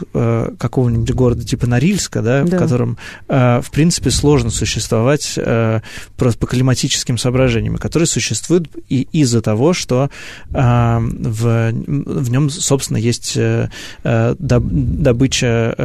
какого-нибудь 0.57 1.11
города 1.13 1.45
типа 1.45 1.67
Норильска, 1.67 2.21
да, 2.21 2.43
да. 2.43 2.57
в 2.57 2.59
котором, 2.59 2.97
в 3.27 3.65
принципе, 3.71 4.09
сложно 4.11 4.49
существовать 4.49 5.37
просто 6.17 6.39
по 6.39 6.47
климатическим 6.47 7.17
соображениям, 7.17 7.77
которые 7.77 8.07
существуют 8.07 8.69
и 8.89 9.07
из-за 9.11 9.41
того, 9.41 9.73
что 9.73 10.09
в, 10.49 11.71
в 11.71 12.29
нем, 12.29 12.49
собственно, 12.49 12.97
есть 12.97 13.37
добыча 14.03 15.75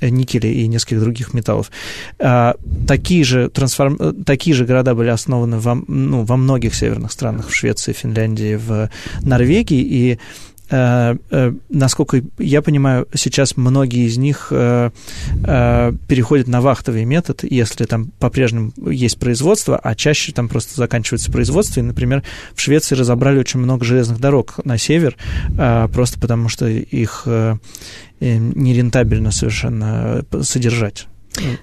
никеля 0.00 0.50
и 0.50 0.66
нескольких 0.66 1.00
других 1.00 1.34
металлов. 1.34 1.70
Такие 2.18 3.24
же, 3.24 3.48
трансформ... 3.48 4.24
Такие 4.24 4.54
же 4.54 4.64
города 4.64 4.94
были 4.94 5.08
основаны 5.08 5.58
во, 5.58 5.74
ну, 5.74 6.24
во 6.24 6.36
многих 6.36 6.74
северных 6.74 7.12
странах, 7.12 7.48
в 7.48 7.54
Швеции, 7.54 7.92
Финляндии, 7.92 8.56
в 8.56 8.90
Норвегии, 9.22 9.80
и 9.80 10.12
э, 10.12 10.16
э, 10.16 10.18
насколько 10.68 12.22
я 12.38 12.62
понимаю, 12.62 13.06
сейчас 13.14 13.56
многие 13.56 14.06
из 14.06 14.16
них 14.16 14.48
э, 14.50 14.90
переходят 16.08 16.48
на 16.48 16.60
вахтовый 16.60 17.04
метод, 17.04 17.44
если 17.44 17.84
там 17.84 18.10
по-прежнему 18.18 18.72
есть 18.90 19.18
производство, 19.18 19.76
а 19.76 19.94
чаще 19.94 20.32
там 20.32 20.48
просто 20.48 20.76
заканчивается 20.76 21.30
производство. 21.30 21.80
И, 21.80 21.84
например, 21.84 22.22
в 22.54 22.60
Швеции 22.60 22.94
разобрали 22.94 23.38
очень 23.38 23.60
много 23.60 23.84
железных 23.84 24.18
дорог 24.18 24.64
на 24.64 24.78
север, 24.78 25.16
просто 25.92 26.18
потому 26.18 26.48
что 26.48 26.66
их 26.66 27.28
нерентабельно 28.20 29.30
совершенно 29.30 30.24
содержать. 30.42 31.06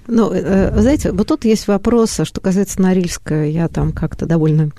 Ну, 0.08 0.32
э, 0.34 0.72
знаете, 0.80 1.12
вот 1.12 1.28
тут 1.28 1.46
есть 1.46 1.68
вопрос, 1.68 2.20
а 2.20 2.26
что 2.26 2.42
касается 2.42 2.82
Норильска, 2.82 3.46
я 3.46 3.68
там 3.68 3.92
как-то 3.92 4.26
довольно 4.26 4.70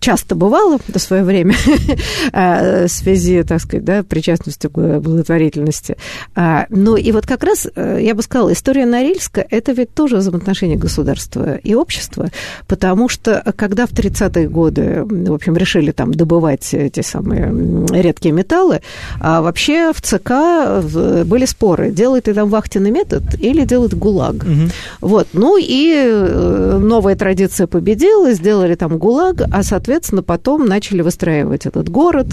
часто 0.00 0.34
бывала 0.34 0.78
в 0.78 0.98
свое 0.98 1.24
время 1.24 1.54
э, 2.32 2.86
в 2.86 2.90
связи, 2.90 3.42
так 3.42 3.60
сказать, 3.60 3.84
да, 3.84 4.02
причастности 4.02 4.66
к 4.66 5.00
благотворительности. 5.00 5.96
А, 6.34 6.66
ну, 6.68 6.96
и 6.96 7.10
вот 7.12 7.26
как 7.26 7.42
раз, 7.42 7.66
э, 7.74 7.98
я 8.00 8.14
бы 8.14 8.22
сказала, 8.22 8.52
история 8.52 8.86
Норильска– 8.86 9.44
это 9.50 9.72
ведь 9.72 9.94
тоже 9.94 10.16
взаимоотношения 10.16 10.76
государства 10.76 11.56
и 11.56 11.74
общества, 11.74 12.30
потому 12.66 13.08
что 13.08 13.42
когда 13.56 13.86
в 13.86 13.92
30-е 13.92 14.48
годы, 14.48 15.04
в 15.04 15.32
общем, 15.32 15.56
решили 15.56 15.90
там 15.90 16.12
добывать 16.12 16.74
эти 16.74 17.00
самые 17.00 17.86
редкие 17.90 18.32
металлы, 18.32 18.80
а 19.20 19.42
вообще 19.42 19.92
в 19.92 20.00
ЦК 20.00 20.84
были 21.24 21.44
споры, 21.44 21.90
делает 21.90 22.28
ли 22.28 22.34
там 22.34 22.48
вахтенный 22.48 22.90
метод 22.90 23.22
или 23.40 23.64
делает 23.64 23.94
ГУЛАГ. 23.94 24.43
Угу. 24.44 24.70
Вот. 25.00 25.28
Ну 25.32 25.56
и 25.58 25.92
э, 25.94 26.78
новая 26.80 27.16
традиция 27.16 27.66
победила, 27.66 28.32
сделали 28.32 28.74
там 28.74 28.98
ГУЛАГ, 28.98 29.42
а, 29.50 29.62
соответственно, 29.62 30.22
потом 30.22 30.66
начали 30.66 31.02
выстраивать 31.02 31.66
этот 31.66 31.88
город 31.88 32.28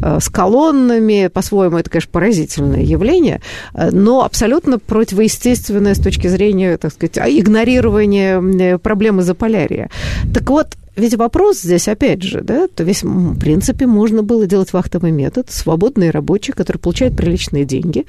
э, 0.00 0.18
с 0.20 0.28
колоннами. 0.28 1.28
По-своему, 1.32 1.78
это, 1.78 1.90
конечно, 1.90 2.10
поразительное 2.12 2.82
явление, 2.82 3.40
э, 3.74 3.90
но 3.90 4.24
абсолютно 4.24 4.78
противоестественное 4.78 5.94
с 5.94 5.98
точки 5.98 6.28
зрения, 6.28 6.76
так 6.76 6.92
сказать, 6.92 7.18
игнорирования 7.18 8.78
проблемы 8.78 9.22
Заполярья. 9.22 9.90
Так 10.32 10.48
вот, 10.48 10.68
ведь 10.96 11.14
вопрос 11.14 11.60
здесь, 11.60 11.88
опять 11.88 12.22
же, 12.22 12.40
да, 12.40 12.68
то 12.68 12.82
весь, 12.82 13.02
в 13.02 13.38
принципе, 13.38 13.86
можно 13.86 14.22
было 14.22 14.46
делать 14.46 14.72
вахтовый 14.72 15.10
метод, 15.10 15.50
свободные 15.50 16.10
рабочие, 16.10 16.54
которые 16.54 16.80
получают 16.80 17.16
приличные 17.16 17.66
деньги, 17.66 18.06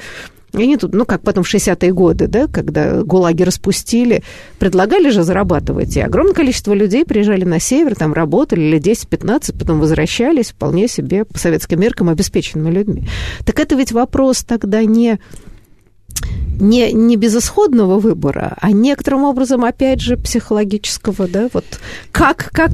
и 0.54 0.64
они 0.64 0.78
тут, 0.78 0.94
ну, 0.94 1.06
как 1.06 1.22
потом 1.22 1.44
в 1.44 1.54
60-е 1.54 1.92
годы, 1.92 2.28
да, 2.28 2.48
когда 2.48 3.04
ГУЛАГи 3.04 3.44
распустили, 3.44 4.24
предлагали 4.60 5.10
же 5.10 5.24
зарабатывать. 5.24 5.98
И 5.98 6.02
огромное 6.02 6.34
количество 6.34 6.74
людей 6.74 7.06
приезжали 7.06 7.44
на 7.44 7.60
север, 7.60 7.96
там 7.96 8.14
работали 8.14 8.62
лет 8.62 8.86
10-15, 8.86 9.58
потом 9.58 9.80
возвращались 9.80 10.52
вполне 10.52 10.88
себе 10.88 11.26
по 11.26 11.38
советским 11.38 11.80
меркам 11.80 12.10
обеспеченными 12.10 12.72
людьми. 12.72 13.04
Так 13.46 13.60
это 13.60 13.76
ведь 13.76 13.92
вопрос 13.92 14.44
тогда 14.44 14.84
не 14.84 15.20
не, 16.60 16.92
не 16.92 17.16
безысходного 17.16 18.00
выбора, 18.00 18.56
а 18.60 18.72
некоторым 18.72 19.24
образом, 19.24 19.64
опять 19.64 20.02
же, 20.02 20.18
психологического, 20.18 21.28
да, 21.28 21.50
вот 21.54 21.66
как, 22.12 22.50
как 22.52 22.72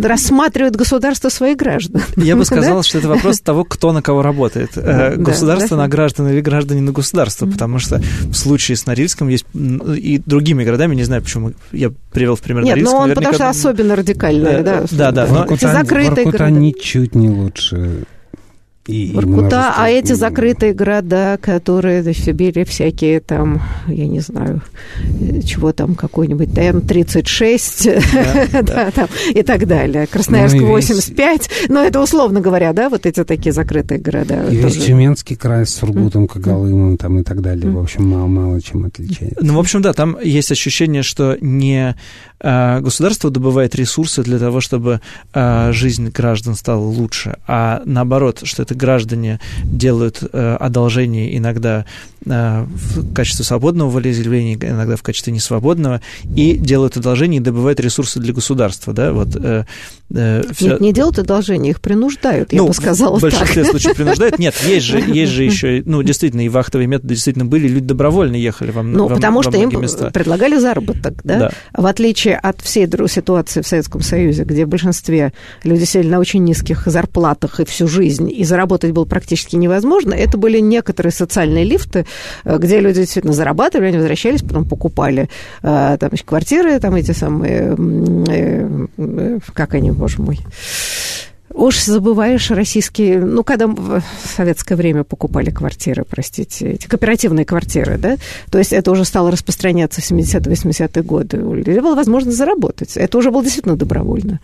рассматривает 0.00 0.76
государство 0.76 1.28
своих 1.28 1.56
граждан. 1.56 2.02
Я 2.16 2.36
бы 2.36 2.44
сказал, 2.44 2.82
что 2.82 2.98
это 2.98 3.08
вопрос 3.08 3.40
того, 3.40 3.64
кто 3.64 3.92
на 3.92 4.02
кого 4.02 4.22
работает. 4.22 4.70
Э, 4.76 5.16
государство 5.16 5.76
на 5.76 5.88
граждан 5.88 6.28
или 6.28 6.40
граждане 6.40 6.80
на 6.80 6.92
государство, 6.92 7.46
потому 7.46 7.78
что 7.78 8.00
в 8.22 8.34
случае 8.34 8.76
с 8.76 8.86
Норильском 8.86 9.28
есть 9.28 9.46
и 9.54 10.20
другими 10.24 10.64
городами, 10.64 10.94
не 10.94 11.04
знаю, 11.04 11.22
почему 11.22 11.52
я 11.72 11.90
привел 12.12 12.36
в 12.36 12.40
пример 12.40 12.64
Норильск. 12.64 12.86
Нет, 12.86 12.92
ну 12.92 13.04
он 13.04 13.14
потому 13.14 13.34
что 13.34 13.48
особенно 13.48 13.96
радикальный, 13.96 14.62
да. 14.62 14.84
Да, 14.90 15.12
да. 15.12 15.26
Воркута, 15.26 15.72
закрытые 15.72 16.26
города. 16.26 16.50
ничуть 16.50 17.14
не 17.14 17.28
лучше 17.28 18.04
и, 18.88 19.12
Воркута, 19.12 19.74
а 19.76 19.90
эти 19.90 20.14
закрытые 20.14 20.72
города, 20.72 21.38
которые 21.42 22.02
били 22.32 22.64
всякие 22.64 23.20
там, 23.20 23.60
я 23.86 24.06
не 24.06 24.20
знаю, 24.20 24.62
чего 25.44 25.72
там, 25.72 25.94
какой-нибудь 25.94 26.48
ТМ-36 26.48 28.48
да, 28.52 28.62
да. 28.62 28.90
там, 28.90 29.08
и 29.34 29.42
так 29.42 29.66
далее. 29.66 30.06
Красноярск 30.06 30.56
ну, 30.56 30.68
85, 30.68 31.50
весь... 31.50 31.68
но 31.68 31.82
это 31.82 32.00
условно 32.00 32.40
говоря, 32.40 32.72
да, 32.72 32.88
вот 32.88 33.04
эти 33.04 33.22
такие 33.24 33.52
закрытые 33.52 34.00
города. 34.00 34.46
И 34.50 34.56
весь 34.56 34.78
Тюменский 34.78 35.36
край 35.36 35.66
с 35.66 35.74
Сургутом, 35.74 36.26
Когалымом 36.26 36.96
там 36.96 37.18
и 37.18 37.22
так 37.22 37.42
далее, 37.42 37.70
в 37.70 37.78
общем, 37.78 38.08
мало-мало 38.08 38.62
чем 38.62 38.86
отличается. 38.86 39.44
Ну, 39.44 39.54
в 39.54 39.58
общем, 39.58 39.82
да, 39.82 39.92
там 39.92 40.16
есть 40.22 40.50
ощущение, 40.50 41.02
что 41.02 41.36
не 41.42 41.94
а, 42.40 42.80
государство 42.80 43.30
добывает 43.30 43.74
ресурсы 43.74 44.22
для 44.22 44.38
того, 44.38 44.60
чтобы 44.60 45.00
а, 45.32 45.72
жизнь 45.72 46.08
граждан 46.08 46.54
стала 46.54 46.84
лучше, 46.84 47.36
а 47.46 47.82
наоборот, 47.84 48.40
что 48.44 48.62
это 48.62 48.74
граждане 48.78 49.40
делают 49.64 50.22
э, 50.22 50.56
одолжение 50.58 51.36
иногда 51.36 51.84
э, 52.24 52.64
в 52.64 53.12
качестве 53.12 53.44
свободного 53.44 53.90
волеизъявления, 53.90 54.54
иногда 54.54 54.96
в 54.96 55.02
качестве 55.02 55.32
несвободного, 55.32 56.00
и 56.34 56.56
делают 56.56 56.96
одолжение 56.96 57.40
и 57.40 57.44
добывают 57.44 57.80
ресурсы 57.80 58.20
для 58.20 58.32
государства, 58.32 58.92
да, 58.92 59.12
вот. 59.12 59.36
Э, 59.36 59.64
Все... 60.10 60.68
Нет, 60.68 60.80
не 60.80 60.92
делают 60.92 61.18
одолжение, 61.18 61.70
их 61.70 61.80
принуждают, 61.80 62.52
я 62.52 62.62
ну, 62.62 62.68
бы 62.68 62.74
сказала 62.74 63.18
в 63.18 63.22
большинстве 63.22 63.62
так. 63.62 63.72
случаев 63.72 63.96
принуждают. 63.96 64.38
Нет, 64.38 64.54
есть 64.66 64.86
же, 64.86 65.00
есть 65.00 65.32
же 65.32 65.44
еще, 65.44 65.82
ну, 65.84 66.02
действительно, 66.02 66.42
и 66.42 66.48
вахтовые 66.48 66.86
методы 66.86 67.14
действительно 67.14 67.44
были, 67.44 67.68
люди 67.68 67.86
добровольно 67.86 68.36
ехали 68.36 68.70
во, 68.70 68.82
ну, 68.82 69.08
во, 69.08 69.16
потому 69.16 69.38
во 69.38 69.42
что 69.42 69.56
им 69.56 69.68
места. 69.80 70.10
предлагали 70.10 70.56
заработок, 70.58 71.20
да? 71.24 71.38
да? 71.38 71.50
В 71.72 71.86
отличие 71.86 72.36
от 72.36 72.60
всей 72.60 72.88
ситуации 73.08 73.60
в 73.60 73.66
Советском 73.66 74.00
Союзе, 74.00 74.44
где 74.44 74.64
в 74.64 74.68
большинстве 74.68 75.32
люди 75.64 75.84
сидели 75.84 76.08
на 76.08 76.18
очень 76.20 76.44
низких 76.44 76.86
зарплатах 76.86 77.60
и 77.60 77.64
всю 77.64 77.88
жизнь, 77.88 78.30
и 78.30 78.44
заработали 78.44 78.67
заработать 78.68 78.92
было 78.92 79.04
практически 79.04 79.56
невозможно. 79.56 80.14
Это 80.14 80.36
были 80.36 80.60
некоторые 80.60 81.12
социальные 81.12 81.64
лифты, 81.64 82.04
э, 82.44 82.58
где 82.58 82.80
люди 82.80 83.00
действительно 83.00 83.32
зарабатывали, 83.32 83.88
они 83.88 83.96
возвращались, 83.96 84.42
потом 84.42 84.64
покупали 84.64 85.28
э, 85.62 85.96
там, 85.98 86.10
квартиры, 86.24 86.78
там 86.80 86.94
эти 86.94 87.12
самые, 87.12 87.76
э, 88.28 89.38
как 89.54 89.74
они, 89.74 89.90
боже 89.90 90.20
мой, 90.20 90.38
Уж 91.52 91.82
забываешь 91.84 92.50
российские... 92.50 93.20
Ну, 93.20 93.42
когда 93.42 93.66
в 93.66 94.02
советское 94.24 94.76
время 94.76 95.04
покупали 95.04 95.50
квартиры, 95.50 96.04
простите, 96.08 96.72
эти 96.72 96.86
кооперативные 96.86 97.44
квартиры, 97.44 97.98
да? 97.98 98.16
То 98.50 98.58
есть 98.58 98.72
это 98.72 98.90
уже 98.90 99.04
стало 99.04 99.30
распространяться 99.30 100.00
в 100.00 100.10
70-80-е 100.10 101.02
годы. 101.02 101.42
У 101.42 101.54
людей 101.54 101.80
была 101.80 101.94
возможность 101.94 102.36
заработать. 102.36 102.96
Это 102.96 103.18
уже 103.18 103.30
было 103.30 103.42
действительно 103.42 103.76
добровольно. 103.76 104.40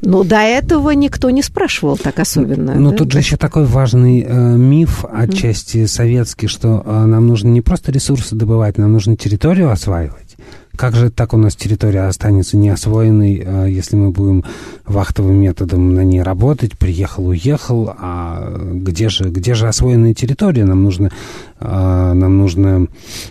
Но 0.00 0.24
до 0.24 0.40
этого 0.40 0.90
никто 0.90 1.30
не 1.30 1.42
спрашивал 1.42 1.96
так 1.96 2.18
особенно. 2.18 2.74
Ну, 2.74 2.90
да? 2.90 2.96
тут 2.96 3.12
же 3.12 3.18
еще 3.18 3.36
такой 3.36 3.64
важный 3.64 4.22
э, 4.22 4.56
миф, 4.56 5.04
отчасти 5.10 5.78
mm. 5.78 5.86
советский, 5.86 6.46
что 6.46 6.82
э, 6.84 7.04
нам 7.04 7.26
нужно 7.26 7.48
не 7.48 7.60
просто 7.60 7.92
ресурсы 7.92 8.34
добывать, 8.34 8.78
нам 8.78 8.92
нужно 8.92 9.16
территорию 9.16 9.70
осваивать. 9.70 10.27
Как 10.78 10.94
же 10.94 11.10
так 11.10 11.34
у 11.34 11.36
нас 11.36 11.56
территория 11.56 12.02
останется 12.02 12.56
неосвоенной, 12.56 13.42
а, 13.44 13.66
если 13.66 13.96
мы 13.96 14.12
будем 14.12 14.44
вахтовым 14.86 15.34
методом 15.34 15.92
на 15.92 16.04
ней 16.04 16.22
работать, 16.22 16.78
приехал, 16.78 17.26
уехал, 17.26 17.92
а 17.98 18.56
где 18.56 19.08
же, 19.08 19.24
где 19.24 19.54
же 19.54 19.66
освоенная 19.66 20.14
территория? 20.14 20.64
Нам 20.64 20.84
нужно, 20.84 21.10
нам 21.60 22.38
нужно 22.38 22.86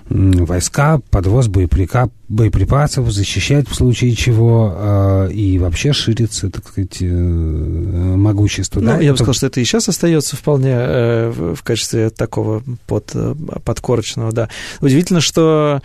войска, 0.10 1.00
подвоз 1.10 1.48
боеприка, 1.48 2.10
боеприпасов, 2.28 3.10
защищать 3.12 3.70
в 3.70 3.76
случае 3.76 4.14
чего 4.16 5.28
и 5.32 5.58
вообще 5.60 5.94
ширится, 5.94 6.50
так 6.50 6.68
сказать, 6.68 6.98
могущество. 7.02 8.82
Ну, 8.82 8.88
да? 8.88 9.00
я 9.00 9.12
бы 9.12 9.18
сказал, 9.18 9.34
что 9.34 9.48
это 9.48 9.62
и 9.62 9.64
сейчас 9.64 9.88
остается 9.88 10.36
вполне 10.36 10.76
в 10.76 11.60
качестве 11.64 12.10
такого 12.10 12.64
под, 12.86 13.16
подкорочного, 13.64 14.32
да. 14.32 14.50
Удивительно, 14.82 15.22
что 15.22 15.82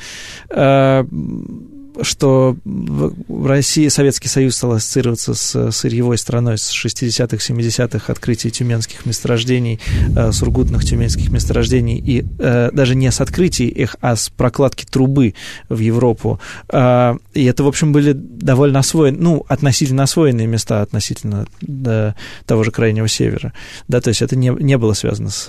что 2.01 2.57
в 2.65 3.47
России 3.47 3.89
Советский 3.89 4.29
Союз 4.29 4.57
стал 4.57 4.73
ассоциироваться 4.73 5.35
с 5.35 5.71
сырьевой 5.71 6.17
страной 6.19 6.59
с 6.59 6.73
60-х, 6.73 7.37
70-х, 7.37 8.13
открытия 8.13 8.51
тюменских 8.51 9.05
месторождений, 9.05 9.81
э, 10.17 10.33
сургутных 10.33 10.85
тюменских 10.85 11.31
месторождений, 11.31 11.99
и 11.99 12.25
э, 12.39 12.71
даже 12.73 12.95
не 12.95 13.11
с 13.11 13.21
открытия 13.21 13.67
их, 13.67 13.97
а 14.01 14.17
с 14.17 14.31
прокладки 14.31 14.85
трубы 14.85 15.35
в 15.69 15.79
Европу. 15.79 16.41
Э, 16.71 17.17
и 17.35 17.45
это, 17.45 17.65
в 17.65 17.69
общем, 17.69 17.93
были 17.93 18.13
довольно 18.13 18.79
освоенные, 18.79 19.23
ну, 19.23 19.45
относительно 19.49 20.05
освоенные 20.05 20.47
места 20.47 20.83
относительно 20.83 21.47
да, 21.61 22.15
того 22.47 22.65
же 22.65 22.71
Крайнего 22.71 23.09
Севера. 23.09 23.53
Да, 23.89 24.01
то 24.01 24.09
есть 24.09 24.23
это 24.23 24.37
не, 24.37 24.49
не 24.49 24.79
было 24.79 24.95
связано 24.95 25.31
с 25.31 25.49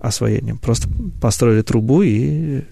освоением. 0.00 0.58
Просто 0.58 0.88
построили 1.20 1.62
трубу 1.62 2.02
и 2.02 2.62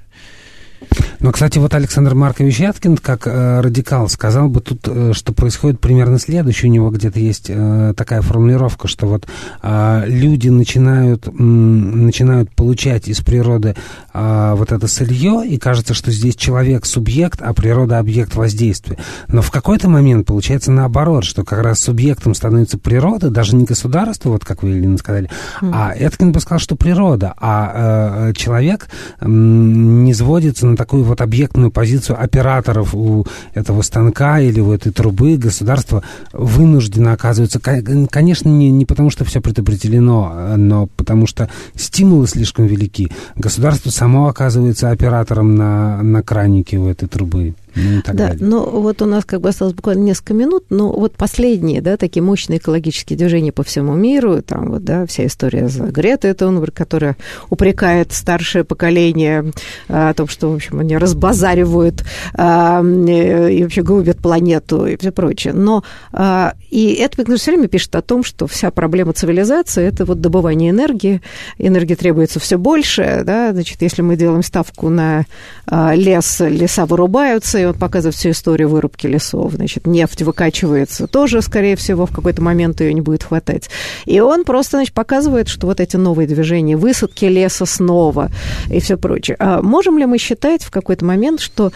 но, 1.23 1.31
кстати, 1.31 1.59
вот 1.59 1.73
Александр 1.75 2.15
Маркович 2.15 2.59
Яткин, 2.59 2.97
как 2.97 3.29
э, 3.29 3.61
радикал, 3.61 4.09
сказал 4.09 4.49
бы 4.49 4.61
тут, 4.61 4.81
э, 4.87 5.13
что 5.15 5.33
происходит 5.33 5.79
примерно 5.79 6.19
следующее. 6.19 6.69
У 6.69 6.75
него 6.75 6.91
где-то 6.91 7.21
есть 7.21 7.47
э, 7.49 7.95
такая 7.97 8.23
формулировка, 8.23 8.89
что 8.89 9.07
вот 9.07 9.29
э, 9.63 10.03
люди 10.07 10.49
начинают, 10.49 11.29
э, 11.29 11.31
начинают 11.31 12.51
получать 12.51 13.07
из 13.07 13.21
природы 13.21 13.77
э, 14.13 14.55
вот 14.57 14.73
это 14.73 14.89
сырье, 14.89 15.45
и 15.47 15.59
кажется, 15.59 15.95
что 15.95 16.11
здесь 16.11 16.35
человек 16.35 16.87
субъект, 16.87 17.41
а 17.41 17.55
природа 17.55 18.01
объект 18.01 18.35
воздействия. 18.35 18.99
Но 19.29 19.43
в 19.43 19.53
какой-то 19.53 19.89
момент 19.89 20.27
получается 20.27 20.73
наоборот, 20.73 21.25
что 21.25 21.45
как 21.45 21.63
раз 21.63 21.81
субъектом 21.81 22.35
становится 22.35 22.79
природа, 22.79 23.31
даже 23.31 23.55
не 23.55 23.65
государство, 23.65 24.31
вот 24.31 24.45
как 24.45 24.65
вы, 24.65 24.71
Елена, 24.71 24.99
сказали, 24.99 25.31
mm. 25.61 25.71
а 25.73 25.95
Эткин 25.97 26.33
бы 26.33 26.41
сказал, 26.41 26.59
что 26.59 26.75
природа, 26.75 27.35
а 27.39 28.31
э, 28.31 28.33
человек 28.35 28.89
э, 29.21 29.27
не 29.29 30.13
сводится 30.15 30.67
на 30.73 30.77
такую 30.77 31.05
вот 31.05 31.21
объектную 31.21 31.71
позицию 31.71 32.23
операторов 32.23 32.95
у 32.95 33.27
этого 33.55 33.83
станка 33.83 34.41
или 34.41 34.61
у 34.61 34.73
этой 34.73 34.93
трубы 34.93 35.37
государство 35.37 36.03
вынуждено 36.33 37.13
оказывается, 37.13 37.61
конечно, 37.61 38.49
не, 38.49 38.71
не 38.71 38.85
потому, 38.85 39.11
что 39.11 39.25
все 39.25 39.41
предопределено, 39.41 40.57
но 40.57 40.87
потому 40.97 41.27
что 41.27 41.49
стимулы 41.75 42.27
слишком 42.27 42.67
велики. 42.67 43.11
Государство 43.37 43.91
само 43.91 44.29
оказывается 44.29 44.91
оператором 44.91 45.55
на, 45.55 46.03
на 46.03 46.23
кранике 46.23 46.79
у 46.79 46.89
этой 46.89 47.09
трубы. 47.09 47.55
Ну, 47.75 47.99
и 47.99 48.03
так 48.03 48.15
да, 48.15 48.29
далее. 48.29 48.47
но 48.47 48.65
вот 48.65 49.01
у 49.01 49.07
нас 49.07 49.25
как 49.25 49.41
бы 49.41 49.49
осталось 49.49 49.75
буквально 49.75 50.03
несколько 50.03 50.35
минут, 50.35 50.67
но 50.71 50.93
вот 50.93 51.15
последние, 51.17 51.81
да, 51.81 51.97
такие 51.97 52.23
мощные 52.23 52.59
экологические 52.59 53.17
движения 53.17 53.53
по 53.53 53.63
всему 53.63 53.95
миру, 53.95 54.43
там 54.43 54.71
вот, 54.71 54.85
да, 54.85 55.07
вся 55.07 55.27
история 55.27 55.69
за 55.69 55.85
Гретой 55.85 56.35
Тунберг, 56.35 56.75
которая 56.75 57.17
упрекает 57.49 58.13
старшее 58.13 58.65
поколение 58.65 59.53
а, 59.89 60.11
о 60.11 60.15
том, 60.15 60.29
что, 60.29 60.51
в 60.51 60.55
общем, 60.55 60.81
они 60.81 60.97
разбазаривают 60.97 62.05
а, 62.35 62.83
и 62.83 63.63
вообще 63.63 63.83
губят 63.83 64.19
планету 64.19 64.87
и 64.87 64.97
все 64.97 65.11
прочее. 65.11 65.55
Но 65.55 65.83
а, 66.13 66.55
и 66.71 66.93
это 66.95 67.25
все 67.37 67.53
время 67.53 67.69
пишет 67.69 67.95
о 67.97 68.03
том, 68.03 68.23
что 68.23 68.47
вся 68.47 68.71
проблема 68.71 69.13
цивилизации– 69.15 69.85
это 69.87 70.05
вот 70.05 70.21
добывание 70.21 70.71
энергии, 70.71 71.23
энергии 71.59 71.95
требуется 71.95 72.39
все 72.39 72.59
больше, 72.59 73.23
да, 73.25 73.53
значит, 73.53 73.81
если 73.81 74.03
мы 74.03 74.17
делаем 74.17 74.43
ставку 74.43 74.89
на 74.91 75.25
лес, 75.71 76.41
леса 76.41 76.87
вырубаются, 76.87 77.62
и 77.63 77.67
он 77.67 77.75
показывает 77.75 78.15
всю 78.15 78.31
историю 78.31 78.69
вырубки 78.69 79.07
лесов. 79.07 79.53
Значит, 79.53 79.87
нефть 79.87 80.23
выкачивается 80.23 81.07
тоже, 81.07 81.43
скорее 81.43 81.77
всего, 81.77 82.07
в 82.07 82.13
какой-то 82.13 82.43
момент 82.43 82.81
ее 82.81 82.93
не 82.93 83.01
будет 83.01 83.23
хватать. 83.23 83.71
И 84.05 84.21
он 84.21 84.45
просто, 84.45 84.79
значит, 84.79 84.95
показывает, 84.95 85.49
что 85.49 85.67
вот 85.67 85.81
эти 85.81 85.97
новые 85.97 86.27
движения, 86.27 86.77
высадки 86.77 87.25
леса 87.25 87.67
снова 87.67 88.31
и 88.71 88.81
все 88.81 88.97
прочее. 88.97 89.37
А 89.39 89.63
можем 89.63 89.99
ли 89.99 90.07
мы 90.07 90.19
считать 90.19 90.63
в 90.63 90.71
какой-то 90.71 91.05
момент, 91.05 91.41
что 91.41 91.73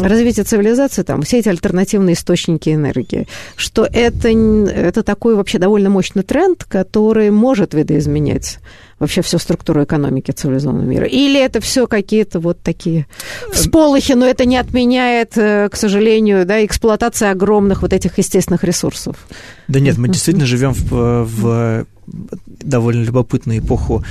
развитие 0.00 0.44
цивилизации, 0.44 1.02
там, 1.02 1.22
все 1.22 1.38
эти 1.38 1.48
альтернативные 1.48 2.14
источники 2.14 2.70
энергии, 2.70 3.28
что 3.56 3.86
это, 3.90 4.28
это 4.28 5.02
такой 5.02 5.36
вообще 5.36 5.58
довольно 5.58 5.90
мощный 5.90 6.22
тренд, 6.22 6.64
который 6.64 7.30
может 7.30 7.74
видоизменять 7.74 8.58
вообще 9.04 9.22
всю 9.22 9.38
структуру 9.38 9.84
экономики 9.84 10.30
цивилизованного 10.30 10.86
мира? 10.86 11.06
Или 11.06 11.40
это 11.40 11.60
все 11.60 11.86
какие-то 11.86 12.40
вот 12.40 12.60
такие 12.62 13.06
всполохи, 13.52 14.14
но 14.14 14.26
это 14.26 14.44
не 14.44 14.56
отменяет, 14.56 15.36
э, 15.36 15.68
к 15.70 15.76
сожалению, 15.76 16.46
да, 16.46 16.64
эксплуатация 16.64 17.30
огромных 17.30 17.82
вот 17.82 17.92
этих 17.92 18.18
естественных 18.18 18.64
ресурсов? 18.64 19.16
Да 19.68 19.80
нет, 19.80 19.98
мы 19.98 20.08
действительно 20.08 20.46
живем 20.46 20.72
в, 20.72 21.24
в 21.24 21.86
довольно 22.46 23.04
любопытную 23.04 23.60
эпоху 23.60 24.04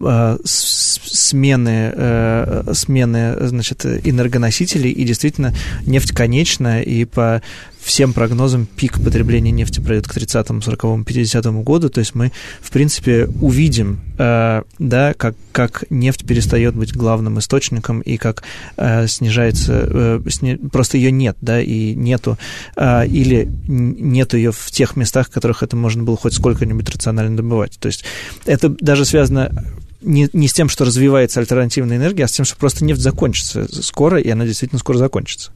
э, 0.00 0.38
смены, 0.44 1.92
э, 1.94 2.72
смены 2.72 3.36
значит, 3.48 3.84
энергоносителей, 3.84 4.90
и 4.90 5.04
действительно 5.04 5.54
нефть 5.86 6.12
конечная, 6.12 6.82
и 6.82 7.04
по 7.04 7.42
всем 7.84 8.12
прогнозам 8.12 8.66
пик 8.66 9.02
потребления 9.02 9.50
нефти 9.50 9.80
пройдет 9.80 10.08
к 10.08 10.16
30-му, 10.16 10.60
40-му, 10.60 11.02
50-му 11.04 11.62
году, 11.62 11.90
то 11.90 12.00
есть 12.00 12.14
мы, 12.14 12.32
в 12.60 12.70
принципе, 12.70 13.28
увидим, 13.40 14.00
э, 14.18 14.62
да, 14.78 15.14
как, 15.14 15.36
как 15.52 15.84
нефть 15.90 16.26
перестает 16.26 16.74
быть 16.74 16.94
главным 16.94 17.38
источником 17.38 18.00
и 18.00 18.16
как 18.16 18.42
э, 18.76 19.06
снижается, 19.06 19.88
э, 19.88 20.20
сни, 20.30 20.56
просто 20.56 20.96
ее 20.96 21.12
нет, 21.12 21.36
да, 21.40 21.60
и 21.60 21.94
нету, 21.94 22.38
э, 22.76 23.06
или 23.06 23.48
нету 23.68 24.36
ее 24.36 24.50
в 24.50 24.70
тех 24.70 24.96
местах, 24.96 25.28
в 25.28 25.30
которых 25.30 25.62
это 25.62 25.76
можно 25.76 26.02
было 26.02 26.16
хоть 26.16 26.32
сколько-нибудь 26.32 26.88
рационально 26.88 27.36
добывать. 27.36 27.78
То 27.78 27.86
есть 27.86 28.04
это 28.46 28.70
даже 28.70 29.04
связано 29.04 29.52
не, 30.00 30.28
не 30.32 30.48
с 30.48 30.52
тем, 30.52 30.68
что 30.68 30.84
развивается 30.84 31.40
альтернативная 31.40 31.96
энергия, 31.96 32.24
а 32.24 32.28
с 32.28 32.32
тем, 32.32 32.44
что 32.44 32.56
просто 32.56 32.84
нефть 32.84 33.00
закончится 33.00 33.66
скоро, 33.82 34.18
и 34.18 34.28
она 34.30 34.44
действительно 34.46 34.78
скоро 34.78 34.98
закончится. 34.98 35.50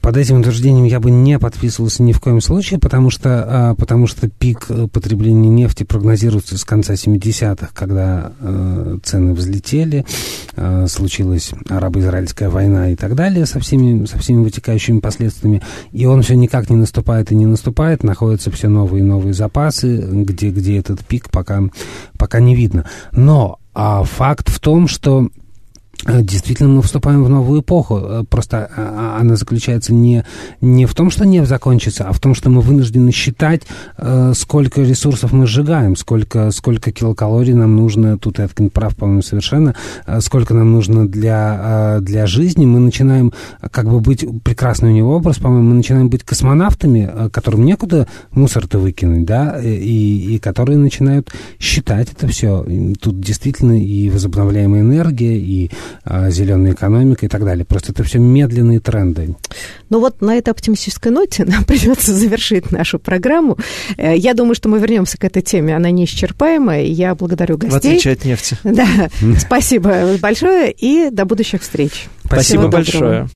Под 0.00 0.16
этим 0.16 0.40
утверждением 0.40 0.84
я 0.84 1.00
бы 1.00 1.10
не 1.10 1.38
подписывался 1.38 2.02
ни 2.02 2.12
в 2.12 2.20
коем 2.20 2.40
случае, 2.40 2.78
потому 2.78 3.10
что, 3.10 3.44
а, 3.46 3.74
потому 3.74 4.06
что 4.06 4.28
пик 4.28 4.66
э, 4.68 4.88
потребления 4.88 5.48
нефти 5.48 5.84
прогнозируется 5.84 6.56
с 6.56 6.64
конца 6.64 6.94
70-х, 6.94 7.70
когда 7.74 8.32
э, 8.40 8.98
цены 9.02 9.34
взлетели, 9.34 10.04
э, 10.56 10.86
случилась 10.88 11.52
арабо-израильская 11.68 12.48
война 12.48 12.90
и 12.90 12.96
так 12.96 13.14
далее 13.14 13.46
со 13.46 13.60
всеми, 13.60 14.04
со 14.06 14.18
всеми 14.18 14.42
вытекающими 14.44 15.00
последствиями, 15.00 15.62
и 15.92 16.06
он 16.06 16.22
все 16.22 16.34
никак 16.34 16.70
не 16.70 16.76
наступает 16.76 17.32
и 17.32 17.34
не 17.34 17.46
наступает, 17.46 18.02
находятся 18.02 18.50
все 18.50 18.68
новые 18.68 19.02
и 19.02 19.06
новые 19.06 19.34
запасы, 19.34 19.98
где, 19.98 20.50
где 20.50 20.78
этот 20.78 21.04
пик 21.04 21.30
пока, 21.30 21.62
пока 22.18 22.40
не 22.40 22.54
видно. 22.54 22.84
Но 23.12 23.58
а 23.74 24.02
факт 24.02 24.48
в 24.48 24.58
том, 24.58 24.88
что 24.88 25.28
действительно, 26.06 26.68
мы 26.68 26.82
вступаем 26.82 27.24
в 27.24 27.28
новую 27.28 27.60
эпоху. 27.60 27.98
Э, 27.98 28.24
просто 28.28 28.70
а, 28.76 29.16
а, 29.16 29.20
она 29.20 29.36
заключается 29.36 29.92
не, 29.92 30.24
не 30.60 30.86
в 30.86 30.94
том, 30.94 31.10
что 31.10 31.26
нефть 31.26 31.48
закончится, 31.48 32.04
а 32.04 32.12
в 32.12 32.20
том, 32.20 32.34
что 32.34 32.50
мы 32.50 32.60
вынуждены 32.60 33.10
считать, 33.10 33.62
э, 33.96 34.32
сколько 34.36 34.82
ресурсов 34.82 35.32
мы 35.32 35.46
сжигаем, 35.46 35.96
сколько, 35.96 36.50
сколько 36.52 36.92
килокалорий 36.92 37.54
нам 37.54 37.76
нужно, 37.76 38.16
тут 38.16 38.38
Эткин 38.38 38.70
прав, 38.70 38.94
по-моему, 38.96 39.22
совершенно, 39.22 39.74
сколько 40.20 40.54
нам 40.54 40.72
нужно 40.72 41.08
для, 41.08 41.98
для 42.00 42.26
жизни. 42.26 42.64
Мы 42.64 42.78
начинаем 42.78 43.32
как 43.70 43.88
бы 43.88 44.00
быть, 44.00 44.24
прекрасный 44.42 44.90
у 44.90 44.94
него 44.94 45.16
образ, 45.16 45.38
по-моему, 45.38 45.70
мы 45.70 45.74
начинаем 45.74 46.08
быть 46.08 46.22
космонавтами, 46.22 47.28
которым 47.32 47.64
некуда 47.64 48.06
мусор-то 48.32 48.78
выкинуть, 48.78 49.24
да, 49.24 49.60
и, 49.60 50.34
и 50.34 50.38
которые 50.38 50.78
начинают 50.78 51.32
считать 51.58 52.12
это 52.12 52.28
все. 52.28 52.64
Тут 53.00 53.20
действительно 53.20 53.80
и 53.80 54.10
возобновляемая 54.10 54.82
энергия, 54.82 55.36
и 55.38 55.70
а, 56.04 56.30
зеленая 56.30 56.72
экономика 56.72 57.26
и 57.26 57.28
так 57.28 57.44
далее. 57.44 57.64
Просто 57.64 57.92
это 57.92 58.04
все 58.04 58.18
медленные 58.18 58.80
тренды. 58.80 59.34
Ну 59.90 60.00
вот 60.00 60.20
на 60.20 60.36
этой 60.36 60.50
оптимистической 60.50 61.12
ноте 61.12 61.44
нам 61.46 61.64
придется 61.64 62.14
завершить 62.14 62.70
нашу 62.70 62.98
программу. 62.98 63.58
Э, 63.96 64.16
я 64.16 64.34
думаю, 64.34 64.54
что 64.54 64.68
мы 64.68 64.78
вернемся 64.78 65.18
к 65.18 65.24
этой 65.24 65.42
теме. 65.42 65.74
Она 65.74 65.90
неисчерпаемая. 65.90 66.84
Я 66.84 67.14
благодарю 67.14 67.58
гостей. 67.58 67.74
В 67.74 67.76
отличие 67.76 68.12
от 68.14 68.24
нефти. 68.24 68.56
Да. 68.78 69.08
Спасибо 69.38 70.16
большое 70.20 70.70
и 70.70 71.10
до 71.10 71.24
будущих 71.24 71.62
встреч. 71.62 72.06
Спасибо 72.24 72.68
большое. 72.68 73.26